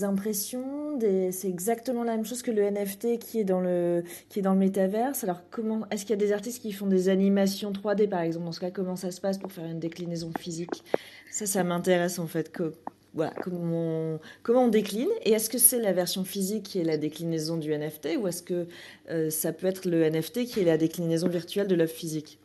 impressions. 0.03 0.99
C'est 1.31 1.47
exactement 1.47 2.03
la 2.03 2.17
même 2.17 2.25
chose 2.25 2.41
que 2.41 2.51
le 2.51 2.69
NFT 2.69 3.17
qui 3.17 3.39
est 3.39 3.45
dans 3.45 3.61
le, 3.61 4.03
qui 4.27 4.41
métaverse? 4.41 5.23
Alors, 5.23 5.43
comment, 5.49 5.87
est-ce 5.91 6.01
qu'il 6.01 6.09
y 6.09 6.21
a 6.21 6.25
des 6.25 6.33
artistes 6.33 6.61
qui 6.61 6.73
font 6.73 6.87
des 6.87 7.07
animations 7.07 7.71
3D, 7.71 8.09
par 8.09 8.19
exemple? 8.19 8.47
Dans 8.47 8.51
ce 8.51 8.59
cas, 8.59 8.69
comment 8.69 8.97
ça 8.97 9.11
se 9.11 9.21
passe 9.21 9.37
pour 9.37 9.53
faire 9.53 9.63
une 9.63 9.79
déclinaison 9.79 10.29
physique? 10.37 10.83
Ça, 11.31 11.45
ça 11.45 11.63
m'intéresse 11.63 12.19
en 12.19 12.27
fait. 12.27 12.51
Comment 12.51 14.19
on, 14.49 14.67
décline 14.67 15.07
Et 15.23 15.31
est-ce 15.31 15.49
que 15.49 15.57
c'est 15.57 15.79
la 15.79 15.93
version 15.93 16.25
physique 16.25 16.63
qui 16.63 16.79
est 16.79 16.83
la 16.83 16.97
déclinaison 16.97 17.55
du 17.55 17.73
NFT 17.73 18.17
ou 18.19 18.27
est-ce 18.27 18.43
que 18.43 18.67
euh, 19.09 19.29
ça 19.29 19.53
peut 19.53 19.67
être 19.67 19.85
le 19.85 20.09
NFT 20.09 20.43
qui 20.43 20.59
est 20.59 20.65
la 20.65 20.77
déclinaison 20.77 21.29
virtuelle 21.29 21.67
de 21.67 21.75
l'œuvre 21.75 21.93
physique? 21.93 22.40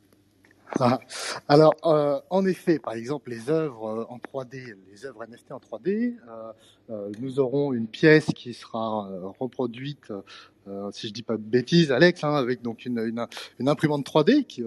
Alors, 1.49 1.75
euh, 1.85 2.21
en 2.31 2.45
effet, 2.47 2.79
par 2.79 2.95
exemple, 2.95 3.31
les 3.31 3.51
œuvres 3.51 3.87
euh, 3.87 4.05
en 4.09 4.19
3D, 4.19 4.75
les 4.91 5.07
œuvres 5.07 5.25
NFT 5.25 5.53
en 5.53 5.59
3D, 5.59 6.17
euh, 6.91 7.11
nous 7.19 7.41
aurons 7.41 7.73
une 7.73 7.87
pièce 7.87 8.27
qui 8.27 8.55
sera 8.55 9.09
reproduite, 9.39 10.13
si 10.93 11.09
je 11.09 11.13
dis 11.13 11.23
pas 11.23 11.37
de 11.37 11.43
bêtises, 11.43 11.93
Alex, 11.93 12.25
hein, 12.25 12.35
avec 12.35 12.63
donc 12.63 12.85
une, 12.87 12.99
une, 12.99 13.69
imprimante 13.69 14.05
3D 14.05 14.45
qui, 14.45 14.63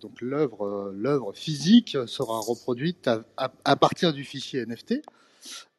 donc 0.00 0.20
l'œuvre, 0.20 0.92
l'œuvre 0.94 1.32
physique 1.34 1.96
sera 2.06 2.38
reproduite 2.40 3.08
à, 3.08 3.52
à, 3.64 3.76
partir 3.76 4.12
du 4.12 4.24
fichier 4.24 4.64
NFT. 4.64 5.02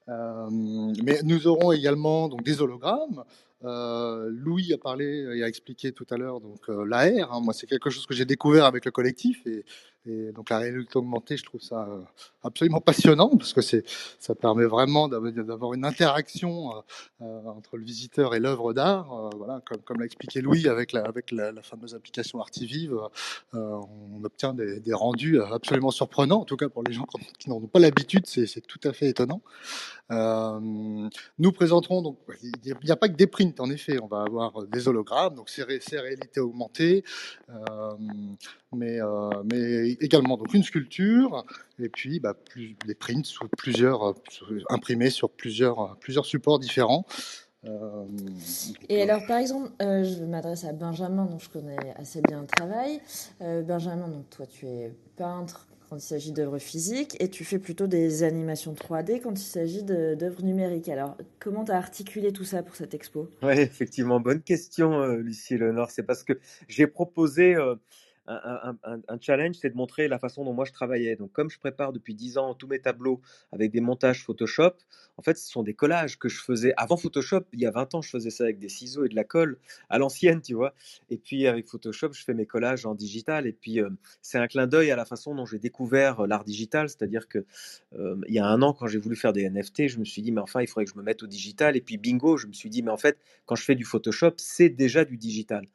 Mais 0.08 1.21
nous 1.23 1.47
aurons 1.47 1.71
également 1.71 2.30
donc 2.30 2.43
des 2.43 2.62
hologrammes. 2.62 3.23
Euh, 3.63 4.29
Louis 4.29 4.71
a 4.71 4.77
parlé 4.77 5.25
et 5.35 5.43
a 5.43 5.47
expliqué 5.47 5.91
tout 5.91 6.05
à 6.11 6.17
l'heure 6.17 6.41
donc 6.41 6.69
euh, 6.69 6.85
l'AR. 6.85 7.33
hein. 7.33 7.41
moi, 7.41 7.53
c'est 7.53 7.65
quelque 7.65 7.89
chose 7.89 8.05
que 8.05 8.13
j'ai 8.13 8.25
découvert 8.25 8.65
avec 8.65 8.85
le 8.85 8.91
collectif 8.91 9.45
et, 9.47 9.65
et 10.07 10.31
donc 10.31 10.49
la 10.49 10.59
réalité 10.59 10.97
augmentée, 10.97 11.37
je 11.37 11.43
trouve 11.43 11.61
ça 11.61 11.87
euh, 11.89 12.01
absolument 12.43 12.79
passionnant 12.81 13.29
parce 13.37 13.53
que 13.53 13.61
c'est 13.61 13.83
ça 14.19 14.35
permet 14.35 14.65
vraiment 14.65 15.07
d'avoir 15.07 15.73
une 15.73 15.85
interaction 15.85 16.71
euh, 16.71 16.81
euh, 17.21 17.45
entre 17.47 17.77
le 17.77 17.83
visiteur 17.83 18.35
et 18.35 18.39
l'œuvre 18.39 18.73
d'art. 18.73 19.31
Voilà, 19.37 19.61
comme, 19.85 19.99
l'a 19.99 20.05
expliqué 20.05 20.41
Louis 20.41 20.67
avec 20.67 20.91
la 20.91 21.11
fameuse 21.61 21.95
application 21.95 22.39
Artivive, 22.39 22.95
on 23.53 24.23
obtient 24.23 24.53
des, 24.53 24.93
rendus 24.93 25.41
absolument 25.41 25.91
surprenants. 25.91 26.41
En 26.41 26.45
tout 26.45 26.57
cas, 26.57 26.69
pour 26.69 26.83
les 26.83 26.93
gens 26.93 27.05
qui 27.37 27.49
n'en 27.49 27.57
ont 27.57 27.67
pas 27.67 27.79
l'habitude, 27.79 28.25
c'est 28.25 28.61
tout 28.65 28.79
à 28.83 28.93
fait 28.93 29.09
étonnant. 29.09 29.41
Nous 30.09 31.51
présenterons 31.51 32.01
donc 32.01 32.17
il 32.43 32.75
n'y 32.83 32.91
a 32.91 32.95
pas 32.95 33.09
que 33.09 33.15
des 33.15 33.27
prints 33.27 33.59
en 33.59 33.69
effet, 33.69 33.97
on 34.01 34.07
va 34.07 34.21
avoir 34.21 34.63
des 34.67 34.87
hologrammes, 34.87 35.35
donc 35.35 35.49
c'est 35.49 35.63
ré- 35.63 35.79
c'est 35.81 35.99
réalité 35.99 36.39
augmentée, 36.39 37.03
mais, 38.73 39.01
euh, 39.01 39.29
mais 39.49 39.96
également 40.01 40.38
donc 40.38 40.53
une 40.53 40.63
sculpture 40.63 41.45
et 41.79 41.89
puis 41.89 42.19
bah, 42.19 42.33
plus, 42.33 42.75
des 42.86 42.95
prints 42.95 43.25
sous 43.25 43.47
plusieurs 43.57 44.10
euh, 44.10 44.60
imprimés 44.69 45.10
sur 45.10 45.29
plusieurs 45.29 45.97
plusieurs 45.99 46.25
supports 46.25 46.60
différents. 46.60 47.05
Euh, 47.65 48.05
Et 48.89 49.01
alors, 49.01 49.25
par 49.27 49.39
exemple, 49.39 49.69
euh, 49.81 50.03
je 50.03 50.23
m'adresse 50.23 50.63
à 50.63 50.73
Benjamin, 50.73 51.25
dont 51.25 51.39
je 51.39 51.49
connais 51.49 51.77
assez 51.95 52.21
bien 52.21 52.41
le 52.41 52.47
travail. 52.47 52.99
Euh, 53.41 53.62
Benjamin, 53.62 54.07
donc 54.07 54.29
toi, 54.29 54.45
tu 54.45 54.67
es 54.67 54.93
peintre 55.15 55.67
quand 55.89 55.95
il 55.95 56.01
s'agit 56.01 56.33
d'œuvres 56.33 56.60
physiques 56.60 57.15
et 57.21 57.29
tu 57.29 57.45
fais 57.45 57.60
plutôt 57.60 57.88
des 57.88 58.23
animations 58.23 58.73
3D 58.73 59.21
quand 59.21 59.31
il 59.31 59.43
s'agit 59.43 59.83
d'œuvres 59.83 60.43
numériques. 60.43 60.89
Alors, 60.89 61.17
comment 61.39 61.63
tu 61.63 61.71
as 61.71 61.77
articulé 61.77 62.31
tout 62.33 62.43
ça 62.43 62.62
pour 62.62 62.75
cette 62.75 62.93
expo? 62.93 63.29
Oui, 63.41 63.53
effectivement, 63.57 64.19
bonne 64.19 64.41
question, 64.41 65.01
euh, 65.01 65.17
Lucie 65.17 65.57
Léonore. 65.57 65.89
C'est 65.89 66.03
parce 66.03 66.23
que 66.23 66.33
j'ai 66.67 66.88
proposé 66.88 67.55
euh, 67.55 67.75
un, 68.27 69.17
challenge, 69.21 69.55
c'est 69.61 69.69
de 69.69 69.75
montrer 69.75 70.07
la 70.07 70.19
façon 70.19 70.43
dont 70.43 70.53
moi 70.53 70.65
je 70.65 70.73
travaillais. 70.73 71.15
Donc, 71.15 71.31
comme 71.31 71.49
je 71.49 71.59
prépare 71.59 71.93
depuis 71.93 72.13
10 72.13 72.37
ans 72.37 72.53
tous 72.53 72.67
mes 72.67 72.79
tableaux 72.79 73.21
avec 73.51 73.71
des 73.71 73.81
montages 73.81 74.23
Photoshop, 74.23 74.73
en 75.17 75.21
fait, 75.21 75.37
ce 75.37 75.49
sont 75.49 75.63
des 75.63 75.73
collages 75.73 76.19
que 76.19 76.29
je 76.29 76.39
faisais 76.39 76.73
avant 76.77 76.97
Photoshop. 76.97 77.41
Il 77.53 77.59
y 77.59 77.65
a 77.65 77.71
20 77.71 77.95
ans, 77.95 78.01
je 78.01 78.09
faisais 78.09 78.29
ça 78.29 78.43
avec 78.43 78.59
des 78.59 78.69
ciseaux 78.69 79.05
et 79.05 79.09
de 79.09 79.15
la 79.15 79.23
colle 79.23 79.57
à 79.89 79.97
l'ancienne, 79.97 80.41
tu 80.41 80.53
vois. 80.53 80.73
Et 81.09 81.17
puis, 81.17 81.47
avec 81.47 81.67
Photoshop, 81.67 82.13
je 82.13 82.23
fais 82.23 82.33
mes 82.33 82.45
collages 82.45 82.85
en 82.85 82.93
digital. 82.93 83.47
Et 83.47 83.54
puis, 83.54 83.81
euh, 83.81 83.89
c'est 84.21 84.37
un 84.37 84.47
clin 84.47 84.67
d'œil 84.67 84.91
à 84.91 84.95
la 84.95 85.06
façon 85.06 85.33
dont 85.33 85.45
j'ai 85.45 85.60
découvert 85.60 86.21
euh, 86.21 86.27
l'art 86.27 86.43
digital. 86.43 86.89
C'est-à-dire 86.89 87.27
que 87.27 87.45
euh, 87.97 88.15
il 88.27 88.35
y 88.35 88.39
a 88.39 88.45
un 88.45 88.62
an, 88.62 88.73
quand 88.73 88.87
j'ai 88.87 88.99
voulu 88.99 89.15
faire 89.15 89.33
des 89.33 89.49
NFT, 89.49 89.87
je 89.87 89.99
me 89.99 90.06
suis 90.06 90.21
dit, 90.21 90.31
mais 90.31 90.41
enfin, 90.41 90.62
il 90.62 90.67
faudrait 90.67 90.85
que 90.85 90.91
je 90.91 90.97
me 90.97 91.04
mette 91.04 91.23
au 91.23 91.27
digital. 91.27 91.75
Et 91.77 91.81
puis, 91.81 91.97
bingo, 91.97 92.37
je 92.37 92.47
me 92.47 92.54
suis 92.54 92.69
dit, 92.69 92.83
mais 92.83 92.91
en 92.91 92.97
fait, 92.97 93.17
quand 93.45 93.56
je 93.56 93.63
fais 93.63 93.75
du 93.75 93.85
Photoshop, 93.85 94.33
c'est 94.37 94.69
déjà 94.69 95.06
du 95.06 95.17
digital. 95.17 95.65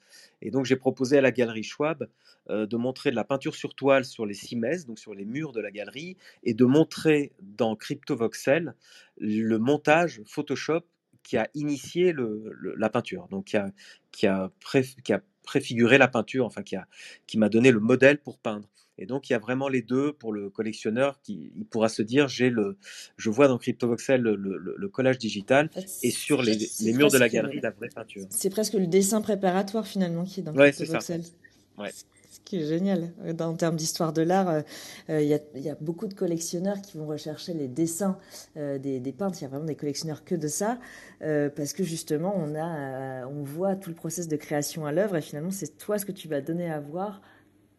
Et 0.40 0.50
donc, 0.50 0.66
j'ai 0.66 0.76
proposé 0.76 1.18
à 1.18 1.20
la 1.20 1.32
galerie 1.32 1.62
Schwab 1.62 2.06
de 2.48 2.76
montrer 2.76 3.10
de 3.10 3.16
la 3.16 3.24
peinture 3.24 3.54
sur 3.54 3.74
toile 3.74 4.04
sur 4.04 4.26
les 4.26 4.34
cimaises, 4.34 4.84
donc 4.86 4.98
sur 4.98 5.14
les 5.14 5.24
murs 5.24 5.52
de 5.52 5.60
la 5.60 5.70
galerie, 5.70 6.16
et 6.42 6.54
de 6.54 6.64
montrer 6.64 7.32
dans 7.40 7.76
CryptoVoxel 7.76 8.74
le 9.18 9.58
montage 9.58 10.20
Photoshop 10.26 10.80
qui 11.22 11.36
a 11.36 11.48
initié 11.54 12.12
le, 12.12 12.50
le- 12.52 12.74
la 12.76 12.90
peinture, 12.90 13.28
donc 13.28 13.44
qui 13.46 13.56
a, 13.56 13.70
qui 14.10 14.26
a, 14.26 14.50
pré- 14.60 14.84
qui 15.04 15.12
a 15.12 15.22
préfiguré 15.44 15.98
la 15.98 16.08
peinture, 16.08 16.44
enfin 16.44 16.62
qui 16.62 16.74
a, 16.74 16.86
qui 17.28 17.38
m'a 17.38 17.48
donné 17.48 17.70
le 17.70 17.78
modèle 17.80 18.18
pour 18.18 18.38
peindre. 18.38 18.68
Et 18.98 19.06
donc 19.06 19.30
il 19.30 19.32
y 19.32 19.36
a 19.36 19.38
vraiment 19.38 19.68
les 19.68 19.80
deux 19.82 20.12
pour 20.12 20.32
le 20.32 20.50
collectionneur 20.50 21.20
qui 21.22 21.52
il 21.56 21.64
pourra 21.64 21.88
se 21.88 22.02
dire 22.02 22.28
j'ai 22.28 22.50
le, 22.50 22.76
je 23.16 23.30
vois 23.30 23.48
dans 23.48 23.56
CryptoVoxel 23.58 24.20
le, 24.20 24.34
le- 24.36 24.58
le- 24.58 24.74
le 24.76 24.88
collage 24.88 25.16
digital 25.18 25.70
En 25.76 25.80
fait, 25.80 25.88
et 26.02 26.10
sur 26.10 26.42
les, 26.42 26.56
les 26.80 26.92
murs 26.92 27.10
de 27.10 27.18
la 27.18 27.28
galerie 27.28 27.60
la 27.60 27.70
vraie 27.70 27.88
peinture. 27.88 28.26
c'est 28.30 28.50
presque 28.50 28.74
le 28.74 28.86
dessin 28.86 29.20
préparatoire 29.22 29.86
finalement 29.86 30.24
qui 30.24 30.40
est 30.40 30.42
dans 30.42 30.54
Ouais. 30.54 30.72
CryptoVoxel. 30.72 31.22
Ouais. 31.78 31.90
Qui 32.44 32.58
est 32.60 32.66
génial. 32.66 33.12
En 33.40 33.54
termes 33.54 33.76
d'histoire 33.76 34.12
de 34.12 34.20
l'art, 34.22 34.48
euh, 34.48 34.62
euh, 35.10 35.22
il 35.22 35.28
y, 35.28 35.34
a, 35.34 35.38
il 35.54 35.62
y 35.62 35.70
a 35.70 35.76
beaucoup 35.80 36.06
de 36.08 36.14
collectionneurs 36.14 36.82
qui 36.82 36.98
vont 36.98 37.06
rechercher 37.06 37.54
les 37.54 37.68
dessins 37.68 38.18
euh, 38.56 38.78
des, 38.78 39.00
des 39.00 39.12
peintres. 39.12 39.38
Il 39.40 39.42
y 39.42 39.46
a 39.46 39.48
vraiment 39.48 39.64
des 39.64 39.76
collectionneurs 39.76 40.24
que 40.24 40.34
de 40.34 40.48
ça, 40.48 40.78
euh, 41.22 41.48
parce 41.54 41.72
que 41.72 41.84
justement, 41.84 42.34
on, 42.36 42.54
a, 42.54 43.26
on 43.26 43.42
voit 43.44 43.76
tout 43.76 43.90
le 43.90 43.96
process 43.96 44.26
de 44.28 44.36
création 44.36 44.84
à 44.86 44.92
l'œuvre, 44.92 45.16
et 45.16 45.22
finalement, 45.22 45.50
c'est 45.52 45.78
toi 45.78 45.98
ce 45.98 46.04
que 46.04 46.12
tu 46.12 46.28
vas 46.28 46.40
donner 46.40 46.70
à 46.70 46.80
voir 46.80 47.22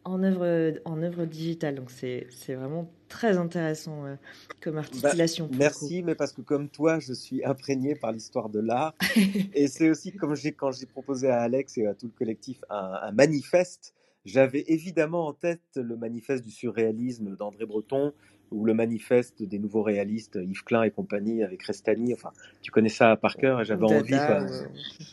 en 0.06 0.22
œuvre, 0.24 0.74
en 0.86 1.02
œuvre 1.02 1.26
digitale. 1.26 1.76
Donc, 1.76 1.92
c'est 1.92 2.28
vraiment 2.56 2.90
très 3.10 3.38
intéressant 3.38 4.06
euh, 4.06 4.16
comme 4.62 4.76
Bah, 4.76 4.80
articulation. 4.82 5.50
merci, 5.54 6.04
mais 6.04 6.16
parce 6.16 6.32
que 6.34 6.42
comme 6.42 6.68
toi, 6.70 7.00
je 7.00 7.14
suis 7.14 7.44
imprégné 7.46 7.96
par 7.96 8.12
l'histoire 8.12 8.50
de 8.50 8.60
l'art. 8.60 8.96
Et 9.54 9.68
c'est 9.68 9.90
aussi 9.90 10.14
comme 10.14 10.36
j'ai, 10.36 10.52
quand 10.54 10.72
j'ai 10.72 10.86
proposé 10.88 11.30
à 11.30 11.42
Alex 11.42 11.78
et 11.78 11.86
à 11.86 11.94
tout 11.94 12.08
le 12.08 12.12
collectif 12.18 12.64
un, 12.70 13.00
un 13.04 13.12
manifeste, 13.12 13.94
j'avais 14.26 14.64
évidemment 14.68 15.28
en 15.28 15.34
tête 15.34 15.62
le 15.76 15.98
manifeste 15.98 16.44
du 16.44 16.52
surréalisme 16.52 17.36
d'André 17.36 17.66
Breton 17.66 18.14
ou 18.52 18.66
le 18.66 18.74
manifeste 18.74 19.42
des 19.42 19.60
nouveaux 19.60 19.82
réalistes, 19.82 20.38
Yves 20.42 20.64
Klein 20.64 20.84
et 20.84 20.92
compagnie 20.92 21.44
avec 21.44 21.64
Restani. 21.64 22.14
Enfin, 22.14 22.32
tu 22.62 22.72
connais 22.72 22.90
ça 22.90 23.16
par 23.18 23.36
cœur 23.36 23.62
et 23.62 23.66
j'avais 23.66 23.86
envie. 23.86 24.16
Quoi. 24.16 24.46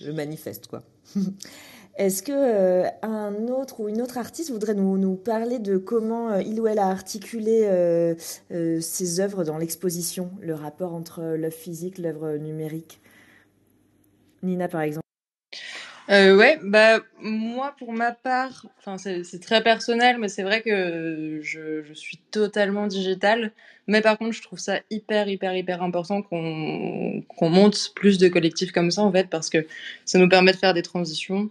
le 0.02 0.12
manifeste, 0.12 0.66
quoi. 0.66 0.82
Est-ce 1.96 2.22
que 2.22 2.32
euh, 2.32 2.88
un 3.02 3.48
autre 3.48 3.80
ou 3.80 3.88
une 3.88 4.00
autre 4.00 4.16
artiste 4.16 4.50
voudrait 4.50 4.74
nous, 4.74 4.96
nous 4.96 5.16
parler 5.16 5.58
de 5.58 5.76
comment 5.76 6.30
euh, 6.30 6.42
il 6.42 6.60
ou 6.60 6.66
elle 6.66 6.78
a 6.78 6.86
articulé 6.86 7.62
euh, 7.64 8.14
euh, 8.52 8.80
ses 8.80 9.20
œuvres 9.20 9.44
dans 9.44 9.58
l'exposition, 9.58 10.30
le 10.40 10.54
rapport 10.54 10.94
entre 10.94 11.20
l'œuvre 11.36 11.54
physique, 11.54 11.98
l'œuvre 11.98 12.36
numérique? 12.36 13.00
Nina, 14.42 14.68
par 14.68 14.82
exemple. 14.82 14.99
Euh, 16.10 16.36
ouais, 16.36 16.58
bah 16.64 16.98
moi 17.20 17.72
pour 17.78 17.92
ma 17.92 18.10
part, 18.10 18.66
enfin 18.78 18.98
c'est 18.98 19.40
très 19.40 19.62
personnel, 19.62 20.18
mais 20.18 20.28
c'est 20.28 20.42
vrai 20.42 20.60
que 20.60 21.38
je, 21.40 21.84
je 21.84 21.92
suis 21.94 22.16
totalement 22.32 22.88
digitale. 22.88 23.52
Mais 23.86 24.00
par 24.00 24.18
contre, 24.18 24.32
je 24.32 24.42
trouve 24.42 24.58
ça 24.58 24.80
hyper 24.90 25.28
hyper 25.28 25.54
hyper 25.56 25.82
important 25.82 26.20
qu'on 26.22 27.22
qu'on 27.28 27.48
monte 27.48 27.92
plus 27.94 28.18
de 28.18 28.26
collectifs 28.28 28.72
comme 28.72 28.90
ça 28.90 29.02
en 29.02 29.12
fait, 29.12 29.28
parce 29.30 29.50
que 29.50 29.64
ça 30.04 30.18
nous 30.18 30.28
permet 30.28 30.50
de 30.52 30.56
faire 30.56 30.74
des 30.74 30.82
transitions, 30.82 31.48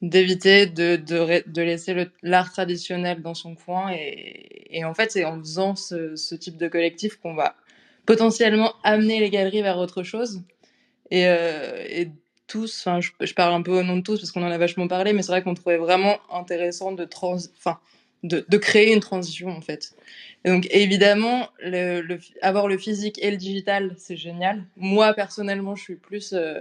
d'éviter 0.00 0.64
de 0.66 0.96
de, 0.96 1.42
de 1.46 1.62
laisser 1.62 2.08
l'art 2.22 2.50
traditionnel 2.50 3.20
dans 3.20 3.34
son 3.34 3.54
coin 3.56 3.90
et, 3.92 4.68
et 4.78 4.84
en 4.86 4.94
fait 4.94 5.12
c'est 5.12 5.24
en 5.26 5.38
faisant 5.38 5.76
ce, 5.76 6.16
ce 6.16 6.34
type 6.34 6.56
de 6.56 6.68
collectif 6.68 7.16
qu'on 7.16 7.34
va 7.34 7.56
potentiellement 8.06 8.72
amener 8.84 9.20
les 9.20 9.28
galeries 9.30 9.62
vers 9.62 9.76
autre 9.78 10.02
chose. 10.02 10.42
Et, 11.10 11.26
euh, 11.26 11.84
et 11.88 12.10
tous, 12.48 12.84
enfin, 12.84 13.00
je, 13.00 13.34
parle 13.34 13.54
un 13.54 13.62
peu 13.62 13.78
au 13.78 13.82
nom 13.82 13.96
de 13.96 14.02
tous 14.02 14.18
parce 14.18 14.32
qu'on 14.32 14.42
en 14.42 14.50
a 14.50 14.58
vachement 14.58 14.88
parlé, 14.88 15.12
mais 15.12 15.22
c'est 15.22 15.32
vrai 15.32 15.42
qu'on 15.42 15.54
trouvait 15.54 15.76
vraiment 15.76 16.18
intéressant 16.32 16.92
de 16.92 17.04
trans, 17.04 17.36
enfin, 17.56 17.78
de, 18.24 18.44
de 18.48 18.56
créer 18.56 18.92
une 18.92 19.00
transition 19.00 19.50
en 19.50 19.60
fait. 19.60 19.94
Donc 20.44 20.66
évidemment, 20.70 21.48
le, 21.60 22.00
le, 22.00 22.18
avoir 22.42 22.66
le 22.66 22.78
physique 22.78 23.18
et 23.22 23.30
le 23.30 23.36
digital, 23.36 23.94
c'est 23.96 24.16
génial. 24.16 24.64
Moi 24.76 25.14
personnellement, 25.14 25.76
je 25.76 25.82
suis 25.82 25.96
plus 25.96 26.32
euh, 26.32 26.60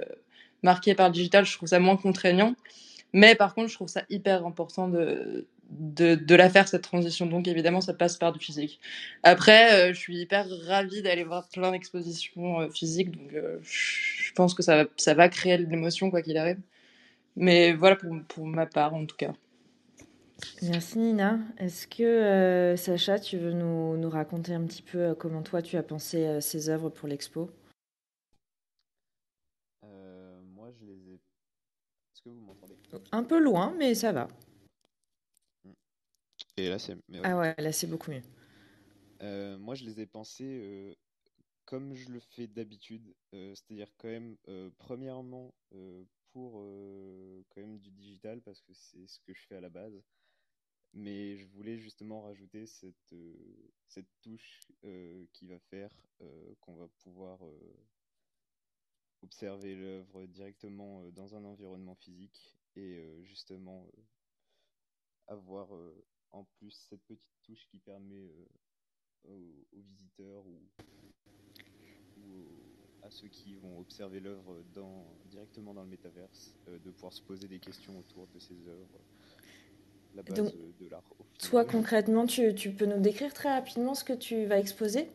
marquée 0.62 0.94
par 0.94 1.08
le 1.08 1.14
digital, 1.14 1.46
je 1.46 1.54
trouve 1.58 1.70
ça 1.70 1.80
moins 1.80 1.98
contraignant. 1.98 2.56
Mais 3.14 3.36
par 3.36 3.56
contre, 3.56 3.70
je 3.70 3.76
trouve 3.76 3.88
ça 3.88 4.04
hyper 4.10 4.46
important 4.46 4.88
de, 4.90 5.48
de, 5.70 6.16
de 6.16 6.36
la 6.36 6.50
faire, 6.50 6.68
cette 6.68 6.84
transition. 6.84 7.26
Donc 7.26 7.48
évidemment, 7.48 7.82
ça 7.82 7.94
passe 7.94 8.18
par 8.18 8.32
du 8.34 8.40
physique. 8.40 8.80
Après, 9.24 9.90
euh, 9.90 9.94
je 9.94 10.00
suis 10.00 10.18
hyper 10.18 10.48
ravie 10.66 11.02
d'aller 11.02 11.24
voir 11.24 11.48
plein 11.50 11.72
d'expositions 11.72 12.62
euh, 12.62 12.70
physiques. 12.70 13.12
Donc 13.12 13.34
euh, 13.34 13.60
je 13.64 14.32
pense 14.34 14.54
que 14.54 14.64
ça, 14.64 14.84
va- 14.84 14.90
ça 14.98 15.14
va 15.14 15.30
créer 15.30 15.58
de 15.58 15.66
l'émotion, 15.66 16.10
quoi 16.10 16.22
qu'il 16.22 16.38
arrive. 16.38 16.60
Mais 17.36 17.74
voilà 17.74 17.96
pour, 17.96 18.16
pour 18.28 18.46
ma 18.48 18.66
part, 18.66 18.94
en 18.94 19.06
tout 19.06 19.16
cas. 19.18 19.34
Merci 20.62 21.00
Nina. 21.00 21.40
Est-ce 21.58 21.88
que 21.88 22.04
euh, 22.04 22.78
Sacha, 22.78 23.20
tu 23.20 23.38
veux 23.38 23.54
nous, 23.54 23.98
nous 23.98 24.10
raconter 24.10 24.54
un 24.54 24.64
petit 24.66 24.84
peu 24.84 25.00
euh, 25.00 25.16
comment 25.16 25.42
toi 25.42 25.62
tu 25.62 25.78
as 25.78 25.84
pensé 25.84 26.26
euh, 26.26 26.42
ces 26.42 26.70
œuvres 26.70 26.90
pour 26.90 27.08
l'expo? 27.08 27.50
Euh, 29.84 30.40
moi, 30.56 30.70
je 30.80 30.86
les 30.86 31.12
ai. 31.12 31.14
Est-ce 31.16 32.22
que 32.22 32.30
vous 32.30 32.40
m'entendez? 32.42 32.76
Un 33.12 33.24
peu 33.24 33.40
loin, 33.40 33.74
mais 33.78 33.96
ça 33.96 34.12
va. 34.12 34.28
Et 36.58 36.70
là, 36.70 36.80
c'est. 36.80 36.98
Ah 37.24 37.38
ouais, 37.38 37.56
là 37.60 37.72
c'est 37.72 37.88
beaucoup 37.88 38.10
mieux. 38.12 38.24
Euh, 39.22 39.58
moi, 39.60 39.76
je 39.76 39.86
les 39.86 40.00
ai 40.02 40.08
pensés 40.08 40.60
euh, 40.60 40.96
comme 41.66 41.94
je 41.94 42.10
le 42.10 42.20
fais 42.20 42.48
d'habitude, 42.48 43.16
euh, 43.34 43.54
c'est-à-dire 43.54 43.90
quand 43.98 44.08
même, 44.08 44.38
premièrement, 44.78 45.54
pour 46.32 46.54
quand 47.50 47.62
même 47.62 47.80
du 47.80 47.92
digital, 47.92 48.42
parce 48.42 48.62
que 48.62 48.74
c'est 48.74 49.08
ce 49.08 49.20
que 49.22 49.34
je 49.34 49.46
fais 49.48 49.56
à 49.56 49.62
la 49.62 49.70
base, 49.70 50.02
mais 50.94 51.38
je 51.38 51.46
voulais 51.46 51.78
justement 51.78 52.22
rajouter 52.22 52.66
cette, 52.66 53.16
cette 53.88 54.10
touche 54.22 54.68
qui 55.34 55.48
va 55.48 55.60
faire 55.60 55.92
qu'on 56.62 56.76
va 56.76 56.88
pouvoir 57.04 57.40
observer 59.22 59.76
l'œuvre 59.76 60.26
directement 60.28 61.04
dans 61.12 61.36
un 61.36 61.44
environnement 61.44 61.96
physique 61.96 62.56
et 62.76 63.04
justement 63.24 63.88
avoir 65.28 65.70
en 66.32 66.44
plus 66.44 66.72
cette 66.90 67.04
petite 67.04 67.24
touche 67.44 67.66
qui 67.70 67.80
permet 67.80 68.30
euh, 68.30 68.46
aux, 69.30 69.68
aux 69.78 69.82
visiteurs 69.82 70.46
ou, 70.46 70.60
ou 72.18 72.42
aux- 72.42 73.06
à 73.06 73.10
ceux 73.12 73.28
qui 73.28 73.56
vont 73.56 73.80
observer 73.80 74.20
l'œuvre 74.20 74.64
directement 75.26 75.74
dans 75.74 75.84
le 75.84 75.90
métaverse 75.90 76.56
euh, 76.68 76.80
de 76.80 76.92
pouvoir 76.92 77.14
se 77.14 77.22
poser 77.22 77.48
des 77.48 77.60
questions 77.60 77.98
autour 78.00 78.28
de 78.28 78.40
ces 78.40 78.68
œuvres, 78.68 79.00
la 80.16 80.24
base 80.24 80.38
Donc, 80.38 80.54
euh, 80.56 80.74
de 80.80 80.88
l'art. 80.90 81.04
Toi 81.40 81.64
concrètement, 81.66 82.26
tu, 82.26 82.54
tu 82.56 82.72
peux 82.72 82.86
nous 82.86 83.00
décrire 83.00 83.34
très 83.34 83.54
rapidement 83.54 83.94
ce 83.94 84.04
que 84.04 84.14
tu 84.14 84.46
vas 84.46 84.60
exposer? 84.60 85.10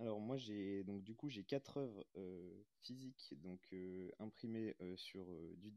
Alors 0.00 0.18
moi 0.18 0.38
j'ai 0.38 0.82
donc 0.84 1.02
du 1.04 1.14
coup 1.14 1.28
j'ai 1.28 1.44
quatre 1.44 1.76
œuvres 1.76 2.04
euh, 2.16 2.64
physiques 2.82 3.34
donc 3.42 3.60
euh, 3.74 4.10
imprimées 4.18 4.74
euh, 4.80 4.96
sur 4.96 5.22
euh, 5.30 5.54
du 5.58 5.70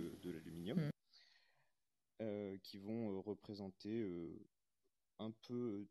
euh, 0.00 0.10
de 0.22 0.30
l'aluminium, 0.30 0.78
Mm. 0.78 0.90
Euh, 2.20 2.56
qui 2.64 2.78
vont 2.78 3.12
euh, 3.12 3.20
représenter 3.20 4.02
euh, 4.02 4.36
un 5.20 5.30
peu 5.30 5.86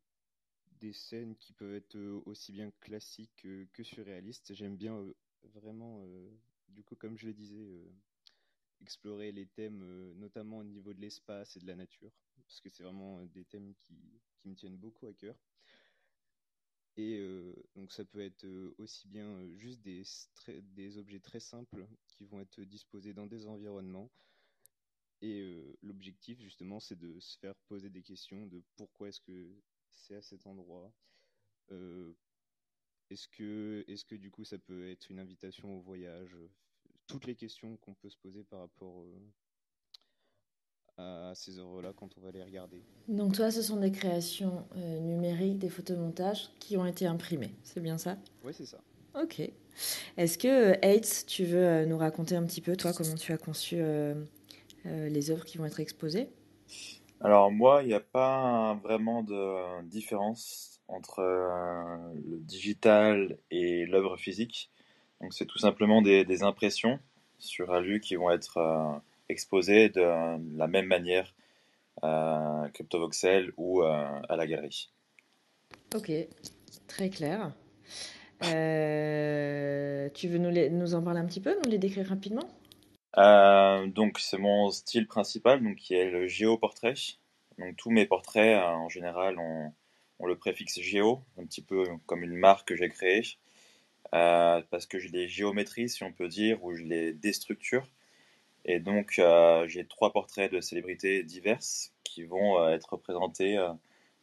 des 0.80 0.92
scènes 0.92 1.38
qui 1.38 1.54
peuvent 1.54 1.74
être 1.74 1.98
aussi 2.26 2.52
bien 2.52 2.70
classiques 2.82 3.48
que 3.74 3.84
surréalistes. 3.84 4.54
J'aime 4.54 4.76
bien 4.76 5.06
vraiment, 5.56 6.06
du 6.68 6.84
coup 6.84 6.96
comme 6.96 7.18
je 7.18 7.26
le 7.28 7.34
disais, 7.34 7.66
explorer 8.82 9.32
les 9.32 9.48
thèmes 9.48 10.14
notamment 10.18 10.60
au 10.60 10.64
niveau 10.64 10.94
de 10.94 11.02
l'espace 11.02 11.56
et 11.58 11.60
de 11.62 11.66
la 11.66 11.76
nature, 11.76 12.12
parce 12.46 12.62
que 12.62 12.70
c'est 12.70 12.84
vraiment 12.84 13.26
des 13.26 13.44
thèmes 13.46 13.74
qui, 13.80 13.96
qui 14.38 14.50
me 14.50 14.56
tiennent 14.56 14.78
beaucoup 14.78 15.08
à 15.08 15.14
cœur. 15.14 15.36
Et 16.96 17.20
donc 17.76 17.92
ça 17.92 18.06
peut 18.06 18.22
être 18.22 18.46
aussi 18.78 19.08
bien 19.08 19.48
juste 19.56 19.82
des, 19.82 20.04
des 20.62 20.98
objets 21.00 21.20
très 21.20 21.40
simples 21.40 21.88
qui 22.08 22.26
vont 22.26 22.40
être 22.40 22.62
disposés 22.62 23.14
dans 23.14 23.26
des 23.26 23.48
environnements. 23.48 24.12
Et 25.22 25.42
euh, 25.42 25.76
l'objectif 25.82 26.40
justement 26.40 26.80
c'est 26.80 26.98
de 26.98 27.20
se 27.20 27.38
faire 27.40 27.56
poser 27.68 27.90
des 27.90 28.04
questions 28.04 28.46
de 28.46 28.62
pourquoi 28.76 29.10
est-ce 29.10 29.20
que 29.22 29.50
c'est 29.92 30.16
à 30.16 30.22
cet 30.22 30.46
endroit. 30.46 30.94
Euh, 31.72 32.14
est-ce 33.10 33.28
que, 33.28 33.84
est-ce 33.88 34.06
que 34.06 34.16
du 34.16 34.30
coup 34.30 34.44
ça 34.44 34.60
peut 34.60 34.90
être 34.92 35.10
une 35.10 35.20
invitation 35.20 35.76
au 35.76 35.80
voyage? 35.80 36.36
Toutes 37.08 37.26
les 37.26 37.36
questions 37.36 37.78
qu'on 37.78 37.96
peut 37.96 38.10
se 38.10 38.18
poser 38.18 38.44
par 38.44 38.60
rapport 38.60 39.02
euh, 41.00 41.32
à 41.32 41.34
ces 41.36 41.58
œuvres-là 41.58 41.94
quand 41.94 42.16
on 42.18 42.22
va 42.22 42.32
les 42.32 42.44
regarder. 42.44 42.84
Donc 43.08 43.34
toi, 43.34 43.50
ce 43.50 43.62
sont 43.62 43.78
des 43.78 43.92
créations 43.92 44.68
numériques, 44.76 45.58
des 45.58 45.70
photomontages 45.70 46.50
qui 46.60 46.76
ont 46.76 46.86
été 46.86 47.06
imprimés. 47.06 47.56
C'est 47.64 47.80
bien 47.80 47.98
ça? 47.98 48.18
Ouais, 48.44 48.52
c'est 48.52 48.66
ça. 48.66 48.84
Ok. 49.16 49.40
Est-ce 50.18 50.38
que, 50.38 50.74
Hates, 50.86 51.26
tu 51.28 51.46
veux 51.46 51.86
nous 51.86 51.98
raconter 51.98 52.36
un 52.36 52.46
petit 52.46 52.62
peu, 52.62 52.76
toi, 52.76 52.94
comment 52.94 53.16
tu 53.16 53.32
as 53.32 53.38
conçu 53.38 53.78
les 55.10 55.32
œuvres 55.32 55.46
qui 55.46 55.58
vont 55.58 55.66
être 55.66 55.80
exposées 55.80 56.30
Alors 57.22 57.52
moi, 57.52 57.82
il 57.84 57.88
n'y 57.88 57.94
a 57.94 58.00
pas 58.00 58.76
vraiment 58.84 59.24
de 59.24 59.84
différence 59.84 60.80
entre 60.88 61.20
euh, 61.20 62.14
le 62.30 62.38
digital 62.40 63.38
et 63.52 63.86
l'œuvre 63.86 64.18
physique. 64.18 64.72
Donc 65.22 65.34
c'est 65.34 65.46
tout 65.46 65.58
simplement 65.60 66.02
des, 66.02 66.26
des 66.26 66.44
impressions 66.44 67.00
sur 67.40 67.74
alu 67.74 68.00
qui 68.00 68.16
vont 68.16 68.32
être 68.32 68.58
euh, 68.58 69.00
exposées 69.30 69.90
de 69.90 70.02
la 70.58 70.68
même 70.68 70.86
manière 70.88 71.34
à 72.04 72.68
CryptoVoxel 72.74 73.54
ou 73.58 73.84
euh, 73.84 74.22
à 74.30 74.36
la 74.38 74.48
galerie. 74.48 74.92
Ok, 75.96 76.12
très 76.88 77.10
clair. 77.10 77.54
Euh, 78.44 80.10
tu 80.14 80.28
veux 80.28 80.38
nous, 80.38 80.50
les- 80.50 80.70
nous 80.70 80.96
en 80.96 81.02
parler 81.04 81.20
un 81.20 81.26
petit 81.26 81.42
peu, 81.42 81.56
nous 81.64 81.70
les 81.70 81.78
décrire 81.80 82.08
rapidement? 82.08 82.48
Euh, 83.18 83.88
donc 83.88 84.20
c'est 84.20 84.38
mon 84.38 84.70
style 84.70 85.08
principal, 85.08 85.64
donc 85.64 85.78
qui 85.78 85.96
est 85.96 86.10
le 86.10 86.28
géoportrait. 86.28 86.94
Donc 87.58 87.76
tous 87.78 87.90
mes 87.90 88.06
portraits, 88.06 88.58
euh, 88.58 88.66
en 88.66 88.90
général, 88.90 89.40
ont, 89.40 89.74
le 90.26 90.36
préfixe 90.38 90.80
géo, 90.82 91.22
un 91.38 91.46
petit 91.46 91.62
peu 91.62 91.86
comme 92.06 92.24
une 92.24 92.36
marque 92.36 92.68
que 92.70 92.76
j'ai 92.76 92.90
créée, 92.90 93.24
euh, 94.14 94.62
parce 94.72 94.86
que 94.86 95.00
je 95.00 95.10
les 95.10 95.28
géométrie, 95.30 95.90
si 95.90 96.04
on 96.04 96.12
peut 96.14 96.28
dire, 96.28 96.64
ou 96.64 96.76
je 96.76 96.84
les 96.84 97.14
déstructure. 97.14 97.88
Et 98.66 98.80
donc 98.80 99.22
j'ai 99.68 99.86
trois 99.88 100.12
portraits 100.14 100.52
de 100.52 100.62
célébrités 100.62 101.24
diverses 101.24 101.94
qui 102.04 102.24
vont 102.24 102.68
être 102.70 102.94
représentés. 102.94 103.58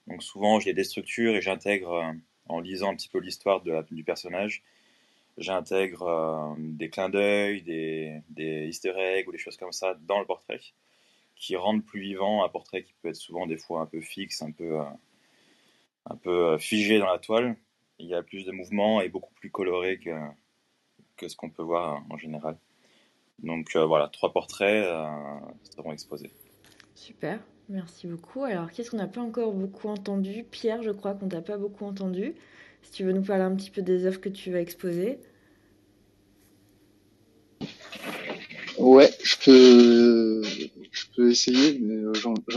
donc 0.07 0.23
souvent 0.23 0.61
je 0.61 0.67
les 0.67 0.75
déstructure 0.75 1.35
et 1.37 1.41
j'intègre, 1.41 2.15
en 2.49 2.61
lisant 2.61 2.91
un 2.93 2.97
petit 2.97 3.09
peu 3.09 3.19
l'histoire 3.21 3.63
du 3.63 4.05
personnage, 4.05 4.63
j'intègre 5.37 6.03
euh, 6.03 6.55
des 6.59 6.91
clins 6.91 7.09
d'œil, 7.09 7.63
des, 7.63 8.23
des 8.29 8.67
easter 8.69 8.95
eggs 8.97 9.29
ou 9.29 9.33
des 9.33 9.39
choses 9.39 9.57
comme 9.57 9.73
ça 9.73 9.95
dans 10.07 10.21
le 10.21 10.27
portrait 10.27 10.61
qui 11.37 11.57
rendent 11.57 11.85
plus 11.85 12.01
vivant 12.01 12.45
un 12.45 12.49
portrait 12.49 12.85
qui 12.85 12.95
peut 13.03 13.09
être 13.09 13.17
souvent 13.17 13.47
des 13.47 13.59
fois 13.59 13.81
un 13.81 13.87
peu 13.87 14.01
fixe, 14.01 14.43
un 14.43 14.53
peu, 14.53 14.81
euh, 14.81 14.85
un 16.07 16.17
peu 16.17 16.53
euh, 16.53 16.59
figé 16.59 16.99
dans 16.99 17.11
la 17.11 17.19
toile. 17.19 17.57
Il 17.99 18.07
y 18.07 18.15
a 18.15 18.23
plus 18.23 18.45
de 18.45 18.53
mouvement 18.53 19.01
et 19.01 19.09
beaucoup 19.09 19.35
plus 19.35 19.51
coloré 19.51 19.99
que, 19.99 20.11
que 21.17 21.29
ce 21.29 21.37
qu'on 21.37 21.51
peut 21.51 21.63
voir 21.63 22.03
en 22.11 22.17
général. 22.17 22.57
Donc 23.41 23.77
voilà, 23.77 24.09
trois 24.09 24.33
portraits 24.33 24.85
seront 25.65 25.93
exposés. 25.93 26.31
Super, 26.95 27.41
merci 27.69 28.07
beaucoup. 28.07 28.45
Alors, 28.45 28.71
qu'est-ce 28.71 28.91
qu'on 28.91 28.97
n'a 28.97 29.09
pas 29.09 29.21
encore 29.21 29.53
beaucoup 29.53 29.89
entendu? 29.89 30.45
Pierre, 30.45 30.83
je 30.83 30.91
crois 30.91 31.15
qu'on 31.15 31.29
t'a 31.29 31.43
pas 31.43 31.57
beaucoup 31.57 31.85
entendu. 31.85 32.35
Si 32.85 32.91
tu 32.93 33.05
veux 33.05 33.13
nous 33.13 33.23
parler 33.23 33.43
un 33.43 33.55
petit 33.57 33.71
peu 33.71 33.83
des 33.83 34.07
œuvres 34.07 34.21
que 34.21 34.29
tu 34.29 34.53
vas 34.53 34.61
exposer. 34.61 35.19
Ouais, 38.79 39.11
je 39.23 39.37
peux, 39.45 40.43
je 40.43 41.05
peux 41.17 41.31
essayer, 41.31 41.79
mais 41.81 41.95
euh, 41.95 42.13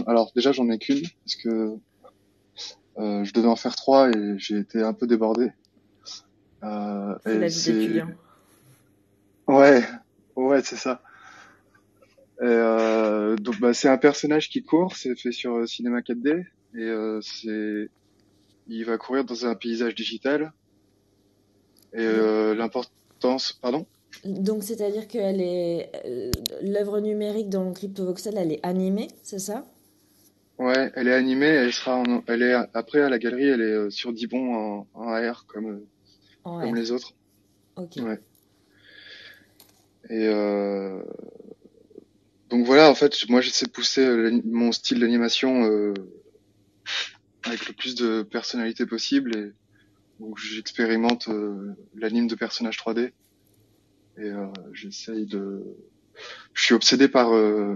alors 0.06 0.32
déjà 0.36 0.52
j'en 0.52 0.70
ai 0.70 0.78
qu'une 0.78 1.02
parce 1.24 1.36
que 1.36 1.76
euh, 2.98 3.24
je 3.24 3.34
devais 3.34 3.48
en 3.48 3.56
faire 3.56 3.76
trois 3.76 4.10
et 4.10 4.38
j'ai 4.38 4.58
été 4.58 4.82
un 4.82 4.94
peu 4.94 5.08
débordé. 5.08 5.52
Euh, 6.64 7.16
C'est 7.24 7.40
la 7.40 7.48
vie 7.48 7.64
d'étudiant. 7.64 8.10
ouais, 9.48 9.84
ouais, 10.36 10.62
c'est 10.64 10.76
ça. 10.76 11.02
Et 12.42 12.46
euh, 12.46 13.36
donc 13.38 13.60
bah 13.60 13.74
c'est 13.74 13.90
un 13.90 13.98
personnage 13.98 14.50
qui 14.50 14.64
court, 14.64 14.96
c'est 14.96 15.16
fait 15.16 15.32
sur 15.32 15.68
Cinema 15.68 16.02
4D 16.02 16.46
et 16.76 17.20
c'est, 17.22 17.90
il 18.68 18.86
va 18.86 18.98
courir 18.98 19.24
dans 19.24 19.46
un 19.46 19.56
paysage 19.56 19.96
digital 19.96 20.54
et 21.94 22.00
euh, 22.02 22.54
l'importance, 22.56 23.54
pardon? 23.54 23.86
Donc, 24.26 24.64
c'est-à-dire 24.64 25.08
que 25.08 25.18
est, 25.18 25.92
euh, 26.06 26.32
l'œuvre 26.62 27.00
numérique 27.00 27.50
dans 27.50 27.72
CryptoVoxel, 27.72 28.38
elle 28.38 28.52
est 28.52 28.66
animée, 28.66 29.08
c'est 29.24 29.40
ça? 29.40 29.66
Ouais, 30.58 30.92
elle 30.96 31.08
est 31.08 31.14
animée, 31.14 31.46
elle 31.46 31.72
sera 31.72 31.98
en, 31.98 32.24
elle 32.28 32.42
est 32.42 32.54
après 32.74 33.02
à 33.02 33.10
la 33.10 33.20
galerie, 33.20 33.48
elle 33.48 33.62
est 33.62 33.64
euh, 33.64 33.90
sur 33.90 34.12
Dibon 34.12 34.56
en, 34.56 34.88
en 34.96 35.10
AR 35.10 35.46
comme 35.46 35.82
En 36.44 36.60
comme 36.62 36.72
R. 36.72 36.76
les 36.76 36.92
autres. 36.92 37.14
Ok. 37.76 37.98
Ouais. 37.98 38.20
Et 40.10 40.28
euh, 40.28 41.04
donc 42.50 42.66
voilà, 42.66 42.90
en 42.90 42.96
fait, 42.96 43.14
moi 43.30 43.42
j'essaie 43.42 43.66
de 43.66 43.72
pousser 43.72 44.42
mon 44.46 44.72
style 44.72 45.00
d'animation 45.02 45.94
avec 47.48 47.68
le 47.68 47.74
plus 47.74 47.96
de 47.96 48.24
personnalité 48.24 48.86
possible 48.86 49.36
et 49.36 49.52
donc 50.20 50.38
j'expérimente 50.38 51.28
euh, 51.30 51.74
l'anime 51.96 52.28
de 52.28 52.36
personnages 52.36 52.78
3D 52.78 53.12
et 54.18 54.22
euh, 54.22 54.48
j'essaye 54.74 55.26
de 55.26 55.64
je 56.54 56.64
suis 56.64 56.74
obsédé 56.74 57.08
par 57.08 57.34
euh, 57.34 57.74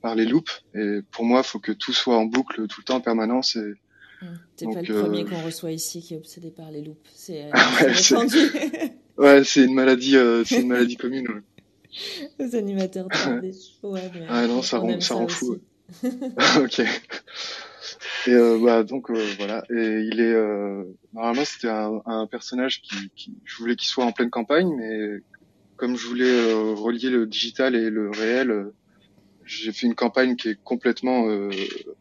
par 0.00 0.14
les 0.14 0.24
loops 0.24 0.64
et 0.74 1.00
pour 1.10 1.24
moi, 1.24 1.40
il 1.40 1.46
faut 1.46 1.58
que 1.58 1.72
tout 1.72 1.92
soit 1.92 2.16
en 2.16 2.26
boucle 2.26 2.66
tout 2.68 2.80
le 2.80 2.84
temps 2.84 2.96
en 2.96 3.00
permanence 3.00 3.56
et 3.56 3.74
Hmm. 4.22 4.36
T'es 4.56 4.66
pas 4.66 4.82
le 4.82 5.02
premier 5.02 5.22
euh, 5.22 5.24
qu'on 5.24 5.42
reçoit 5.42 5.72
ici 5.72 6.00
qui 6.00 6.14
est 6.14 6.16
obsédé 6.16 6.52
par 6.52 6.70
les 6.70 6.80
loupes. 6.80 7.08
C'est 7.12 7.42
euh, 7.42 7.50
ouais, 7.80 8.92
ouais, 9.18 9.44
c'est 9.44 9.64
une 9.64 9.74
maladie 9.74 10.16
c'est 10.44 10.60
une 10.60 10.68
maladie 10.68 10.96
commune. 10.96 11.26
Ouais. 11.28 11.42
aux 12.46 12.54
animateurs 12.54 13.08
3D. 13.08 13.52
Ouais, 13.82 14.10
mais 14.14 14.26
Ah 14.28 14.46
non, 14.46 14.62
ça 14.62 14.78
rend, 14.78 15.00
ça 15.00 15.08
ça 15.08 15.14
rend 15.14 15.26
fou. 15.28 15.58
ok. 16.04 16.82
Et 18.26 18.34
euh, 18.34 18.58
bah 18.62 18.84
donc 18.84 19.10
euh, 19.10 19.24
voilà. 19.38 19.64
Et 19.70 20.00
il 20.02 20.20
est 20.20 20.32
euh, 20.32 20.84
normalement 21.12 21.44
c'était 21.44 21.68
un, 21.68 22.00
un 22.06 22.26
personnage 22.26 22.80
qui, 22.82 23.10
qui 23.16 23.34
je 23.44 23.56
voulais 23.56 23.74
qu'il 23.74 23.88
soit 23.88 24.04
en 24.04 24.12
pleine 24.12 24.30
campagne, 24.30 24.70
mais 24.76 25.22
comme 25.76 25.96
je 25.96 26.06
voulais 26.06 26.30
euh, 26.30 26.72
relier 26.74 27.10
le 27.10 27.26
digital 27.26 27.74
et 27.74 27.90
le 27.90 28.10
réel, 28.10 28.50
euh, 28.50 28.74
j'ai 29.44 29.72
fait 29.72 29.86
une 29.86 29.96
campagne 29.96 30.36
qui 30.36 30.50
est 30.50 30.62
complètement 30.62 31.28
euh, 31.28 31.50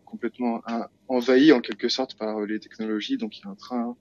complètement 0.06 0.62
envahie 1.08 1.52
en 1.54 1.62
quelque 1.62 1.90
sorte 1.90 2.16
par 2.16 2.42
les 2.42 2.60
technologies. 2.60 3.18
Donc 3.18 3.40
il 3.40 3.46
y 3.46 3.48
a 3.48 3.50
un 3.50 3.56
train, 3.56 3.96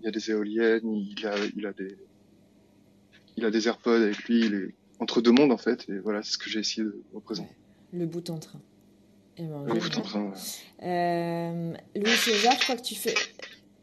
il 0.00 0.04
y 0.04 0.08
a 0.08 0.10
des 0.10 0.30
éoliennes, 0.30 0.92
il 0.92 1.26
a 1.26 1.34
il 1.56 1.66
a 1.66 1.72
des 1.72 1.96
il 3.36 3.44
a 3.46 3.50
des 3.50 3.68
AirPods 3.68 4.02
avec 4.02 4.18
lui, 4.24 4.40
il 4.40 4.54
est 4.54 4.74
entre 4.98 5.22
deux 5.22 5.32
mondes 5.32 5.52
en 5.52 5.56
fait. 5.56 5.88
Et 5.88 5.98
voilà, 5.98 6.22
c'est 6.22 6.32
ce 6.32 6.38
que 6.38 6.50
j'ai 6.50 6.60
essayé 6.60 6.84
de 6.84 7.02
représenter. 7.14 7.54
Le 7.92 8.04
bout 8.04 8.28
en 8.28 8.38
train. 8.38 8.60
Eh 9.38 9.44
ben, 9.44 9.78
train. 10.02 10.32
Euh, 10.82 11.74
Louis 11.96 12.16
César, 12.16 12.52
je 12.58 12.64
crois 12.64 12.76
que 12.76 12.82
tu 12.82 12.94
fais. 12.94 13.14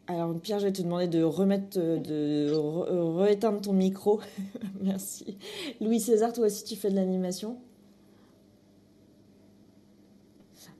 Alors, 0.07 0.33
Pierre, 0.39 0.59
je 0.59 0.65
vais 0.67 0.73
te 0.73 0.81
demander 0.81 1.07
de 1.07 1.23
remettre, 1.23 1.77
euh, 1.79 1.97
de 1.99 2.51
re- 2.53 3.15
rééteindre 3.17 3.61
ton 3.61 3.73
micro. 3.73 4.19
Merci. 4.81 5.37
Louis 5.81 5.99
César, 5.99 6.33
toi 6.33 6.47
aussi, 6.47 6.63
tu 6.63 6.75
fais 6.75 6.89
de 6.89 6.95
l'animation? 6.95 7.57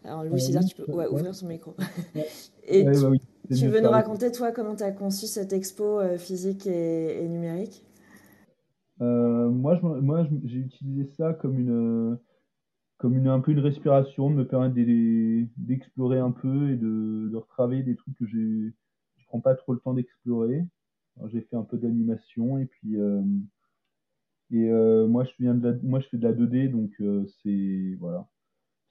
Alors, 0.04 0.24
Louis 0.24 0.42
Euh, 0.42 0.46
César, 0.46 0.64
tu 0.66 0.76
peux 0.76 0.92
ouais, 0.92 1.08
ouvrir 1.08 1.34
son 1.36 1.48
micro. 1.48 1.76
Et 2.68 2.84
ouais, 2.86 2.94
tu, 2.94 3.02
bah 3.02 3.10
oui, 3.10 3.22
tu 3.56 3.68
veux 3.68 3.82
nous 3.82 3.90
raconter, 3.90 4.32
toi, 4.32 4.52
comment 4.52 4.76
tu 4.76 4.84
as 4.84 4.92
conçu 4.92 5.26
cette 5.26 5.54
expo 5.54 6.00
euh, 6.00 6.18
physique 6.18 6.68
et, 6.68 7.24
et 7.24 7.28
numérique? 7.28 7.84
Euh, 9.02 9.50
moi, 9.50 9.80
j'ai 10.46 10.58
utilisé 10.58 11.10
ça 11.18 11.34
comme 11.34 11.58
une, 11.58 12.18
comme 13.00 13.16
une, 13.16 13.28
un 13.28 13.40
peu 13.40 13.52
une 13.52 13.60
respiration, 13.60 14.30
de 14.30 14.36
me 14.36 14.46
permettre 14.46 14.76
d'e- 14.76 15.48
d'explorer 15.58 16.20
un 16.20 16.32
peu 16.32 16.70
et 16.70 16.76
de, 16.76 17.30
de 17.32 17.36
retravailler 17.36 17.82
des 17.82 17.96
trucs 17.96 18.16
que 18.18 18.28
j'ai, 18.28 18.74
je 19.18 19.26
prends 19.28 19.40
pas 19.40 19.56
trop 19.56 19.74
le 19.74 19.80
temps 19.80 19.94
d'explorer. 19.94 20.66
J'ai 21.28 21.42
fait 21.42 21.56
un 21.56 21.64
peu 21.64 21.78
d'animation 21.78 22.60
et 22.60 22.66
puis, 22.66 22.98
euh, 23.00 23.22
et 24.52 24.70
euh, 24.70 25.08
moi, 25.08 25.24
je 25.24 25.32
viens 25.40 25.54
de 25.54 25.70
la, 25.70 25.78
moi, 25.82 26.00
je 26.00 26.08
fais 26.08 26.18
de 26.18 26.28
la 26.28 26.34
2D, 26.34 26.70
donc 26.70 26.92
euh, 27.02 27.26
c'est, 27.42 27.96
voilà, 28.00 28.28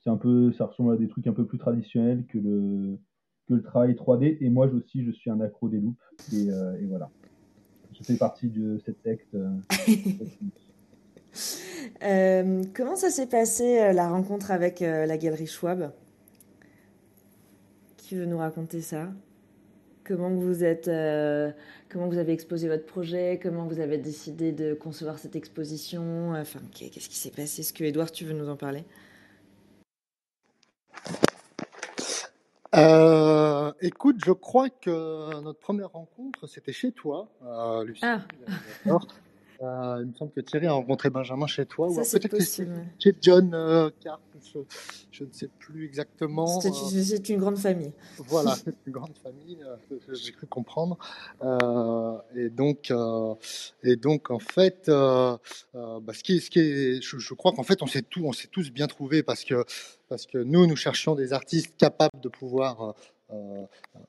c'est 0.03 0.11
un 0.11 0.17
peu, 0.17 0.53
ça 0.53 0.67
ressemble 0.67 0.93
à 0.93 0.97
des 0.97 1.09
trucs 1.09 1.27
un 1.27 1.33
peu 1.33 1.47
plus 1.47 1.59
traditionnels 1.59 2.25
que 2.27 2.39
le, 2.39 2.99
que 3.47 3.55
le 3.55 3.63
travail 3.63 3.95
3D. 3.95 4.39
Et 4.41 4.49
moi 4.49 4.67
aussi, 4.69 5.05
je 5.05 5.11
suis 5.11 5.31
un 5.31 5.41
accro 5.41 5.69
des 5.69 5.81
loops 5.81 5.99
et, 6.33 6.51
euh, 6.51 6.81
et 6.81 6.87
voilà. 6.87 7.11
Je 7.93 8.05
fais 8.05 8.17
partie 8.17 8.49
de 8.49 8.79
cette 8.87 9.03
secte. 9.03 9.35
euh, 12.03 12.63
comment 12.75 12.97
ça 12.97 13.11
s'est 13.11 13.27
passé 13.27 13.81
euh, 13.81 13.93
la 13.93 14.09
rencontre 14.09 14.51
avec 14.51 14.83
euh, 14.83 15.07
la 15.07 15.17
galerie 15.19 15.47
Schwab? 15.47 15.93
Qui 17.97 18.15
veut 18.15 18.27
nous 18.27 18.39
raconter 18.39 18.81
ça? 18.81 19.09
Comment 20.05 20.31
vous 20.31 20.65
êtes, 20.65 20.91
comment 21.91 22.09
vous 22.09 22.17
avez 22.17 22.33
exposé 22.33 22.67
votre 22.67 22.87
projet? 22.87 23.39
Comment 23.43 23.67
vous 23.67 23.79
avez 23.79 23.99
décidé 23.99 24.53
de 24.53 24.73
concevoir 24.73 25.19
cette 25.19 25.37
exposition? 25.37 26.33
Enfin, 26.33 26.61
qu'est- 26.75 26.89
qu'est-ce 26.89 27.11
qui 27.11 27.17
s'est 27.19 27.31
passé? 27.31 27.61
Est-ce 27.61 27.75
que 27.75 27.85
Edouard, 27.85 28.11
tu 28.11 28.25
veux 28.25 28.33
nous 28.33 28.49
en 28.49 28.57
parler? 28.57 28.85
Écoute, 33.81 34.17
je 34.25 34.33
crois 34.33 34.71
que 34.71 35.41
notre 35.43 35.59
première 35.61 35.93
rencontre, 35.93 36.47
c'était 36.47 36.73
chez 36.73 36.93
toi, 36.93 37.29
Lucie. 37.85 38.01
Ah, 38.05 38.21
il 39.61 40.07
me 40.07 40.15
semble 40.15 40.33
que 40.33 40.41
Thierry 40.41 40.67
a 40.67 40.73
rencontré 40.73 41.11
Benjamin 41.11 41.47
chez 41.47 41.67
toi, 41.67 41.89
ou 41.89 42.03
ça 42.03 42.19
peut-être 42.19 42.39
chez 42.99 43.17
John 43.21 43.53
euh, 43.55 43.91
Carp, 44.01 44.21
je, 44.45 44.59
je 45.11 45.25
ne 45.25 45.33
sais 45.33 45.49
plus 45.59 45.85
exactement. 45.85 46.61
C'est 46.61 46.69
euh, 46.69 47.19
une 47.29 47.41
grande 47.41 47.59
famille. 47.59 47.93
voilà, 48.19 48.55
c'est 48.65 48.75
une 48.87 48.93
grande 48.93 49.17
famille, 49.19 49.59
euh, 49.65 49.97
j'ai 50.13 50.33
cru 50.33 50.47
comprendre. 50.47 50.99
Euh, 51.43 52.19
et 52.37 52.51
donc, 52.51 52.91
euh, 52.91 53.35
et 53.83 53.97
donc 53.97 54.31
en 54.31 54.39
fait, 54.39 54.89
euh, 54.89 55.37
euh, 55.75 56.01
bah, 56.01 56.13
ce 56.15 56.23
qui 56.23 56.37
est, 56.37 56.41
ce 56.41 56.51
qui 56.51 56.61
est, 56.61 57.03
je, 57.03 57.19
je 57.19 57.35
crois 57.35 57.53
qu'en 57.53 57.65
fait, 57.65 57.83
on 57.83 57.87
s'est 57.87 58.03
tous, 58.03 58.25
on 58.25 58.33
s'est 58.33 58.49
tous 58.49 58.71
bien 58.71 58.87
trouvés 58.87 59.23
parce 59.23 59.45
que 59.45 59.65
parce 60.09 60.27
que 60.27 60.39
nous, 60.39 60.67
nous 60.67 60.77
cherchions 60.77 61.15
des 61.15 61.33
artistes 61.33 61.77
capables 61.77 62.21
de 62.23 62.29
pouvoir 62.29 62.83
euh, 62.83 62.93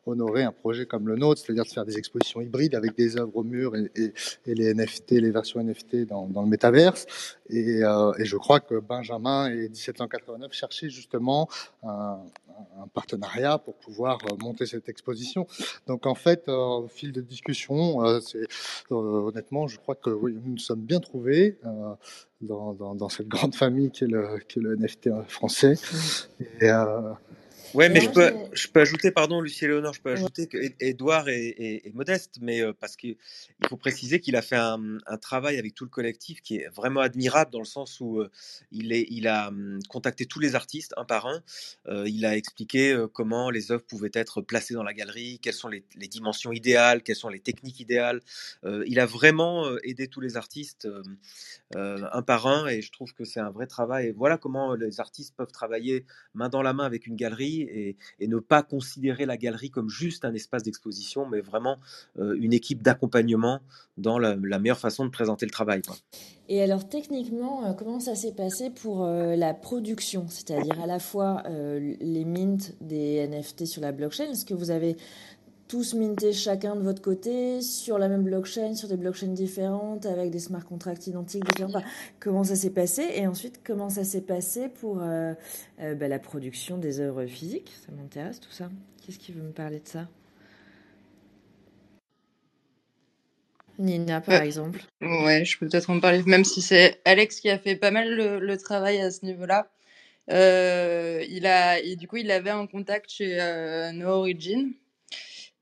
honorer 0.06 0.44
un 0.44 0.52
projet 0.52 0.86
comme 0.86 1.08
le 1.08 1.16
nôtre, 1.16 1.42
c'est-à-dire 1.42 1.66
de 1.66 1.70
faire 1.70 1.86
des 1.86 1.98
expositions 1.98 2.42
hybrides 2.42 2.76
avec 2.76 2.96
des 2.96 3.18
œuvres 3.18 3.36
au 3.36 3.44
mur 3.44 3.76
et, 3.76 4.14
les 4.46 4.74
NFT, 4.74 5.12
les 5.12 5.32
versions 5.32 5.62
NFT 5.62 6.08
dans, 6.08 6.28
le 6.42 6.48
métaverse. 6.48 7.06
Et, 7.50 7.84
euh, 7.84 8.14
et, 8.18 8.26
je 8.26 8.38
crois 8.38 8.60
que 8.60 8.76
Benjamin 8.76 9.50
et 9.50 9.70
1789 9.70 10.54
cherchaient 10.54 10.90
justement 10.90 11.50
un, 11.84 12.20
partenariat 12.94 13.58
pour 13.58 13.76
pouvoir 13.76 14.18
euh, 14.26 14.36
monter 14.42 14.66
cette 14.66 14.90
exposition. 14.90 15.48
Donc 15.88 16.06
en 16.06 16.16
fait, 16.16 16.48
euh, 16.48 16.54
au 16.54 16.88
fil 16.88 17.12
de 17.12 17.22
discussion, 17.22 18.06
euh, 18.06 18.20
honnêtement, 18.90 19.68
je 19.68 19.78
crois 19.78 19.96
que 19.96 20.10
nous 20.10 20.42
nous 20.46 20.58
sommes 20.58 20.82
bien 20.82 21.00
trouvés. 21.00 21.58
Dans, 22.42 23.10
cette 23.10 23.28
grande 23.28 23.54
famille 23.54 23.92
qui 23.92 24.06
est 24.06 24.08
le, 24.08 24.76
NFT 24.78 25.10
français. 25.28 25.74
Euh, 26.62 27.14
Ouais, 27.74 27.90
mais 27.90 28.02
je 28.02 28.10
peux, 28.10 28.34
je 28.54 28.68
peux 28.68 28.82
ajouter, 28.82 29.12
pardon, 29.12 29.42
Lucie 29.42 29.66
Léonore, 29.66 29.94
je 29.94 30.02
peux 30.02 30.12
ajouter 30.12 30.48
que 30.48 30.58
Edouard 30.80 31.30
est, 31.30 31.50
est, 31.50 31.88
est 31.88 31.94
modeste, 31.94 32.38
mais 32.42 32.62
euh, 32.62 32.74
parce 32.74 32.96
qu'il 32.96 33.16
faut 33.68 33.78
préciser 33.78 34.20
qu'il 34.20 34.36
a 34.36 34.42
fait 34.42 34.56
un, 34.56 34.98
un, 35.06 35.18
travail 35.18 35.58
avec 35.60 35.76
tout 35.76 35.84
le 35.84 35.90
collectif 35.90 36.42
qui 36.42 36.58
est 36.58 36.68
vraiment 36.70 37.02
admirable 37.02 37.52
dans 37.52 37.60
le 37.60 37.66
sens 37.66 38.00
où 38.00 38.20
euh, 38.20 38.30
il, 38.72 38.92
est, 38.92 39.06
il 39.10 39.28
a 39.28 39.50
hum, 39.50 39.80
contacté 39.88 40.26
tous 40.26 40.40
les 40.40 40.56
artistes 40.56 40.94
un 40.98 41.06
par 41.06 41.28
un. 41.28 41.44
Euh, 41.88 42.06
il 42.08 42.26
a 42.26 42.36
expliqué 42.36 43.06
comment 43.14 43.50
les 43.50 43.72
œuvres 43.72 43.84
pouvaient 43.84 44.12
être 44.14 44.42
placées 44.42 44.74
dans 44.74 44.84
la 44.84 44.94
galerie, 44.94 45.40
quelles 45.42 45.54
sont 45.54 45.68
les, 45.68 45.84
les 45.96 46.08
dimensions 46.08 46.52
idéales, 46.52 47.04
quelles 47.04 47.16
sont 47.16 47.30
les 47.30 47.40
techniques 47.40 47.80
idéales. 47.80 48.22
Il 48.86 49.00
a 49.00 49.06
vraiment 49.06 49.66
aidé 49.84 50.08
tous 50.08 50.22
les 50.22 50.38
artistes 50.38 50.88
un 51.76 52.22
par 52.22 52.48
un 52.48 52.68
et 52.68 52.82
je 52.82 52.92
trouve 52.92 53.14
que 53.14 53.26
c'est 53.26 53.40
un 53.40 53.50
vrai 53.50 53.68
travail. 53.68 54.08
Et 54.08 54.12
voilà 54.12 54.38
comment 54.38 54.76
les 54.76 55.00
artistes 55.00 55.36
peuvent 55.36 55.52
travailler 55.52 56.06
main 56.34 56.50
dans 56.50 56.62
la 56.62 56.74
main 56.74 56.86
avec 56.86 57.08
une 57.08 57.16
galerie 57.16 57.59
et, 57.62 58.28
ne 58.28 58.38
pas 58.38 58.62
considérer 58.62 59.26
la 59.26 59.38
galerie 59.38 59.72
comme 59.72 59.90
juste 59.90 60.24
un 60.24 60.34
espace 60.34 60.64
d'exposition, 60.64 61.28
mais 61.28 61.42
vraiment 61.42 61.78
euh, 62.20 62.38
une 62.40 62.54
équipe 62.54 62.84
d'accompagnement 62.84 63.60
dans 63.98 64.20
la, 64.20 64.36
meilleure 64.36 64.78
façon 64.78 65.06
de 65.06 65.10
présenter 65.10 65.46
le 65.46 65.52
travail. 65.52 65.82
Et 66.48 66.62
alors 66.62 66.88
techniquement, 66.88 67.66
euh, 67.66 67.74
comment 67.74 68.00
ça 68.00 68.16
s'est 68.16 68.34
passé 68.34 68.70
pour 68.70 69.04
euh, 69.04 69.36
la 69.36 69.54
production, 69.54 70.26
c'est-à-dire 70.30 70.80
à 70.82 70.88
la 70.88 71.00
fois 71.00 71.44
les 71.48 72.26
mints 72.26 72.74
des 72.82 73.28
NFT 73.28 73.66
sur 73.66 73.82
la 73.82 73.92
blockchain 73.92 74.32
Est-ce 74.32 74.46
que 74.46 74.54
vous 74.54 74.72
avez 74.72 74.96
tous 75.70 75.94
minté 75.96 76.34
chacun 76.34 76.76
de 76.76 76.82
votre 76.82 77.02
côté 77.02 77.62
sur 77.62 78.00
la 78.00 78.10
même 78.10 78.24
blockchain, 78.24 78.76
sur 78.76 78.90
des 78.90 78.98
blockchains 78.98 79.28
différentes, 79.30 80.06
avec 80.08 80.32
des 80.32 80.40
smart 80.40 80.66
contracts 80.66 81.08
identiques 81.08 81.46
différents. 81.46 81.70
Enfin, 81.70 81.84
comment 82.20 82.44
ça 82.44 82.58
s'est 82.58 82.72
passé 82.72 83.08
Et 83.16 83.28
ensuite, 83.28 83.62
comment 83.66 83.90
ça 83.90 84.04
s'est 84.04 84.22
passé 84.24 84.70
pour 84.70 85.02
euh, 85.02 85.34
euh, 85.82 85.96
bah, 85.96 86.10
la 86.10 86.20
production 86.20 86.78
des 86.80 87.02
œuvres 87.02 87.26
physiques? 87.28 87.72
Ça 87.86 87.94
m'intéresse 87.94 88.42
tout 88.42 88.52
ça. 88.52 88.70
Qu'est-ce 89.06 89.20
qui 89.20 89.32
veut 89.34 89.44
me 89.44 89.54
parler 89.54 89.80
de 89.80 89.88
ça? 89.88 90.10
Nina, 93.80 94.22
par 94.22 94.40
Euh, 94.40 94.42
exemple. 94.42 94.82
Ouais, 95.02 95.46
je 95.46 95.58
peux 95.60 95.68
peut-être 95.70 95.90
en 95.90 96.00
parler, 96.02 96.24
même 96.26 96.46
si 96.46 96.62
c'est 96.62 97.02
Alex 97.06 97.40
qui 97.40 97.50
a 97.50 97.60
fait 97.60 97.76
pas 97.78 97.92
mal 97.92 98.10
le, 98.16 98.40
le 98.40 98.58
travail 98.58 99.00
à 99.02 99.12
ce 99.12 99.26
niveau-là. 99.26 99.72
Euh, 100.32 101.26
il 101.30 101.46
a, 101.48 101.80
et 101.80 101.96
du 101.98 102.08
coup, 102.08 102.18
il 102.18 102.32
avait 102.32 102.52
un 102.52 102.68
contact 102.68 103.12
chez 103.12 103.42
euh, 103.42 103.92
No 103.94 104.10
Origin, 104.10 104.74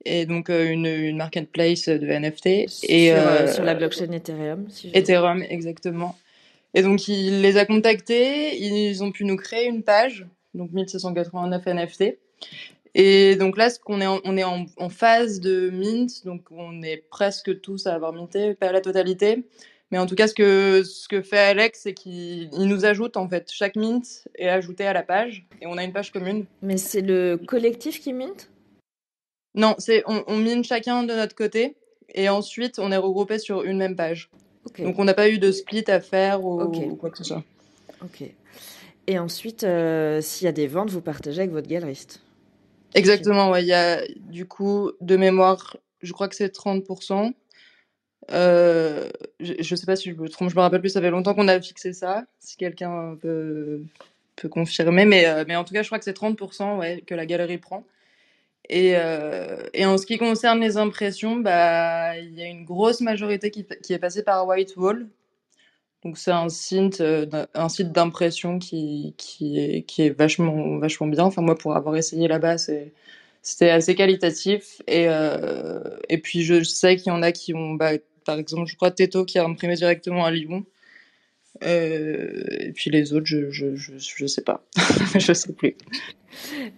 et 0.05 0.25
donc 0.25 0.49
euh, 0.49 0.69
une, 0.69 0.85
une 0.85 1.17
marketplace 1.17 1.89
de 1.89 2.07
NFT. 2.07 2.47
Et, 2.83 3.09
sur, 3.09 3.17
euh, 3.17 3.47
sur 3.53 3.63
la 3.63 3.75
blockchain 3.75 4.11
Ethereum, 4.11 4.65
si 4.69 4.91
Ethereum, 4.93 5.43
exactement. 5.43 6.17
Et 6.73 6.81
donc, 6.81 7.07
il 7.07 7.41
les 7.41 7.57
a 7.57 7.65
contactés, 7.65 8.57
ils 8.61 9.03
ont 9.03 9.11
pu 9.11 9.25
nous 9.25 9.37
créer 9.37 9.67
une 9.67 9.83
page, 9.83 10.27
donc 10.53 10.71
1789 10.71 11.65
NFT. 11.65 12.17
Et 12.93 13.35
donc 13.35 13.57
là, 13.57 13.69
ce 13.69 13.79
qu'on 13.79 14.01
est 14.01 14.07
en, 14.07 14.19
on 14.23 14.37
est 14.37 14.43
en, 14.43 14.65
en, 14.77 14.89
phase 14.89 15.39
de 15.39 15.69
mint, 15.69 16.25
donc 16.25 16.47
on 16.51 16.81
est 16.81 16.97
presque 17.09 17.61
tous 17.61 17.87
à 17.87 17.93
avoir 17.93 18.13
minté, 18.13 18.53
pas 18.55 18.71
la 18.71 18.81
totalité. 18.81 19.43
Mais 19.91 19.97
en 19.97 20.05
tout 20.05 20.15
cas, 20.15 20.27
ce 20.27 20.33
que, 20.33 20.83
ce 20.83 21.07
que 21.07 21.21
fait 21.21 21.37
Alex, 21.37 21.81
c'est 21.83 21.93
qu'il 21.93 22.49
nous 22.57 22.85
ajoute, 22.85 23.15
en 23.15 23.29
fait, 23.29 23.49
chaque 23.51 23.75
mint 23.75 24.27
est 24.35 24.49
ajouté 24.49 24.85
à 24.85 24.93
la 24.93 25.03
page, 25.03 25.47
et 25.61 25.67
on 25.67 25.77
a 25.77 25.83
une 25.83 25.93
page 25.93 26.11
commune. 26.11 26.45
Mais 26.61 26.77
c'est 26.77 27.01
le 27.01 27.37
collectif 27.37 28.01
qui 28.01 28.13
mint? 28.13 28.49
Non, 29.57 29.75
c'est 29.79 30.03
on, 30.05 30.23
on 30.27 30.37
mine 30.37 30.63
chacun 30.63 31.03
de 31.03 31.13
notre 31.13 31.35
côté, 31.35 31.75
et 32.13 32.29
ensuite 32.29 32.79
on 32.79 32.91
est 32.91 32.97
regroupé 32.97 33.39
sur 33.39 33.63
une 33.63 33.77
même 33.77 33.95
page. 33.95 34.29
Okay. 34.67 34.83
Donc 34.83 34.99
on 34.99 35.03
n'a 35.03 35.13
pas 35.13 35.29
eu 35.29 35.39
de 35.39 35.51
split 35.51 35.83
à 35.87 35.99
faire 35.99 36.45
ou, 36.45 36.61
okay. 36.61 36.85
ou 36.85 36.95
quoi 36.95 37.09
que 37.09 37.17
ce 37.17 37.23
soit. 37.23 37.43
Ok. 38.03 38.23
Et 39.07 39.19
ensuite, 39.19 39.63
euh, 39.63 40.21
s'il 40.21 40.45
y 40.45 40.47
a 40.47 40.51
des 40.51 40.67
ventes, 40.67 40.89
vous 40.89 41.01
partagez 41.01 41.39
avec 41.39 41.51
votre 41.51 41.67
galeriste 41.67 42.21
Exactement, 42.93 43.49
ouais. 43.49 43.63
Il 43.63 43.67
y 43.67 43.73
a 43.73 44.01
du 44.29 44.45
coup, 44.45 44.91
de 45.01 45.17
mémoire, 45.17 45.77
je 46.01 46.11
crois 46.13 46.27
que 46.27 46.35
c'est 46.35 46.53
30%. 46.53 47.33
Euh, 48.31 49.09
je, 49.39 49.53
je 49.59 49.75
sais 49.75 49.85
pas 49.85 49.95
si 49.95 50.11
je 50.11 50.15
me 50.15 50.27
trompe, 50.27 50.49
je 50.49 50.55
me 50.55 50.61
rappelle 50.61 50.81
plus, 50.81 50.89
ça 50.89 51.01
fait 51.01 51.09
longtemps 51.09 51.33
qu'on 51.33 51.47
a 51.47 51.61
fixé 51.61 51.93
ça, 51.93 52.25
si 52.39 52.57
quelqu'un 52.57 53.17
peut, 53.21 53.81
peut 54.35 54.49
confirmer, 54.49 55.05
mais, 55.05 55.25
euh, 55.25 55.45
mais 55.47 55.55
en 55.55 55.63
tout 55.63 55.73
cas, 55.73 55.81
je 55.81 55.87
crois 55.87 55.97
que 55.97 56.05
c'est 56.05 56.17
30% 56.17 56.77
ouais, 56.77 57.01
que 57.07 57.15
la 57.15 57.25
galerie 57.25 57.57
prend. 57.57 57.85
Et, 58.69 58.93
euh, 58.95 59.57
et 59.73 59.85
en 59.85 59.97
ce 59.97 60.05
qui 60.05 60.17
concerne 60.17 60.59
les 60.59 60.77
impressions, 60.77 61.37
bah, 61.37 62.17
il 62.17 62.33
y 62.37 62.41
a 62.41 62.47
une 62.47 62.65
grosse 62.65 63.01
majorité 63.01 63.49
qui, 63.51 63.65
qui 63.83 63.93
est 63.93 63.99
passée 63.99 64.23
par 64.23 64.45
Whitewall. 64.47 65.07
Donc 66.03 66.17
c'est 66.17 66.31
un 66.31 66.49
site, 66.49 67.01
euh, 67.01 67.25
un 67.53 67.69
site 67.69 67.91
d'impression 67.91 68.59
qui, 68.59 69.15
qui, 69.17 69.59
est, 69.59 69.83
qui 69.83 70.03
est 70.03 70.09
vachement, 70.09 70.77
vachement 70.79 71.07
bien. 71.07 71.23
Enfin 71.25 71.41
moi, 71.41 71.57
pour 71.57 71.75
avoir 71.75 71.95
essayé 71.95 72.27
là-bas, 72.27 72.57
c'était 73.41 73.69
assez 73.69 73.95
qualitatif. 73.95 74.81
Et, 74.87 75.05
euh, 75.07 75.81
et 76.09 76.17
puis 76.19 76.43
je 76.43 76.63
sais 76.63 76.97
qu'il 76.97 77.07
y 77.07 77.15
en 77.15 77.23
a 77.23 77.31
qui 77.31 77.53
ont, 77.53 77.73
bah, 77.73 77.91
par 78.25 78.37
exemple, 78.37 78.67
je 78.67 78.75
crois 78.75 78.91
Teto 78.91 79.25
qui 79.25 79.39
a 79.39 79.45
imprimé 79.45 79.75
directement 79.75 80.25
à 80.25 80.31
Lyon. 80.31 80.65
Euh, 81.63 82.43
et 82.59 82.71
puis 82.71 82.89
les 82.89 83.13
autres, 83.13 83.25
je, 83.25 83.49
je, 83.49 83.75
je, 83.75 83.93
je 83.97 84.25
sais 84.25 84.41
pas. 84.41 84.63
je 85.19 85.33
sais 85.33 85.53
plus. 85.53 85.75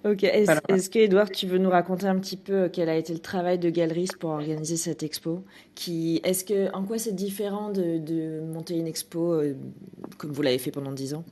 Ok. 0.05 0.23
Est-ce 0.23 0.45
voilà. 0.45 0.61
est 0.69 0.93
que, 0.93 0.99
Edouard, 0.99 1.29
tu 1.29 1.47
veux 1.47 1.57
nous 1.57 1.69
raconter 1.69 2.07
un 2.07 2.17
petit 2.19 2.37
peu 2.37 2.69
quel 2.71 2.89
a 2.89 2.95
été 2.95 3.13
le 3.13 3.19
travail 3.19 3.59
de 3.59 3.69
galeriste 3.69 4.17
pour 4.17 4.31
organiser 4.31 4.77
cette 4.77 5.03
expo? 5.03 5.43
Qui, 5.75 6.21
est-ce 6.23 6.45
que, 6.45 6.71
En 6.73 6.83
quoi 6.83 6.97
c'est 6.97 7.15
différent 7.15 7.69
de, 7.69 7.97
de, 7.97 8.41
monter 8.41 8.75
une 8.75 8.87
expo 8.87 9.33
euh, 9.33 9.55
comme 10.17 10.31
vous 10.31 10.41
l'avez 10.41 10.59
fait 10.59 10.71
pendant 10.71 10.91
dix 10.91 11.13
ans? 11.13 11.25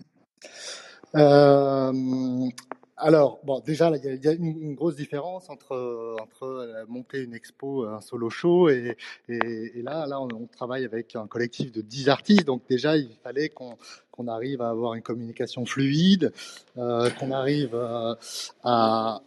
Euh, 1.16 1.93
alors, 3.00 3.39
bon, 3.43 3.60
déjà, 3.60 3.91
il 3.95 4.24
y, 4.24 4.28
a 4.28 4.32
une, 4.34 4.74
grosse 4.74 4.95
différence 4.95 5.52
entre, 5.52 6.16
entre 6.20 6.86
monter 6.88 7.22
une 7.22 7.36
expo, 7.36 7.86
un 7.86 8.02
solo 8.02 8.32
show, 8.32 8.70
et, 8.70 8.98
et, 9.30 9.38
et 9.76 9.82
là, 9.84 10.08
là 10.08 10.20
on, 10.20 10.48
travaille 10.48 10.84
avec 10.84 11.16
un 11.16 11.28
collectif 11.28 11.72
de 11.72 11.82
10 11.82 12.10
artistes, 12.10 12.45
donc 12.45 12.64
déjà, 12.68 12.98
il 12.98 13.16
fallait 13.24 13.50
qu'on 13.50 13.78
qu'on 14.18 14.28
arrive 14.28 14.62
à 14.64 14.70
avoir 14.70 14.95
une 14.95 15.04
communication 15.04 15.64
fluide, 15.66 16.34
euh, 16.78 17.10
qu'on 17.12 17.32
arrive 17.32 17.76
euh, 17.76 18.16
à... 18.64 19.22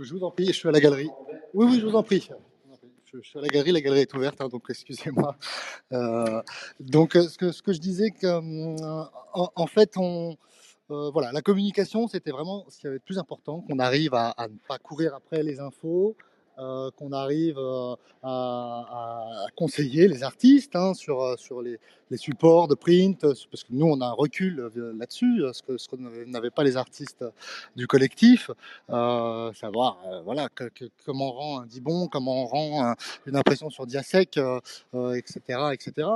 Je 0.00 0.14
vous 0.14 0.24
en 0.24 0.30
prie, 0.30 0.46
je 0.46 0.52
suis 0.52 0.68
à 0.68 0.72
la 0.72 0.80
galerie. 0.80 1.10
Oui, 1.52 1.66
oui, 1.68 1.78
je 1.78 1.86
vous 1.86 1.94
en 1.94 2.02
prie. 2.02 2.26
Je, 3.12 3.20
suis 3.20 3.38
à 3.38 3.42
la 3.42 3.48
galerie, 3.48 3.72
la 3.72 3.82
galerie 3.82 4.00
est 4.00 4.14
ouverte, 4.14 4.40
hein, 4.40 4.48
donc 4.48 4.64
excusez-moi. 4.70 5.36
Euh, 5.92 6.42
donc, 6.80 7.12
ce 7.12 7.36
que, 7.36 7.52
ce 7.52 7.62
que 7.62 7.74
je 7.74 7.78
disais, 7.80 8.10
que, 8.10 8.26
en, 9.34 9.52
en 9.54 9.66
fait, 9.66 9.92
on... 9.98 10.36
Euh, 10.90 11.10
voilà, 11.10 11.32
la 11.32 11.40
communication, 11.40 12.08
c'était 12.08 12.30
vraiment 12.30 12.66
ce 12.68 12.78
qui 12.78 12.86
avait 12.86 12.96
le 12.96 13.00
plus 13.00 13.18
important, 13.18 13.62
qu'on 13.62 13.78
arrive 13.78 14.14
à, 14.14 14.30
à, 14.30 14.48
ne 14.48 14.56
pas 14.68 14.78
courir 14.78 15.14
après 15.14 15.42
les 15.42 15.60
infos, 15.60 16.16
euh, 16.58 16.90
qu'on 16.96 17.12
arrive 17.12 17.58
euh, 17.58 17.94
à, 18.22 18.86
à, 18.90 19.46
conseiller 19.56 20.08
les 20.08 20.22
artistes 20.22 20.76
hein, 20.76 20.94
sur, 20.94 21.38
sur 21.38 21.62
les, 21.62 21.78
les, 22.10 22.16
supports 22.16 22.68
de 22.68 22.74
print, 22.74 23.20
parce 23.20 23.64
que 23.64 23.68
nous, 23.70 23.86
on 23.86 24.00
a 24.00 24.06
un 24.06 24.12
recul 24.12 24.70
là-dessus, 24.98 25.42
ce 25.52 25.62
que, 25.62 25.76
ce 25.78 25.88
que 25.88 25.96
n'avaient 26.26 26.50
pas 26.50 26.64
les 26.64 26.76
artistes 26.76 27.24
du 27.76 27.86
collectif, 27.86 28.50
savoir 28.88 29.98
voilà, 30.24 30.48
que, 30.48 30.64
que, 30.64 30.84
comment 31.04 31.30
on 31.30 31.32
rend 31.32 31.60
un 31.60 31.66
dibon, 31.66 32.08
comment 32.08 32.44
on 32.44 32.46
rend 32.46 32.84
un, 32.86 32.94
une 33.26 33.36
impression 33.36 33.70
sur 33.70 33.86
diasec, 33.86 34.38
etc. 34.94 35.58
etc. 35.72 36.08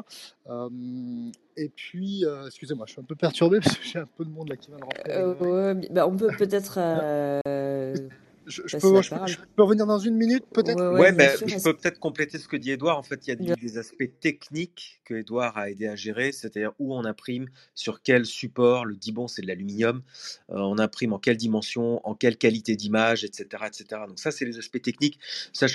Et 1.59 1.69
puis, 1.69 2.25
euh, 2.25 2.47
excusez-moi, 2.47 2.87
je 2.87 2.93
suis 2.93 3.01
un 3.01 3.05
peu 3.05 3.17
perturbé 3.17 3.59
parce 3.63 3.77
que 3.77 3.85
j'ai 3.85 3.99
un 3.99 4.09
peu 4.17 4.25
de 4.25 4.31
monde 4.31 4.49
là 4.49 4.57
qui 4.57 4.69
vient 4.69 4.79
de 4.79 4.85
rentrer. 4.85 5.03
Euh, 5.09 5.75
bah 5.91 6.07
on 6.07 6.17
peut 6.17 6.31
peut-être. 6.39 6.79
Euh, 8.49 8.51
je, 8.51 8.63
je, 8.67 8.77
peux, 8.79 9.03
je, 9.03 9.15
je, 9.27 9.39
peux, 9.57 9.63
revenir 9.63 9.87
dans 9.87 9.99
une 9.99 10.17
minute, 10.17 10.45
peut-être? 10.53 10.93
Ouais, 10.93 11.01
ouais 11.01 11.13
mais 11.13 11.37
sûr, 11.37 11.49
je 11.49 11.63
peux 11.63 11.77
peut-être 11.77 11.99
compléter 11.99 12.39
ce 12.39 12.49
que 12.49 12.57
dit 12.57 12.71
Edouard. 12.71 12.99
En 12.99 13.03
fait, 13.03 13.27
il 13.27 13.31
y 13.31 13.33
a 13.33 13.37
des, 13.37 13.55
des 13.61 13.79
aspects 13.79 14.11
techniques 14.21 15.01
que 15.05 15.15
Edouard 15.15 15.57
a 15.57 15.71
aidé 15.71 15.87
à 15.87 15.97
gérer, 15.97 16.33
c'est-à-dire 16.33 16.73
où 16.79 16.95
on 16.95 17.05
imprime, 17.05 17.49
sur 17.75 18.03
quel 18.03 18.27
support. 18.27 18.85
Le 18.85 18.97
Dibon, 18.97 19.29
c'est 19.29 19.43
de 19.43 19.47
l'aluminium. 19.47 20.03
Euh, 20.51 20.57
on 20.59 20.79
imprime 20.79 21.13
en 21.13 21.19
quelle 21.19 21.37
dimension, 21.37 22.07
en 22.07 22.15
quelle 22.15 22.37
qualité 22.37 22.77
d'image, 22.77 23.25
etc., 23.25 23.65
etc. 23.67 24.03
Donc 24.09 24.19
ça, 24.19 24.31
c'est 24.31 24.45
les 24.45 24.59
aspects 24.59 24.83
techniques. 24.83 25.19
Ça, 25.53 25.67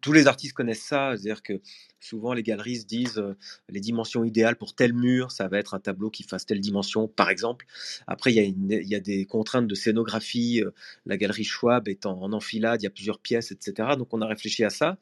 tous 0.00 0.12
les 0.12 0.26
artistes 0.26 0.54
connaissent 0.54 0.82
ça, 0.82 1.12
c'est-à-dire 1.16 1.42
que 1.42 1.60
souvent 2.00 2.32
les 2.32 2.42
galeristes 2.42 2.88
disent 2.88 3.18
euh, 3.18 3.36
les 3.68 3.80
dimensions 3.80 4.24
idéales 4.24 4.56
pour 4.56 4.74
tel 4.74 4.92
mur, 4.92 5.30
ça 5.30 5.48
va 5.48 5.58
être 5.58 5.74
un 5.74 5.80
tableau 5.80 6.10
qui 6.10 6.22
fasse 6.22 6.46
telle 6.46 6.60
dimension, 6.60 7.08
par 7.08 7.30
exemple. 7.30 7.66
Après, 8.06 8.32
il 8.32 8.36
y 8.36 8.40
a, 8.40 8.42
une, 8.42 8.70
il 8.70 8.88
y 8.88 8.94
a 8.94 9.00
des 9.00 9.26
contraintes 9.26 9.66
de 9.66 9.74
scénographie. 9.74 10.62
Euh, 10.64 10.70
la 11.06 11.16
galerie 11.16 11.44
Schwab 11.44 11.88
étant 11.88 12.19
en 12.22 12.32
enfilade, 12.32 12.80
il 12.82 12.84
y 12.84 12.86
a 12.86 12.90
plusieurs 12.90 13.18
pièces, 13.18 13.52
etc. 13.52 13.96
Donc 13.98 14.12
on 14.12 14.20
a 14.20 14.26
réfléchi 14.26 14.64
à 14.64 14.70
ça. 14.70 14.98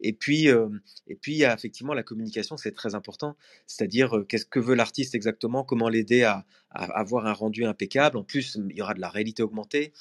Et 0.00 0.12
puis, 0.12 0.48
euh, 0.48 0.68
et 1.08 1.14
puis 1.14 1.32
il 1.32 1.38
y 1.38 1.44
a 1.44 1.54
effectivement 1.54 1.94
la 1.94 2.02
communication, 2.02 2.56
c'est 2.56 2.72
très 2.72 2.94
important. 2.94 3.36
C'est-à-dire, 3.66 4.16
euh, 4.16 4.24
qu'est-ce 4.24 4.46
que 4.46 4.60
veut 4.60 4.74
l'artiste 4.74 5.14
exactement, 5.14 5.64
comment 5.64 5.88
l'aider 5.88 6.22
à, 6.22 6.44
à 6.70 6.84
avoir 6.98 7.26
un 7.26 7.32
rendu 7.32 7.64
impeccable? 7.64 8.16
En 8.16 8.24
plus, 8.24 8.58
il 8.70 8.76
y 8.76 8.82
aura 8.82 8.94
de 8.94 9.00
la 9.00 9.08
réalité 9.08 9.42
augmentée. 9.42 9.92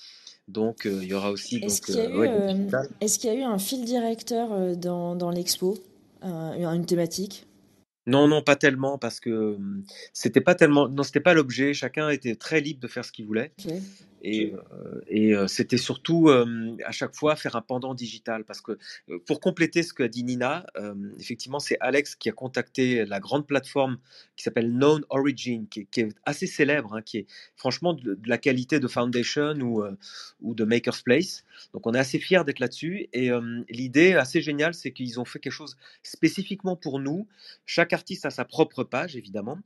Donc, 0.48 0.86
euh, 0.86 1.00
il 1.02 1.08
y 1.08 1.14
aura 1.14 1.32
aussi 1.32 1.58
Est-ce 1.58 1.82
qu'il 1.82 1.96
y 1.96 2.00
a 2.00 2.10
eu, 2.10 2.18
ouais, 2.18 2.28
y 3.40 3.44
a 3.44 3.50
un 3.50 3.58
fil 3.58 3.84
directeur 3.84 4.78
dans, 4.78 5.16
dans 5.16 5.32
l'expo, 5.32 5.78
un- 6.22 6.74
une 6.74 6.86
thématique? 6.86 7.48
Non, 8.08 8.28
non, 8.28 8.44
pas 8.44 8.56
tellement, 8.56 9.00
parce 9.00 9.20
que 9.20 9.58
c'était 10.14 10.42
pas 10.42 10.54
tellement, 10.54 10.88
non, 10.88 11.02
c'était 11.02 11.20
pas 11.20 11.34
l'objet. 11.34 11.74
Chacun 11.74 12.10
était 12.10 12.36
très 12.36 12.62
libre 12.62 12.80
de 12.80 12.88
faire 12.88 13.04
ce 13.04 13.12
qu'il 13.12 13.26
voulait. 13.26 13.52
Et, 14.28 14.54
euh, 14.54 15.36
euh, 15.36 15.48
c'était 15.48 15.78
surtout 15.78 16.30
euh, 16.30 16.76
à 16.84 16.92
chaque 16.92 17.14
fois 17.14 17.36
faire 17.36 17.56
un 17.56 17.62
pendant 17.62 17.94
digital. 17.94 18.44
Parce 18.44 18.60
que 18.60 18.78
pour 19.28 19.40
compléter 19.40 19.84
ce 19.84 19.94
qu'a 19.94 20.08
dit 20.08 20.24
Nina, 20.24 20.66
effectivement, 21.20 21.60
c'est 21.60 21.78
Alex 21.80 22.16
qui 22.16 22.30
a 22.30 22.32
contacté 22.32 23.06
la 23.06 23.20
grande 23.20 23.46
plateforme 23.46 24.00
qui 24.36 24.44
s'appelle 24.44 24.72
Known 24.72 25.04
Origin, 25.10 25.68
qui, 25.68 25.88
est 25.98 26.16
assez 26.26 26.48
célèbre, 26.48 26.96
hein, 26.96 27.02
qui 27.04 27.20
est 27.20 27.28
franchement 27.56 27.94
de, 27.94 28.18
la 28.26 28.38
qualité 28.38 28.80
de 28.80 28.88
Foundation 28.88 29.54
ou, 29.60 29.84
ou 30.42 30.56
de 30.56 30.64
Maker's 30.64 31.04
Place. 31.04 31.44
Donc 31.74 31.86
on 31.86 31.94
est 31.94 32.00
assez 32.00 32.20
fiers 32.20 32.44
d'être 32.44 32.60
là-dessus. 32.60 33.08
Et 33.14 33.30
l'idée 33.70 34.14
assez 34.14 34.42
géniale, 34.42 34.74
c'est 34.74 34.92
qu'ils 34.92 35.20
ont 35.20 35.26
fait 35.26 35.40
quelque 35.40 35.54
chose 35.54 35.78
spécifiquement 36.02 36.76
pour 36.76 37.00
nous. 37.00 37.28
Chaque 37.66 37.94
artiste 37.94 38.26
a 38.26 38.32
sa 38.32 38.46
propre 38.46 38.84
page, 38.84 39.16
évidemment. 39.16 39.60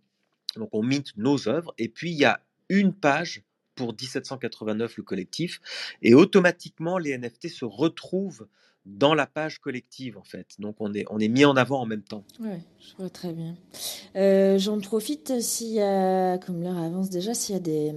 Donc 0.57 0.69
on 0.73 0.83
mint 0.83 1.15
nos 1.15 1.47
œuvres. 1.47 1.73
Et 1.77 1.87
puis 1.87 2.11
il 2.11 2.17
y 2.17 2.25
a 2.25 2.41
une 2.69 2.93
page 2.93 3.43
pour 3.79 3.93
1789 3.93 4.97
le 4.97 5.03
collectif 5.03 5.61
et 6.01 6.13
automatiquement 6.13 6.97
les 6.97 7.17
NFT 7.17 7.47
se 7.47 7.63
retrouvent 7.63 8.45
dans 8.85 9.13
la 9.13 9.25
page 9.25 9.59
collective 9.59 10.17
en 10.17 10.23
fait. 10.23 10.47
Donc 10.59 10.75
on 10.79 10.93
est, 10.93 11.05
on 11.09 11.19
est 11.19 11.29
mis 11.29 11.45
en 11.45 11.55
avant 11.55 11.79
en 11.79 11.85
même 11.85 12.01
temps. 12.01 12.25
Ouais, 12.41 12.59
je 12.81 12.97
vois 12.97 13.09
très 13.09 13.31
bien. 13.31 13.55
Euh, 14.17 14.57
j'en 14.57 14.81
profite 14.81 15.39
s'il 15.39 15.71
y 15.71 15.81
a, 15.81 16.37
comme 16.39 16.61
l'heure 16.61 16.77
avance 16.77 17.09
déjà, 17.09 17.33
s'il 17.33 17.55
y 17.55 17.57
a 17.57 17.61
des, 17.61 17.93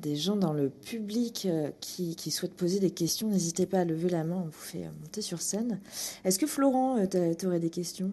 des 0.00 0.14
gens 0.14 0.36
dans 0.36 0.52
le 0.52 0.70
public 0.70 1.46
euh, 1.46 1.70
qui, 1.80 2.14
qui 2.14 2.30
souhaitent 2.30 2.54
poser 2.54 2.78
des 2.78 2.92
questions, 2.92 3.28
n'hésitez 3.28 3.66
pas 3.66 3.80
à 3.80 3.84
lever 3.84 4.10
la 4.10 4.22
main, 4.22 4.36
on 4.36 4.46
vous 4.46 4.52
fait 4.52 4.84
euh, 4.84 4.90
monter 5.00 5.22
sur 5.22 5.42
scène. 5.42 5.80
Est-ce 6.24 6.38
que 6.38 6.46
Florent, 6.46 7.04
tu 7.08 7.46
aurais 7.46 7.60
des 7.60 7.70
questions? 7.70 8.12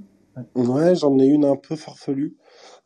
Ouais, 0.56 0.96
j'en 0.96 1.18
ai 1.20 1.26
une 1.26 1.46
un 1.46 1.56
peu 1.56 1.76
farfelue. 1.76 2.36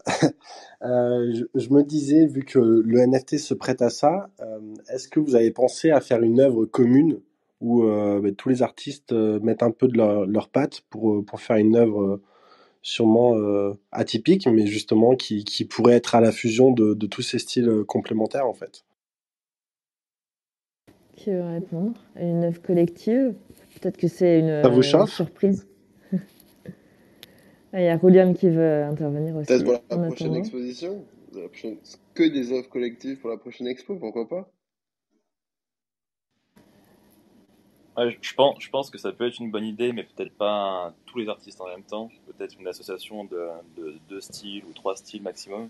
Euh, 0.83 1.33
je, 1.33 1.45
je 1.59 1.69
me 1.71 1.81
disais, 1.81 2.27
vu 2.27 2.45
que 2.45 2.59
le 2.59 2.99
NFT 2.99 3.39
se 3.39 3.55
prête 3.55 3.81
à 3.81 3.89
ça, 3.89 4.29
euh, 4.41 4.59
est-ce 4.93 5.07
que 5.07 5.19
vous 5.19 5.33
avez 5.33 5.49
pensé 5.49 5.89
à 5.89 6.01
faire 6.01 6.21
une 6.21 6.39
œuvre 6.39 6.65
commune 6.65 7.19
où 7.61 7.83
euh, 7.83 8.21
bah, 8.21 8.29
tous 8.37 8.49
les 8.49 8.61
artistes 8.61 9.11
mettent 9.11 9.63
un 9.63 9.71
peu 9.71 9.87
de 9.87 9.97
leur, 9.97 10.27
leur 10.27 10.49
patte 10.49 10.81
pour, 10.91 11.25
pour 11.25 11.41
faire 11.41 11.55
une 11.55 11.75
œuvre 11.75 12.21
sûrement 12.83 13.35
atypique, 13.91 14.45
mais 14.47 14.67
justement 14.67 15.15
qui, 15.15 15.43
qui 15.45 15.65
pourrait 15.65 15.95
être 15.95 16.13
à 16.13 16.21
la 16.21 16.31
fusion 16.31 16.71
de, 16.71 16.93
de 16.93 17.07
tous 17.07 17.23
ces 17.23 17.39
styles 17.39 17.83
complémentaires 17.87 18.47
en 18.47 18.53
fait? 18.53 18.85
Qui 21.15 21.31
veut 21.31 21.41
répondre? 21.43 21.99
Une 22.17 22.43
œuvre 22.43 22.61
collective? 22.61 23.33
Peut-être 23.81 23.97
que 23.97 24.07
c'est 24.07 24.39
une, 24.41 24.61
Ça 24.61 24.69
vous 24.69 24.83
une 24.83 25.07
surprise. 25.07 25.67
Ah, 27.73 27.81
Il 27.81 27.85
y 27.85 27.87
a 27.89 27.97
Rouliane 27.97 28.33
qui 28.33 28.49
veut 28.49 28.83
intervenir 28.83 29.35
aussi 29.35 29.47
Peut-être 29.47 29.63
pour 29.63 29.73
la 29.73 29.79
prochaine 30.05 30.27
attendant. 30.27 30.39
exposition, 30.39 31.05
la 31.33 31.47
prochaine- 31.47 31.77
que 32.13 32.23
des 32.23 32.51
œuvres 32.51 32.69
collectives 32.69 33.19
pour 33.19 33.29
la 33.29 33.37
prochaine 33.37 33.67
expo, 33.67 33.95
pourquoi 33.95 34.27
pas? 34.27 34.49
Ouais, 37.97 38.11
je, 38.11 38.17
je 38.21 38.33
pense, 38.35 38.55
je 38.59 38.69
pense 38.69 38.89
que 38.91 38.97
ça 38.97 39.11
peut 39.11 39.27
être 39.27 39.39
une 39.39 39.49
bonne 39.51 39.65
idée, 39.65 39.91
mais 39.91 40.03
peut-être 40.03 40.33
pas 40.37 40.93
tous 41.07 41.17
les 41.19 41.29
artistes 41.29 41.59
en 41.61 41.67
même 41.67 41.83
temps. 41.83 42.09
Peut-être 42.27 42.55
une 42.59 42.67
association 42.67 43.23
de, 43.25 43.47
de 43.75 43.95
deux 44.07 44.21
styles 44.21 44.63
ou 44.65 44.73
trois 44.73 44.95
styles 44.95 45.23
maximum. 45.23 45.69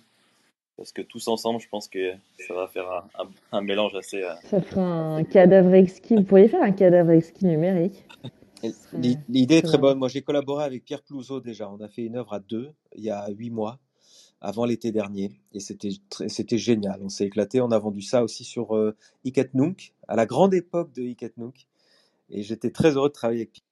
Parce 0.75 0.91
que 0.91 1.01
tous 1.01 1.27
ensemble, 1.29 1.59
je 1.61 1.69
pense 1.69 1.87
que 1.87 2.13
ça 2.47 2.53
va 2.53 2.67
faire 2.67 2.91
un, 2.91 3.23
un- 3.23 3.29
un 3.57 3.61
mélange 3.61 3.95
assez. 3.95 4.21
euh, 4.21 4.33
Ça 4.43 4.61
fera 4.61 4.81
un 4.83 5.23
cadavre 5.23 5.73
exquis. 5.73 6.15
Vous 6.15 6.23
pourriez 6.23 6.49
faire 6.49 6.61
un 6.61 6.71
cadavre 6.73 7.11
exquis 7.11 7.45
numérique. 7.45 8.05
L'idée 9.29 9.57
est 9.57 9.61
très 9.61 9.77
bonne. 9.77 9.99
Moi 9.99 10.07
j'ai 10.07 10.21
collaboré 10.21 10.63
avec 10.65 10.85
Pierre 10.85 11.03
Plouzeau 11.03 11.41
déjà. 11.41 11.69
On 11.71 11.79
a 11.81 11.87
fait 11.87 12.03
une 12.03 12.15
œuvre 12.17 12.33
à 12.33 12.39
deux 12.39 12.71
il 12.95 13.03
y 13.03 13.09
a 13.11 13.29
huit 13.29 13.51
mois, 13.51 13.79
avant 14.41 14.65
l'été 14.65 14.91
dernier. 14.91 15.39
Et 15.53 15.59
c'était 15.59 16.57
génial. 16.57 16.99
On 17.03 17.09
s'est 17.09 17.25
éclaté. 17.25 17.61
On 17.61 17.71
a 17.71 17.79
vendu 17.79 18.01
ça 18.01 18.23
aussi 18.23 18.43
sur 18.43 18.75
euh, 18.75 18.95
Iket 19.25 19.53
Nunk, 19.53 19.93
à 20.07 20.15
la 20.15 20.25
grande 20.25 20.53
époque 20.53 20.93
de 20.93 21.03
Iket 21.03 21.37
Nunk. 21.37 21.67
Et 22.29 22.43
j'étais 22.43 22.71
très 22.71 22.95
heureux 22.97 23.09
de 23.09 23.13
travailler 23.13 23.41
avec 23.41 23.53
Pierre. 23.53 23.65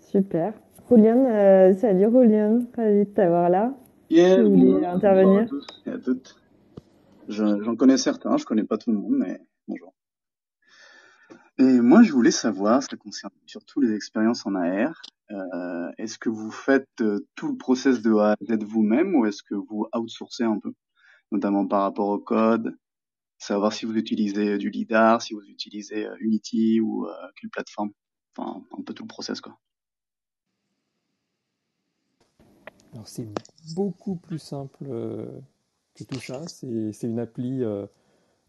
Super. 0.00 0.54
Rouliane, 0.88 1.26
euh, 1.26 1.74
salut 1.74 2.06
Rouliane, 2.06 2.68
ravi 2.76 3.00
de 3.00 3.04
t'avoir 3.04 3.48
là. 3.50 3.74
Yeah, 4.10 4.36
Tu 4.36 4.42
voulais 4.42 4.56
bonjour, 4.56 4.80
bonjour 4.80 5.36
à 5.38 5.42
intervenir? 5.42 5.48
tous 5.48 5.66
et 5.86 5.90
à 5.90 5.98
toutes. 5.98 6.36
Je- 7.28 7.62
J'en 7.62 7.76
connais 7.76 7.96
certains, 7.96 8.36
je 8.36 8.44
connais 8.44 8.64
pas 8.64 8.78
tout 8.78 8.92
le 8.92 8.98
monde, 8.98 9.14
mais 9.18 9.40
bonjour. 9.66 9.93
Et 11.58 11.80
moi, 11.80 12.02
je 12.02 12.12
voulais 12.12 12.30
savoir, 12.30 12.82
ça 12.82 12.96
concerne 12.96 13.32
surtout 13.46 13.80
les 13.80 13.94
expériences 13.94 14.44
en 14.46 14.54
AR. 14.54 15.00
Euh, 15.30 15.90
est-ce 15.98 16.18
que 16.18 16.28
vous 16.28 16.50
faites 16.50 16.88
euh, 17.00 17.26
tout 17.34 17.48
le 17.48 17.56
process 17.56 18.02
de 18.02 18.12
A 18.14 18.32
à 18.32 18.36
Z 18.42 18.62
vous-même 18.64 19.14
ou 19.14 19.26
est-ce 19.26 19.42
que 19.42 19.54
vous 19.54 19.86
outsourcez 19.94 20.44
un 20.44 20.58
peu, 20.58 20.72
notamment 21.32 21.66
par 21.66 21.82
rapport 21.82 22.08
au 22.08 22.18
code, 22.18 22.76
savoir 23.38 23.72
si 23.72 23.86
vous 23.86 23.96
utilisez 23.96 24.58
du 24.58 24.70
LiDAR, 24.70 25.22
si 25.22 25.34
vous 25.34 25.42
utilisez 25.42 26.06
euh, 26.06 26.16
Unity 26.20 26.80
ou 26.80 27.06
euh, 27.06 27.12
quelle 27.40 27.50
plateforme, 27.50 27.90
enfin 28.36 28.62
un 28.76 28.82
peu 28.82 28.94
tout 28.94 29.04
le 29.04 29.08
process 29.08 29.40
quoi. 29.40 29.58
Alors 32.92 33.08
c'est 33.08 33.28
beaucoup 33.74 34.16
plus 34.16 34.38
simple 34.38 34.84
euh, 34.88 35.26
que 35.94 36.04
tout 36.04 36.20
ça. 36.20 36.42
C'est 36.46 37.06
une 37.06 37.18
appli 37.18 37.62
euh, 37.62 37.86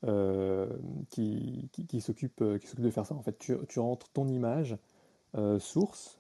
euh, 0.06 0.68
euh, 0.68 1.62
qui 1.88 2.02
s'occupe 2.02 2.44
de 2.44 2.90
faire 2.90 3.06
ça. 3.06 3.16
En 3.16 3.22
fait, 3.22 3.38
tu, 3.40 3.80
rentres 3.80 4.10
ton 4.10 4.28
image 4.28 4.78
euh, 5.36 5.60
source, 5.60 6.20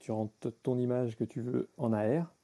tu 0.00 0.12
rentres 0.12 0.52
ton 0.62 0.78
image 0.78 1.16
que 1.16 1.24
tu 1.24 1.40
veux 1.40 1.68
en 1.78 1.92
AR, 1.92 2.34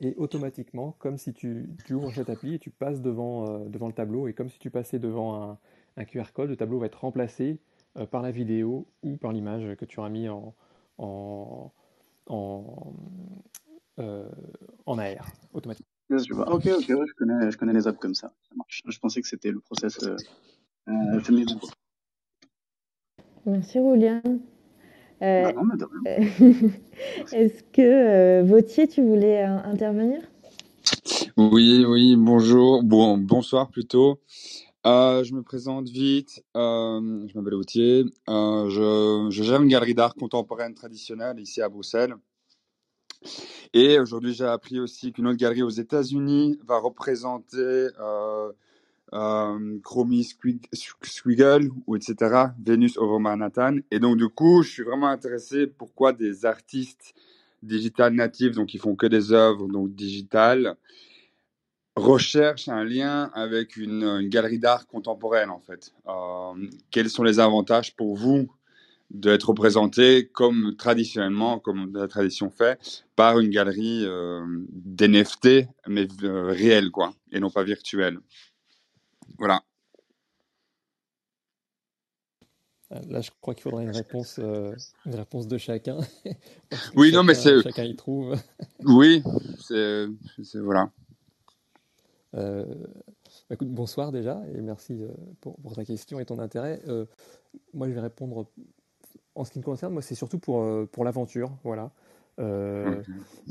et 0.00 0.14
automatiquement, 0.16 0.94
comme 0.98 1.18
si 1.18 1.32
tu, 1.32 1.68
ouvres 1.90 2.12
cette 2.12 2.30
appli 2.30 2.54
et 2.54 2.58
tu 2.58 2.70
passes 2.70 3.00
devant, 3.00 3.58
devant 3.68 3.86
le 3.86 3.92
tableau, 3.92 4.28
et 4.28 4.34
comme 4.34 4.48
si 4.48 4.58
tu 4.58 4.70
passais 4.70 4.98
devant 4.98 5.58
un, 5.96 6.04
QR 6.04 6.32
code, 6.32 6.50
le 6.50 6.56
tableau 6.56 6.78
va 6.78 6.86
être 6.86 7.00
remplacé 7.00 7.58
par 8.10 8.22
la 8.22 8.30
vidéo 8.30 8.86
ou 9.02 9.16
par 9.16 9.32
l'image 9.32 9.76
que 9.76 9.84
tu 9.84 9.98
auras 10.00 10.10
mis 10.10 10.28
en, 10.28 10.54
en, 10.98 11.72
en, 12.28 12.92
en 13.98 14.98
AR, 14.98 15.26
automatiquement. 15.52 15.93
Yes, 16.10 16.26
je 16.28 16.34
vois. 16.34 16.52
Ok, 16.52 16.66
ok, 16.66 16.88
ouais, 16.88 17.06
je 17.06 17.14
connais, 17.14 17.50
je 17.50 17.56
connais 17.56 17.72
les 17.72 17.86
apps 17.86 17.98
comme 17.98 18.14
ça. 18.14 18.32
Ça 18.48 18.54
marche. 18.56 18.82
Je 18.86 18.98
pensais 18.98 19.22
que 19.22 19.28
c'était 19.28 19.50
le 19.50 19.60
process 19.60 20.02
euh, 20.02 20.16
euh, 20.88 21.20
féminin. 21.20 21.58
Merci. 23.46 23.78
Euh, 25.22 25.52
Bah 25.52 25.52
rien. 26.04 26.18
Est-ce 27.32 27.62
que 27.72 27.82
euh, 27.82 28.42
Vautier, 28.44 28.88
tu 28.88 29.02
voulais 29.02 29.44
euh, 29.44 29.56
intervenir? 29.64 30.20
Oui, 31.36 31.84
oui, 31.86 32.16
bonjour, 32.16 32.82
bon, 32.82 33.18
bonsoir 33.18 33.70
plutôt. 33.70 34.20
Euh, 34.86 35.24
je 35.24 35.32
me 35.34 35.42
présente 35.42 35.88
vite, 35.88 36.44
euh, 36.56 37.26
je 37.26 37.38
m'appelle 37.38 37.54
Autier, 37.54 38.04
euh, 38.28 38.68
je, 38.68 39.28
je 39.30 39.42
gère 39.42 39.62
une 39.62 39.68
galerie 39.68 39.94
d'art 39.94 40.14
contemporaine 40.14 40.74
traditionnelle 40.74 41.40
ici 41.40 41.62
à 41.62 41.70
Bruxelles. 41.70 42.14
Et 43.72 43.98
aujourd'hui, 43.98 44.34
j'ai 44.34 44.44
appris 44.44 44.78
aussi 44.78 45.12
qu'une 45.12 45.26
autre 45.26 45.38
galerie 45.38 45.62
aux 45.62 45.68
États-Unis 45.68 46.58
va 46.66 46.78
représenter 46.78 47.88
euh, 48.00 48.52
euh, 49.12 49.78
Chromie 49.82 50.22
Squig- 50.22 50.68
Squiggle, 51.02 51.70
ou 51.86 51.96
etc., 51.96 52.14
Venus 52.64 52.96
over 52.98 53.18
Manhattan. 53.18 53.78
Et 53.90 53.98
donc, 53.98 54.16
du 54.16 54.28
coup, 54.28 54.62
je 54.62 54.70
suis 54.70 54.82
vraiment 54.82 55.08
intéressé 55.08 55.66
pourquoi 55.66 56.12
des 56.12 56.44
artistes 56.46 57.14
digital 57.62 58.12
natifs, 58.14 58.52
donc 58.52 58.68
qui 58.68 58.78
font 58.78 58.94
que 58.94 59.06
des 59.06 59.32
œuvres 59.32 59.68
donc 59.68 59.94
digitales, 59.94 60.76
recherchent 61.96 62.68
un 62.68 62.84
lien 62.84 63.30
avec 63.34 63.76
une, 63.76 64.02
une 64.02 64.28
galerie 64.28 64.58
d'art 64.58 64.86
contemporaine, 64.86 65.50
en 65.50 65.60
fait. 65.60 65.92
Euh, 66.08 66.68
quels 66.90 67.08
sont 67.08 67.22
les 67.22 67.40
avantages 67.40 67.94
pour 67.94 68.16
vous 68.16 68.48
d'être 69.14 69.48
représenté 69.50 70.26
comme 70.28 70.74
traditionnellement, 70.76 71.58
comme 71.60 71.90
la 71.94 72.08
tradition 72.08 72.50
fait, 72.50 72.78
par 73.16 73.38
une 73.38 73.48
galerie 73.48 74.04
euh, 74.04 74.44
d'NFT, 74.72 75.68
mais 75.86 76.08
euh, 76.24 76.46
réelle, 76.50 76.90
quoi, 76.90 77.14
et 77.32 77.40
non 77.40 77.48
pas 77.48 77.62
virtuelle. 77.62 78.18
Voilà. 79.38 79.62
Euh, 82.92 83.00
Là, 83.08 83.20
je 83.20 83.30
crois 83.40 83.54
qu'il 83.54 83.62
faudrait 83.62 83.84
une 83.84 83.94
réponse, 83.96 84.38
euh, 84.40 84.74
une 85.06 85.14
réponse 85.14 85.46
de 85.46 85.58
chacun. 85.58 85.98
Oui, 86.96 87.12
non, 87.12 87.22
mais 87.22 87.34
chacun, 87.34 87.56
c'est. 87.58 87.62
chacun 87.62 87.84
y 87.84 87.96
trouve. 87.96 88.36
Oui, 88.84 89.22
c'est. 89.60 90.06
Voilà. 90.54 90.90
Euh, 92.34 92.64
écoute, 93.48 93.68
bonsoir 93.70 94.10
déjà 94.10 94.42
et 94.52 94.60
merci 94.60 94.92
euh, 94.92 95.08
pour, 95.40 95.56
pour 95.60 95.74
ta 95.76 95.84
question 95.84 96.18
et 96.18 96.24
ton 96.24 96.40
intérêt. 96.40 96.82
Euh, 96.88 97.06
moi, 97.72 97.88
je 97.88 97.92
vais 97.94 98.00
répondre 98.00 98.50
en 99.34 99.44
ce 99.44 99.50
qui 99.50 99.58
me 99.58 99.64
concerne. 99.64 99.92
Moi, 99.92 100.02
c'est 100.02 100.14
surtout 100.14 100.38
pour, 100.38 100.62
euh, 100.62 100.88
pour 100.90 101.04
l'aventure, 101.04 101.50
voilà. 101.64 101.90
Euh, 102.40 103.02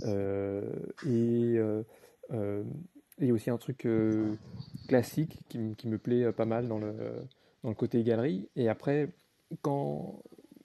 euh, 0.03 0.61
et 1.07 1.55
euh, 1.57 1.83
euh, 2.33 2.63
et 3.19 3.31
aussi 3.31 3.49
un 3.49 3.57
truc 3.57 3.85
euh, 3.85 4.33
classique 4.87 5.39
qui, 5.47 5.59
me- 5.59 5.73
qui 5.75 5.87
me 5.87 5.97
plaît 5.97 6.31
pas 6.33 6.45
mal 6.45 6.67
dans 6.67 6.79
le, 6.79 6.93
dans 7.63 7.69
le 7.69 7.75
côté 7.75 8.03
galerie. 8.03 8.49
Et 8.55 8.67
après, 8.69 9.09
quand, 9.61 10.19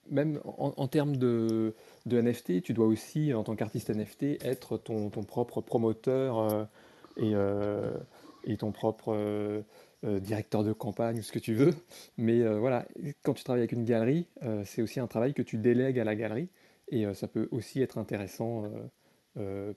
même 0.09 0.41
en, 0.45 0.73
en 0.75 0.87
termes 0.87 1.15
de, 1.15 1.75
de 2.05 2.17
NFT, 2.19 2.61
tu 2.61 2.73
dois 2.73 2.87
aussi, 2.87 3.33
en 3.33 3.43
tant 3.43 3.55
qu'artiste 3.55 3.89
NFT, 3.91 4.43
être 4.43 4.77
ton, 4.77 5.09
ton 5.09 5.23
propre 5.23 5.61
promoteur 5.61 6.67
et, 7.17 7.33
et 8.45 8.57
ton 8.57 8.71
propre 8.71 9.63
euh, 10.05 10.21
directeur 10.21 10.63
de 10.63 10.71
campagne 10.71 11.19
ou 11.19 11.21
ce 11.23 11.33
que 11.33 11.39
tu 11.39 11.53
veux. 11.53 11.73
Mais 12.17 12.41
euh, 12.41 12.57
voilà, 12.57 12.87
quand 13.21 13.33
tu 13.33 13.43
travailles 13.43 13.63
avec 13.63 13.73
une 13.73 13.83
galerie, 13.83 14.27
euh, 14.43 14.63
c'est 14.65 14.81
aussi 14.81 15.01
un 15.01 15.07
travail 15.07 15.33
que 15.33 15.41
tu 15.41 15.57
délègues 15.57 15.99
à 15.99 16.05
la 16.05 16.15
galerie 16.15 16.47
et 16.87 17.13
ça 17.13 17.27
peut 17.27 17.49
aussi 17.51 17.81
être 17.83 17.99
intéressant 17.99 18.63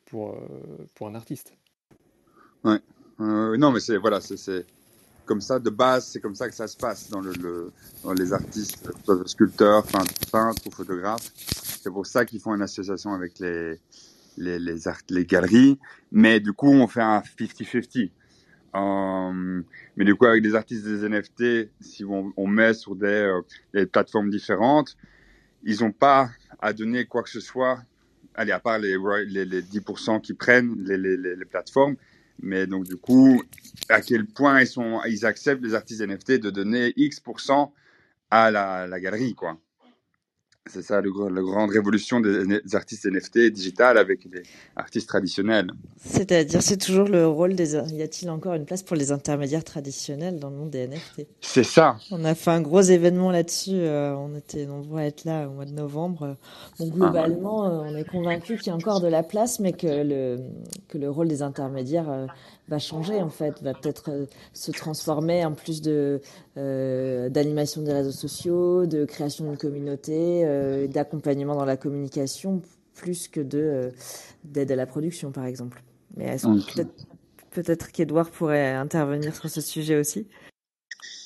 pour, 0.06 0.34
pour 0.94 1.08
un 1.08 1.14
artiste. 1.14 1.52
Ouais. 2.64 2.78
Non, 3.18 3.70
mais 3.70 3.80
c'est 3.80 3.98
voilà, 3.98 4.22
c'est 4.22 4.64
comme 5.26 5.42
ça 5.42 5.58
de 5.58 5.68
base, 5.68 6.06
c'est 6.06 6.20
comme 6.20 6.34
ça 6.34 6.48
que 6.48 6.54
ça 6.54 6.66
se 6.68 6.76
passe 6.76 7.10
dans 7.10 7.20
le, 7.20 7.32
le 7.32 7.70
dans 8.02 8.14
les 8.14 8.32
artistes, 8.32 8.88
sculpteurs, 9.26 9.84
peintres, 10.32 10.66
ou 10.66 10.70
photographes. 10.70 11.32
C'est 11.36 11.90
pour 11.90 12.06
ça 12.06 12.24
qu'ils 12.24 12.40
font 12.40 12.54
une 12.54 12.62
association 12.62 13.12
avec 13.12 13.38
les 13.40 13.78
les 14.38 14.58
les, 14.58 14.78
les 15.10 15.26
galeries. 15.26 15.78
Mais 16.12 16.40
du 16.40 16.54
coup, 16.54 16.70
on 16.70 16.86
fait 16.86 17.02
un 17.02 17.18
50-50. 17.20 18.10
Euh, 18.74 19.62
mais 19.96 20.04
du 20.04 20.14
coup, 20.14 20.26
avec 20.26 20.42
des 20.42 20.54
artistes 20.54 20.84
des 20.86 21.08
NFT, 21.08 21.70
si 21.80 22.04
on, 22.04 22.46
met 22.46 22.74
sur 22.74 22.96
des, 22.96 23.30
euh, 23.74 23.86
plateformes 23.86 24.30
différentes, 24.30 24.96
ils 25.62 25.80
n'ont 25.80 25.92
pas 25.92 26.30
à 26.60 26.72
donner 26.72 27.04
quoi 27.04 27.22
que 27.22 27.30
ce 27.30 27.40
soit. 27.40 27.82
Allez, 28.34 28.52
à 28.52 28.60
part 28.60 28.78
les, 28.78 28.96
roy- 28.96 29.24
les, 29.24 29.44
les 29.44 29.62
10% 29.62 30.20
qui 30.22 30.34
prennent 30.34 30.82
les, 30.84 30.96
les, 30.96 31.44
plateformes. 31.44 31.96
Mais 32.40 32.66
donc, 32.66 32.84
du 32.84 32.96
coup, 32.96 33.42
à 33.88 34.00
quel 34.00 34.26
point 34.26 34.62
ils, 34.62 34.66
sont, 34.66 35.00
ils 35.06 35.26
acceptent, 35.26 35.62
les 35.62 35.74
artistes 35.74 36.00
NFT, 36.00 36.40
de 36.40 36.50
donner 36.50 36.92
X% 36.96 37.72
à 38.30 38.50
la 38.50 39.00
galerie, 39.00 39.34
quoi. 39.34 39.58
C'est 40.66 40.82
ça 40.82 41.00
le, 41.00 41.10
la 41.28 41.42
grande 41.42 41.70
révolution 41.70 42.20
des, 42.20 42.46
des 42.46 42.76
artistes 42.76 43.04
NFT 43.06 43.50
digital 43.50 43.98
avec 43.98 44.24
les 44.32 44.42
artistes 44.76 45.08
traditionnels. 45.08 45.72
C'est-à-dire, 46.04 46.62
c'est 46.62 46.76
toujours 46.76 47.08
le 47.08 47.26
rôle 47.26 47.54
des. 47.56 47.74
Y 47.74 48.00
a-t-il 48.02 48.30
encore 48.30 48.54
une 48.54 48.64
place 48.64 48.84
pour 48.84 48.94
les 48.96 49.10
intermédiaires 49.10 49.64
traditionnels 49.64 50.38
dans 50.38 50.50
le 50.50 50.56
monde 50.56 50.70
des 50.70 50.86
NFT 50.86 51.26
C'est 51.40 51.64
ça. 51.64 51.96
On 52.12 52.24
a 52.24 52.36
fait 52.36 52.52
un 52.52 52.60
gros 52.60 52.80
événement 52.80 53.32
là-dessus. 53.32 53.72
euh, 53.72 54.14
on 54.14 54.36
était 54.36 54.64
nombreux 54.66 55.00
à 55.00 55.06
être 55.06 55.24
là 55.24 55.48
au 55.48 55.52
mois 55.52 55.64
de 55.64 55.72
novembre. 55.72 56.36
Bon, 56.78 56.88
globalement, 56.88 57.66
euh, 57.66 57.82
on 57.84 57.96
est 57.96 58.08
convaincu 58.08 58.56
qu'il 58.56 58.68
y 58.68 58.70
a 58.70 58.76
encore 58.76 59.00
de 59.00 59.08
la 59.08 59.24
place, 59.24 59.58
mais 59.58 59.72
que 59.72 59.86
le, 59.88 60.38
que 60.88 60.96
le 60.96 61.10
rôle 61.10 61.26
des 61.26 61.42
intermédiaires 61.42 62.08
euh, 62.08 62.26
va 62.72 62.78
changer 62.78 63.20
en 63.20 63.28
fait, 63.28 63.62
va 63.62 63.74
peut-être 63.74 64.10
euh, 64.10 64.26
se 64.54 64.72
transformer 64.72 65.44
en 65.44 65.52
plus 65.52 65.82
de 65.82 66.20
euh, 66.56 67.28
d'animation 67.28 67.82
des 67.82 67.92
réseaux 67.92 68.12
sociaux, 68.12 68.86
de 68.86 69.04
création 69.04 69.44
d'une 69.44 69.58
communauté, 69.58 70.44
euh, 70.44 70.86
d'accompagnement 70.88 71.54
dans 71.54 71.66
la 71.66 71.76
communication, 71.76 72.62
plus 72.94 73.28
que 73.28 73.40
de 73.40 73.58
euh, 73.58 73.90
d'aide 74.44 74.72
à 74.72 74.76
la 74.76 74.86
production, 74.86 75.32
par 75.32 75.44
exemple. 75.44 75.82
Mais 76.16 76.24
est-ce 76.24 76.46
peut-être 76.46 77.06
peut-être 77.50 77.92
qu'Edouard 77.92 78.30
pourrait 78.30 78.72
intervenir 78.72 79.36
sur 79.36 79.50
ce 79.50 79.60
sujet 79.60 79.96
aussi? 79.98 80.26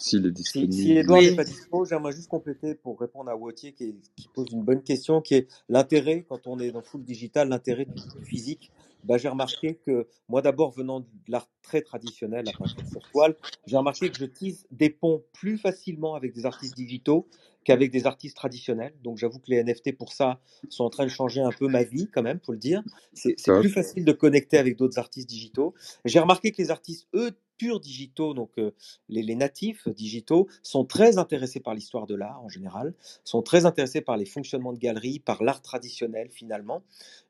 S'il 0.01 0.27
est 0.27 0.37
Si, 0.37 0.45
si 0.45 0.67
disponible. 0.67 0.99
Edouard 0.99 1.21
n'est 1.23 1.37
pas 1.37 1.45
dispo, 1.45 1.85
j'aimerais 1.85 2.13
juste 2.13 2.29
compléter 2.29 2.75
pour 2.75 2.99
répondre 2.99 3.31
à 3.31 3.37
Wautier 3.37 3.73
qui, 3.73 3.95
qui 4.17 4.29
pose 4.35 4.49
une 4.53 4.63
bonne 4.63 4.83
question, 4.83 5.21
qui 5.21 5.35
est 5.35 5.49
l'intérêt, 5.69 6.25
quand 6.29 6.47
on 6.47 6.59
est 6.59 6.73
dans 6.73 6.83
full 6.83 7.05
digital, 7.05 7.49
l'intérêt 7.49 7.85
du 7.85 8.25
physique. 8.25 8.73
Bah, 9.07 9.19
j'ai 9.19 9.29
remarqué 9.29 9.77
que 9.77 10.09
moi 10.29 10.43
d'abord 10.43 10.73
venant 10.73 11.01
de 11.01 11.07
l'art 11.29 11.49
très 11.63 11.81
traditionnel, 11.81 12.45
la 12.45 12.53
peinture 12.53 12.87
sur 12.91 13.03
toile, 13.11 13.37
j'ai 13.67 13.77
remarqué 13.77 14.11
que 14.11 14.19
je 14.19 14.25
tisse 14.25 14.67
des 14.71 14.91
ponts 14.91 15.25
plus 15.33 15.59
facilement 15.59 16.15
avec 16.15 16.33
des 16.33 16.45
artistes 16.45 16.77
digitaux 16.77 17.29
qu'avec 17.65 17.91
des 17.91 18.07
artistes 18.07 18.37
traditionnels. 18.37 18.95
Donc 19.03 19.19
j'avoue 19.19 19.39
que 19.39 19.51
les 19.51 19.63
NFT 19.63 19.97
pour 19.97 20.13
ça 20.13 20.41
sont 20.69 20.85
en 20.85 20.91
train 20.91 21.05
de 21.05 21.11
changer 21.11 21.41
un 21.41 21.51
peu 21.51 21.69
ma 21.69 21.83
vie 21.83 22.09
quand 22.13 22.23
même, 22.23 22.39
pour 22.39 22.53
le 22.53 22.59
dire. 22.59 22.83
C'est 23.13 23.35
plus 23.45 23.69
facile 23.69 24.05
de 24.05 24.13
connecter 24.13 24.59
avec 24.59 24.77
d'autres 24.77 24.99
artistes 24.99 25.29
digitaux. 25.29 25.75
J'ai 26.05 26.21
remarqué 26.21 26.53
que 26.53 26.63
les 26.63 26.71
artistes, 26.71 27.09
eux, 27.15 27.33
purs 27.57 27.81
digitaux, 27.81 28.35
donc 28.35 28.51
euh, 28.59 28.73
les, 29.09 29.35
natifs 29.35 29.89
digitaux, 29.89 30.49
sont 30.63 30.85
très 30.85 31.19
intéressés 31.19 31.61
par 31.61 31.75
l'histoire 31.75 32.07
de 32.07 32.15
l'art 32.15 32.43
en 32.43 32.49
général, 32.49 32.95
sont 33.25 33.43
très 33.43 33.67
intéressés 33.67 34.01
par 34.01 34.17
les 34.17 34.27
fonctionnements 34.27 34.73
de 34.73 34.79
galeries, 34.79 35.19
par 35.19 35.43
l'art 35.43 35.63
traditionnel 35.63 36.29
finalement. 36.31 36.83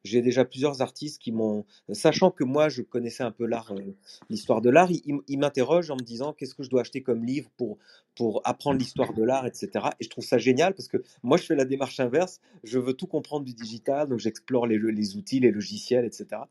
J'ai 0.05 0.23
déjà 0.23 0.45
plusieurs 0.45 0.83
artistes 0.83 1.21
qui 1.21 1.33
m'ont, 1.33 1.65
sachant 1.93 2.31
que 2.31 2.45
moi 2.45 2.69
je 2.69 2.83
connaissais 2.83 3.23
un 3.23 3.33
peu 3.33 3.47
l'art, 3.47 3.73
euh, 3.73 3.95
l'histoire 4.31 4.61
de 4.61 4.71
l'art, 4.71 4.91
ils, 4.91 5.39
m'interrogent 5.39 5.91
en 5.91 5.97
me 5.97 6.05
disant 6.05 6.33
qu'est-ce 6.33 6.55
que 6.55 6.63
je 6.63 6.71
dois 6.71 6.83
acheter 6.83 7.03
comme 7.03 7.25
livre 7.25 7.51
pour, 7.57 7.79
pour 8.15 8.41
apprendre 8.45 8.79
l'histoire 8.79 9.13
de 9.13 9.23
l'art, 9.23 9.47
etc. 9.47 9.87
Et 10.01 10.05
je 10.05 10.09
trouve 10.09 10.25
ça 10.25 10.39
génial 10.39 10.75
parce 10.75 10.89
que 10.89 11.03
moi 11.23 11.37
je 11.37 11.45
fais 11.45 11.57
la 11.57 11.65
démarche 11.65 12.01
inverse, 12.01 12.41
je 12.65 12.79
veux 12.79 12.95
tout 12.95 13.07
comprendre 13.07 13.45
du 13.45 13.55
digital, 13.55 14.09
donc 14.09 14.19
j'explore 14.19 14.67
les, 14.67 14.79
les 14.79 15.17
outils, 15.17 15.41
les 15.41 15.51
logiciels, 15.51 16.05
etc. 16.05 16.43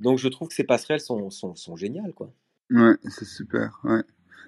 Donc 0.00 0.18
je 0.18 0.28
trouve 0.28 0.48
que 0.48 0.54
ces 0.54 0.64
passerelles 0.64 1.00
sont, 1.00 1.30
sont, 1.30 1.54
sont 1.54 1.76
géniales, 1.76 2.12
quoi. 2.12 2.32
Ouais, 2.70 2.94
c'est 3.10 3.24
super. 3.26 3.78
Ouais. 3.84 4.02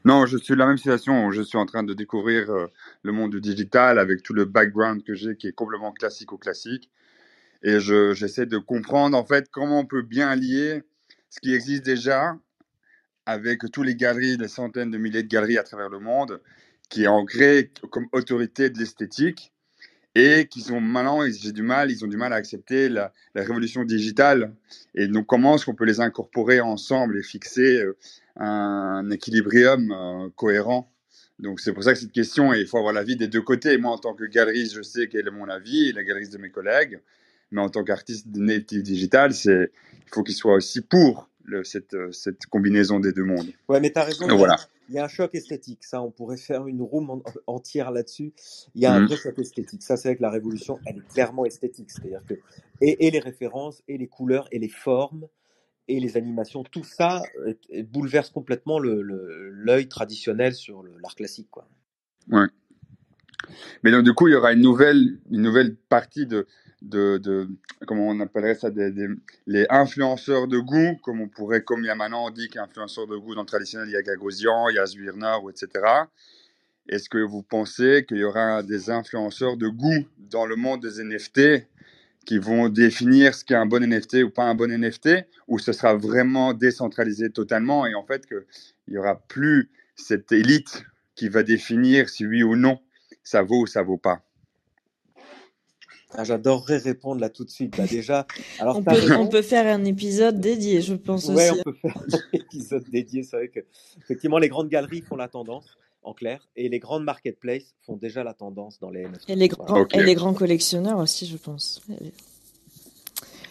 Non, 0.05 0.27
je 0.27 0.37
suis 0.39 0.55
la 0.57 0.67
même 0.67 0.77
situation. 0.77 1.31
Je 1.31 1.43
suis 1.43 1.59
en 1.59 1.67
train 1.67 1.83
de 1.83 1.95
découvrir 1.95 2.51
euh, 2.51 2.67
le 3.03 3.13
monde 3.13 3.33
du 3.33 3.41
digital 3.41 3.99
avec 3.99 4.23
tout 4.23 4.35
le 4.35 4.45
background 4.45 5.03
que 5.05 5.15
j'ai 5.15 5.37
qui 5.37 5.49
est 5.49 5.53
complètement 5.53 5.93
classique 5.93 6.33
au 6.33 6.39
classique. 6.39 6.91
Et 7.63 7.81
je, 7.81 8.15
j'essaie 8.15 8.47
de 8.47 8.59
comprendre 8.59 9.17
en 9.19 9.25
fait 9.27 9.49
comment 9.51 9.81
on 9.81 9.87
peut 9.87 10.03
bien 10.03 10.35
lier 10.37 10.83
ce 11.31 11.41
qui 11.41 11.55
existe 11.55 11.85
déjà 11.85 12.37
avec 13.27 13.61
tous 13.73 13.83
les 13.83 13.97
galeries, 13.97 14.37
les 14.39 14.49
centaines 14.49 14.91
de 14.91 14.99
milliers 14.99 15.23
de 15.25 15.29
galeries 15.29 15.59
à 15.59 15.65
travers 15.65 15.91
le 15.91 16.01
monde, 16.01 16.41
qui 16.91 17.05
est 17.05 17.09
ancré 17.09 17.73
comme 17.91 18.09
autorité 18.13 18.71
de 18.71 18.79
l'esthétique 18.79 19.53
et 20.17 20.47
qui 20.47 20.63
sont 20.63 20.81
maintenant, 20.81 21.21
j'ai 21.31 21.53
du 21.53 21.63
mal, 21.63 21.91
ils 21.91 22.03
ont 22.03 22.09
du 22.09 22.17
mal 22.17 22.33
à 22.33 22.37
accepter 22.37 22.89
la, 22.89 23.13
révolution 23.35 23.85
digitale. 23.85 24.55
Et 24.95 25.09
donc, 25.09 25.27
comment 25.27 25.57
est-ce 25.57 25.67
qu'on 25.67 25.75
peut 25.75 25.85
les 25.85 26.01
incorporer 26.01 26.59
ensemble 26.61 27.19
et 27.19 27.23
fixer 27.23 27.83
euh, 27.83 27.97
un 28.37 29.11
équilibrium 29.11 29.93
euh, 29.93 30.31
cohérent? 30.35 30.91
Donc, 31.39 31.61
c'est 31.61 31.75
pour 31.75 31.85
ça 31.85 31.93
que 31.93 31.99
cette 31.99 32.13
question, 32.13 32.55
et 32.55 32.61
il 32.61 32.67
faut 32.67 32.79
avoir 32.79 32.95
l'avis 32.95 33.17
des 33.17 33.29
deux 33.29 33.43
côtés. 33.43 33.77
Moi, 33.77 33.93
en 33.93 33.99
tant 33.99 34.15
que 34.15 34.25
galeriste, 34.25 34.75
je 34.75 34.81
sais 34.81 35.07
quel 35.09 35.29
est 35.29 35.31
mon 35.31 35.51
avis, 35.51 35.91
et 35.91 35.93
la 35.93 36.03
galeriste 36.03 36.33
de 36.33 36.39
mes 36.39 36.51
collègues. 36.51 36.99
Mais 37.51 37.61
en 37.61 37.69
tant 37.69 37.85
qu'artiste 37.85 38.27
native 38.35 38.83
digital, 38.83 39.35
c'est, 39.35 39.71
il 39.93 40.11
faut 40.15 40.23
qu'il 40.23 40.35
soit 40.35 40.55
aussi 40.55 40.81
pour 40.81 41.29
le, 41.47 41.65
cette, 41.65 41.95
euh, 41.95 42.13
cette 42.13 42.47
combinaison 42.47 43.01
des 43.01 43.13
deux 43.13 43.25
mondes. 43.25 43.49
Ouais, 43.69 43.81
mais 43.81 43.91
tu 43.93 43.99
as 43.99 44.05
raison, 44.05 44.27
Et 44.27 44.29
il 44.29 44.33
y, 44.33 44.35
a, 44.35 44.37
voilà. 44.37 44.57
il 44.89 44.95
y 44.95 44.99
a 44.99 45.05
un 45.05 45.09
choc 45.09 45.35
esthétique. 45.35 45.85
Ça, 45.85 46.03
on 46.03 46.11
pourrait 46.11 46.37
faire 46.37 46.67
une 46.67 46.83
room 46.83 47.11
en- 47.11 47.23
entière 47.47 47.91
là-dessus. 47.91 48.33
Il 48.75 48.83
y 48.83 48.87
a 48.87 48.93
un 48.93 49.01
Mhm. 49.01 49.07
vrai 49.07 49.17
choc 49.17 49.39
esthétique. 49.39 49.83
Ça, 49.83 49.97
c'est 49.97 50.09
vrai 50.09 50.17
que 50.17 50.23
la 50.23 50.31
révolution, 50.31 50.81
elle 50.85 50.99
est 50.99 51.09
clairement 51.09 51.45
esthétique. 51.47 51.91
C'est-à-dire 51.91 52.23
que, 52.27 52.35
et, 52.81 53.07
et 53.07 53.11
les 53.11 53.21
références, 53.21 53.83
et 53.89 53.97
les 53.99 54.09
couleurs, 54.09 54.49
et 54.53 54.59
les 54.59 54.69
formes, 54.69 55.29
et 55.89 56.01
les 56.01 56.17
animations, 56.17 56.65
tout 56.65 56.85
ça 56.85 57.23
euh, 57.47 57.55
bouleverse 57.85 58.31
complètement 58.31 58.79
le- 58.81 59.03
l'œil 59.03 59.89
traditionnel 59.89 60.53
sur 60.55 60.83
l'art 60.83 61.15
classique, 61.15 61.49
quoi. 61.51 61.69
Ouais. 62.31 62.47
Mais 63.85 63.93
donc, 63.93 64.05
du 64.05 64.13
coup, 64.13 64.27
il 64.29 64.33
y 64.33 64.35
aura 64.35 64.53
une 64.53 64.63
nouvelle, 64.63 65.21
une 65.31 65.43
nouvelle 65.43 65.77
partie 65.77 66.27
de, 66.27 66.47
de, 66.83 67.19
de 67.19 67.49
comment 67.87 68.09
on 68.09 68.21
appellerait 68.21 68.55
ça, 68.55 68.71
des, 68.71 68.93
les 69.47 69.67
influenceurs 69.71 70.49
de 70.49 70.59
goût, 70.59 70.97
comme 71.03 71.21
on 71.21 71.29
pourrait, 71.29 71.63
comme 71.63 71.81
il 71.81 71.87
y 71.87 71.91
a 71.91 71.95
maintenant, 71.95 72.27
on 72.27 72.31
dit 72.31 72.49
qu'influenceurs 72.49 73.07
de 73.07 73.17
goût 73.17 73.35
dans 73.35 73.43
le 73.43 73.47
traditionnel, 73.47 73.89
il 73.89 73.93
y 73.93 73.97
a 73.97 74.03
Gagosian, 74.03 74.69
il 74.69 74.77
y 74.77 74.79
a 74.79 74.87
Zwirner, 74.87 75.39
etc. 75.49 75.85
Est-ce 76.89 77.09
que 77.09 77.19
vous 77.19 77.43
pensez 77.43 78.05
qu'il 78.07 78.19
y 78.19 78.25
aura 78.25 78.63
des 78.63 78.91
influenceurs 78.91 79.57
de 79.57 79.69
goût 79.69 80.07
dans 80.19 80.47
le 80.47 80.57
monde 80.57 80.83
des 80.83 81.03
NFT 81.03 81.67
qui 82.27 82.39
vont 82.39 82.69
définir 82.69 83.35
ce 83.35 83.45
qu'est 83.45 83.55
un 83.55 83.67
bon 83.67 83.83
NFT 83.83 84.25
ou 84.25 84.31
pas 84.31 84.45
un 84.45 84.55
bon 84.55 84.71
NFT, 84.71 85.11
ou 85.49 85.59
ce 85.61 85.73
sera 85.73 85.95
vraiment 85.95 86.55
décentralisé 86.55 87.31
totalement 87.31 87.87
et 87.87 87.95
en 87.95 88.05
fait 88.05 88.27
qu'il 88.27 88.45
n'y 88.89 88.99
aura 88.99 89.17
plus 89.29 89.71
cette 89.95 90.33
élite 90.33 90.85
qui 91.15 91.29
va 91.29 91.45
définir 91.45 92.09
si 92.09 92.27
oui 92.27 92.43
ou 92.43 92.57
non 92.57 92.81
ça 93.23 93.43
vaut 93.43 93.63
ou 93.63 93.67
ça 93.67 93.83
vaut 93.83 93.97
pas? 93.97 94.26
Ah, 96.19 96.25
j'adorerais 96.25 96.79
répondre 96.79 97.21
là 97.21 97.29
tout 97.29 97.45
de 97.45 97.51
suite. 97.51 97.77
Bah, 97.77 97.85
déjà, 97.87 98.27
alors 98.59 98.79
On 98.79 98.83
peut, 98.83 98.91
raison. 98.93 99.21
on 99.21 99.27
peut 99.29 99.43
faire 99.43 99.67
un 99.67 99.85
épisode 99.85 100.41
dédié, 100.41 100.81
je 100.81 100.95
pense 100.95 101.27
Ouais, 101.29 101.51
aussi. 101.51 101.61
on 101.61 101.63
peut 101.71 101.77
faire 101.81 101.97
un 101.99 102.21
épisode 102.33 102.85
dédié. 102.91 103.23
C'est 103.23 103.37
vrai 103.37 103.49
que, 103.49 103.61
effectivement, 104.03 104.39
les 104.39 104.49
grandes 104.49 104.69
galeries 104.71 105.03
font 105.03 105.17
la 105.17 105.29
tendance, 105.29 105.77
en 106.03 106.15
clair, 106.15 106.49
et 106.57 106.69
les 106.69 106.79
grandes 106.79 107.05
marketplaces 107.05 107.75
font 107.85 107.97
déjà 107.97 108.25
la 108.25 108.33
tendance 108.33 108.79
dans 108.81 108.91
les 108.91 109.03
NFT. 109.07 109.29
Et 109.31 109.37
les 109.37 109.49
Voilà. 109.49 109.65
grands, 109.85 109.87
et 109.93 110.03
les 110.03 110.15
grands 110.15 110.35
collectionneurs 110.35 110.99
aussi, 110.99 111.27
je 111.27 111.37
pense. 111.37 111.83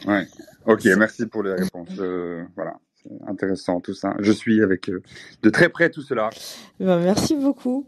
Ouais. 0.07 0.28
Ok, 0.66 0.86
merci 0.97 1.26
pour 1.28 1.43
les 1.43 1.53
réponses. 1.53 1.89
Euh, 1.99 2.43
voilà, 2.55 2.80
intéressant 3.28 3.80
tout 3.82 3.93
ça. 3.93 4.16
Je 4.20 4.32
suis 4.32 4.62
avec 4.62 4.89
euh, 4.89 5.01
de 5.43 5.49
très 5.49 5.70
près 5.70 5.89
tout 5.89 6.01
cela. 6.01 6.30
Ben, 6.80 6.99
merci 6.99 7.36
beaucoup. 7.36 7.86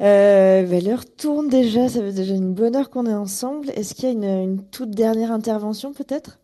Euh, 0.00 0.62
ben, 0.64 0.84
L'heure 0.84 1.04
tourne 1.04 1.48
déjà, 1.48 1.88
ça 1.88 2.00
fait 2.00 2.12
déjà 2.12 2.34
une 2.34 2.54
bonne 2.54 2.76
heure 2.76 2.90
qu'on 2.90 3.06
est 3.06 3.14
ensemble. 3.14 3.70
Est-ce 3.70 3.94
qu'il 3.94 4.04
y 4.04 4.08
a 4.08 4.12
une, 4.12 4.24
une 4.24 4.64
toute 4.64 4.90
dernière 4.90 5.32
intervention 5.32 5.92
peut-être? 5.92 6.40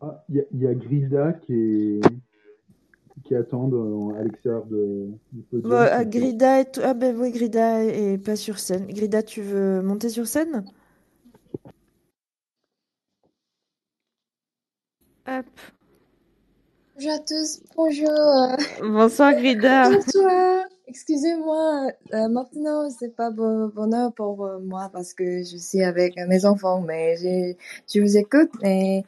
Ah, 0.00 0.24
il 0.28 0.36
y, 0.36 0.40
a- 0.40 0.44
il 0.52 0.60
y 0.62 0.66
a 0.66 0.74
Grida 0.74 1.32
qui 1.32 1.54
est 1.54 2.00
qui 3.24 3.34
attend 3.34 3.68
à 4.16 4.22
l'extérieur 4.22 4.64
de, 4.66 5.08
du 5.32 5.42
podium. 5.42 5.68
Bon, 5.70 5.98
Donc, 5.98 6.08
Grida 6.10 6.60
est... 6.60 6.78
Ah 6.78 6.94
ben 6.94 7.16
oui, 7.18 7.32
Grida 7.32 7.82
est 7.82 8.18
pas 8.18 8.36
sur 8.36 8.60
scène. 8.60 8.86
Grida, 8.86 9.22
tu 9.22 9.42
veux 9.42 9.82
monter 9.82 10.10
sur 10.10 10.28
scène? 10.28 10.64
Hop. 15.26 15.46
Bonjour 16.96 17.12
à 17.12 17.18
tous, 17.18 17.60
bonjour. 17.76 18.56
Bonsoir 18.80 19.34
Grida. 19.34 19.90
Bonsoir. 19.90 20.64
Excusez-moi, 20.86 21.88
euh, 22.14 22.28
maintenant 22.28 22.88
c'est 22.88 23.14
pas 23.14 23.30
bon, 23.30 23.68
bon 23.68 23.92
heure 23.92 24.14
pour 24.14 24.46
euh, 24.46 24.58
moi 24.60 24.88
parce 24.90 25.12
que 25.12 25.42
je 25.42 25.58
suis 25.58 25.82
avec 25.82 26.16
euh, 26.16 26.26
mes 26.26 26.46
enfants, 26.46 26.80
mais 26.80 27.16
je, 27.18 27.54
je 27.92 28.00
vous 28.00 28.16
écoute 28.16 28.48
et 28.64 29.02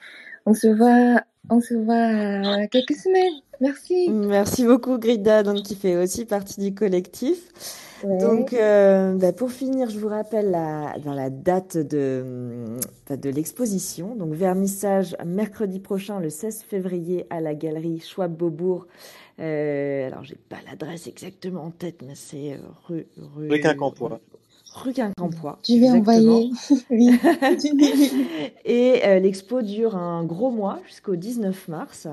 on 0.44 0.52
se 0.52 0.66
voit, 0.66 1.22
on 1.48 1.62
se 1.62 1.72
voit 1.72 1.94
à 1.94 2.66
quelques 2.66 2.94
semaines. 2.94 3.40
Merci. 3.58 4.10
Merci 4.10 4.66
beaucoup 4.66 4.98
Grida, 4.98 5.42
donc 5.42 5.62
qui 5.62 5.74
fait 5.74 5.96
aussi 5.96 6.26
partie 6.26 6.60
du 6.60 6.74
collectif. 6.74 7.87
Ouais. 8.04 8.18
Donc, 8.18 8.52
euh, 8.52 9.14
bah, 9.14 9.32
pour 9.32 9.50
finir, 9.50 9.90
je 9.90 9.98
vous 9.98 10.08
rappelle 10.08 10.50
la, 10.50 10.96
dans 11.04 11.14
la 11.14 11.30
date 11.30 11.76
de, 11.76 12.78
de 13.10 13.30
l'exposition. 13.30 14.14
Donc, 14.14 14.34
vernissage 14.34 15.16
mercredi 15.24 15.80
prochain, 15.80 16.20
le 16.20 16.30
16 16.30 16.62
février, 16.62 17.26
à 17.30 17.40
la 17.40 17.54
galerie 17.54 18.00
Schwab-Beaubourg. 18.00 18.86
Euh, 19.40 20.06
alors, 20.06 20.24
j'ai 20.24 20.36
pas 20.36 20.58
l'adresse 20.68 21.06
exactement 21.06 21.64
en 21.64 21.70
tête, 21.70 22.02
mais 22.06 22.14
c'est 22.14 22.58
rue, 22.86 23.06
rue, 23.36 23.48
Rue 23.48 23.60
Quincampoix. 23.60 24.20
Rue 24.74 24.92
Quincampoix. 24.92 25.58
Je 25.66 25.74
vais 25.74 25.86
exactement. 25.86 26.36
envoyer. 26.36 26.50
Oui. 26.90 27.10
Et 28.64 29.00
euh, 29.04 29.18
l'expo 29.18 29.62
dure 29.62 29.96
un 29.96 30.24
gros 30.24 30.50
mois 30.50 30.80
jusqu'au 30.86 31.16
19 31.16 31.68
mars. 31.68 32.08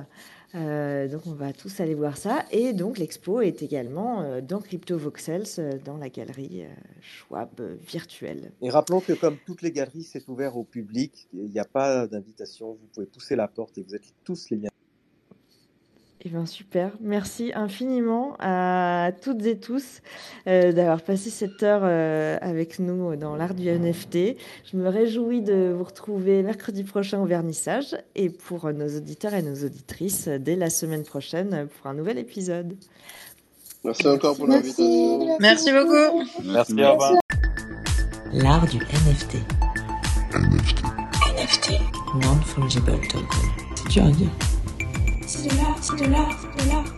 Euh, 0.55 1.07
donc 1.07 1.27
on 1.27 1.33
va 1.33 1.53
tous 1.53 1.79
aller 1.79 1.95
voir 1.95 2.17
ça. 2.17 2.45
Et 2.51 2.73
donc 2.73 2.97
l'expo 2.97 3.41
est 3.41 3.61
également 3.61 4.21
euh, 4.21 4.41
dans 4.41 4.61
Crypto 4.61 4.97
Voxels, 4.97 5.43
euh, 5.59 5.77
dans 5.83 5.97
la 5.97 6.09
galerie 6.09 6.63
Schwab 7.01 7.61
virtuelle. 7.87 8.51
Et 8.61 8.69
rappelons 8.69 9.01
que 9.01 9.13
comme 9.13 9.37
toutes 9.45 9.61
les 9.61 9.71
galeries, 9.71 10.03
c'est 10.03 10.27
ouvert 10.27 10.57
au 10.57 10.63
public. 10.63 11.27
Il 11.33 11.49
n'y 11.49 11.59
a 11.59 11.65
pas 11.65 12.07
d'invitation. 12.07 12.73
Vous 12.73 12.87
pouvez 12.93 13.07
pousser 13.07 13.35
la 13.35 13.47
porte 13.47 13.77
et 13.77 13.83
vous 13.83 13.95
êtes 13.95 14.13
tous 14.23 14.49
les 14.49 14.57
bienvenus. 14.57 14.74
Eh 16.27 16.29
bien 16.29 16.47
super, 16.47 16.89
merci 17.01 17.51
infiniment 17.53 18.35
à 18.39 19.11
toutes 19.21 19.45
et 19.45 19.59
tous 19.59 20.01
euh, 20.47 20.71
d'avoir 20.71 21.03
passé 21.03 21.29
cette 21.29 21.61
heure 21.61 21.81
euh, 21.83 22.39
avec 22.41 22.79
nous 22.79 23.15
dans 23.15 23.35
l'art 23.35 23.53
du 23.53 23.69
NFT. 23.69 24.35
Je 24.65 24.75
me 24.75 24.89
réjouis 24.89 25.43
de 25.43 25.71
vous 25.77 25.83
retrouver 25.83 26.41
mercredi 26.41 26.83
prochain 26.83 27.19
au 27.19 27.27
vernissage 27.27 27.95
et 28.15 28.31
pour 28.31 28.73
nos 28.73 28.97
auditeurs 28.97 29.35
et 29.35 29.43
nos 29.43 29.53
auditrices 29.53 30.27
dès 30.27 30.55
la 30.55 30.71
semaine 30.71 31.03
prochaine 31.03 31.67
pour 31.67 31.91
un 31.91 31.93
nouvel 31.93 32.17
épisode. 32.17 32.75
Merci 33.83 34.07
encore 34.07 34.35
pour 34.35 34.47
Merci, 34.47 34.81
l'invitation. 34.81 35.37
Merci 35.39 35.71
beaucoup. 35.73 36.23
Merci, 36.43 36.73
au 36.73 36.91
revoir. 36.91 37.13
L'art 38.33 38.65
du 38.65 38.77
NFT. 38.77 39.35
NFT. 41.37 41.73
Non-fungible 42.15 42.93
token. 43.09 43.21
C'est 43.75 43.89
dur 43.89 44.05
à 44.05 44.09
dire. 44.09 44.29
C'est 45.27 45.47
de 45.47 45.57
l'art, 45.57 45.77
c'est 45.81 45.95
de 45.95 46.11
l'art, 46.11 46.37
c'est 46.39 46.65
de 46.65 46.69
l'art. 46.69 46.94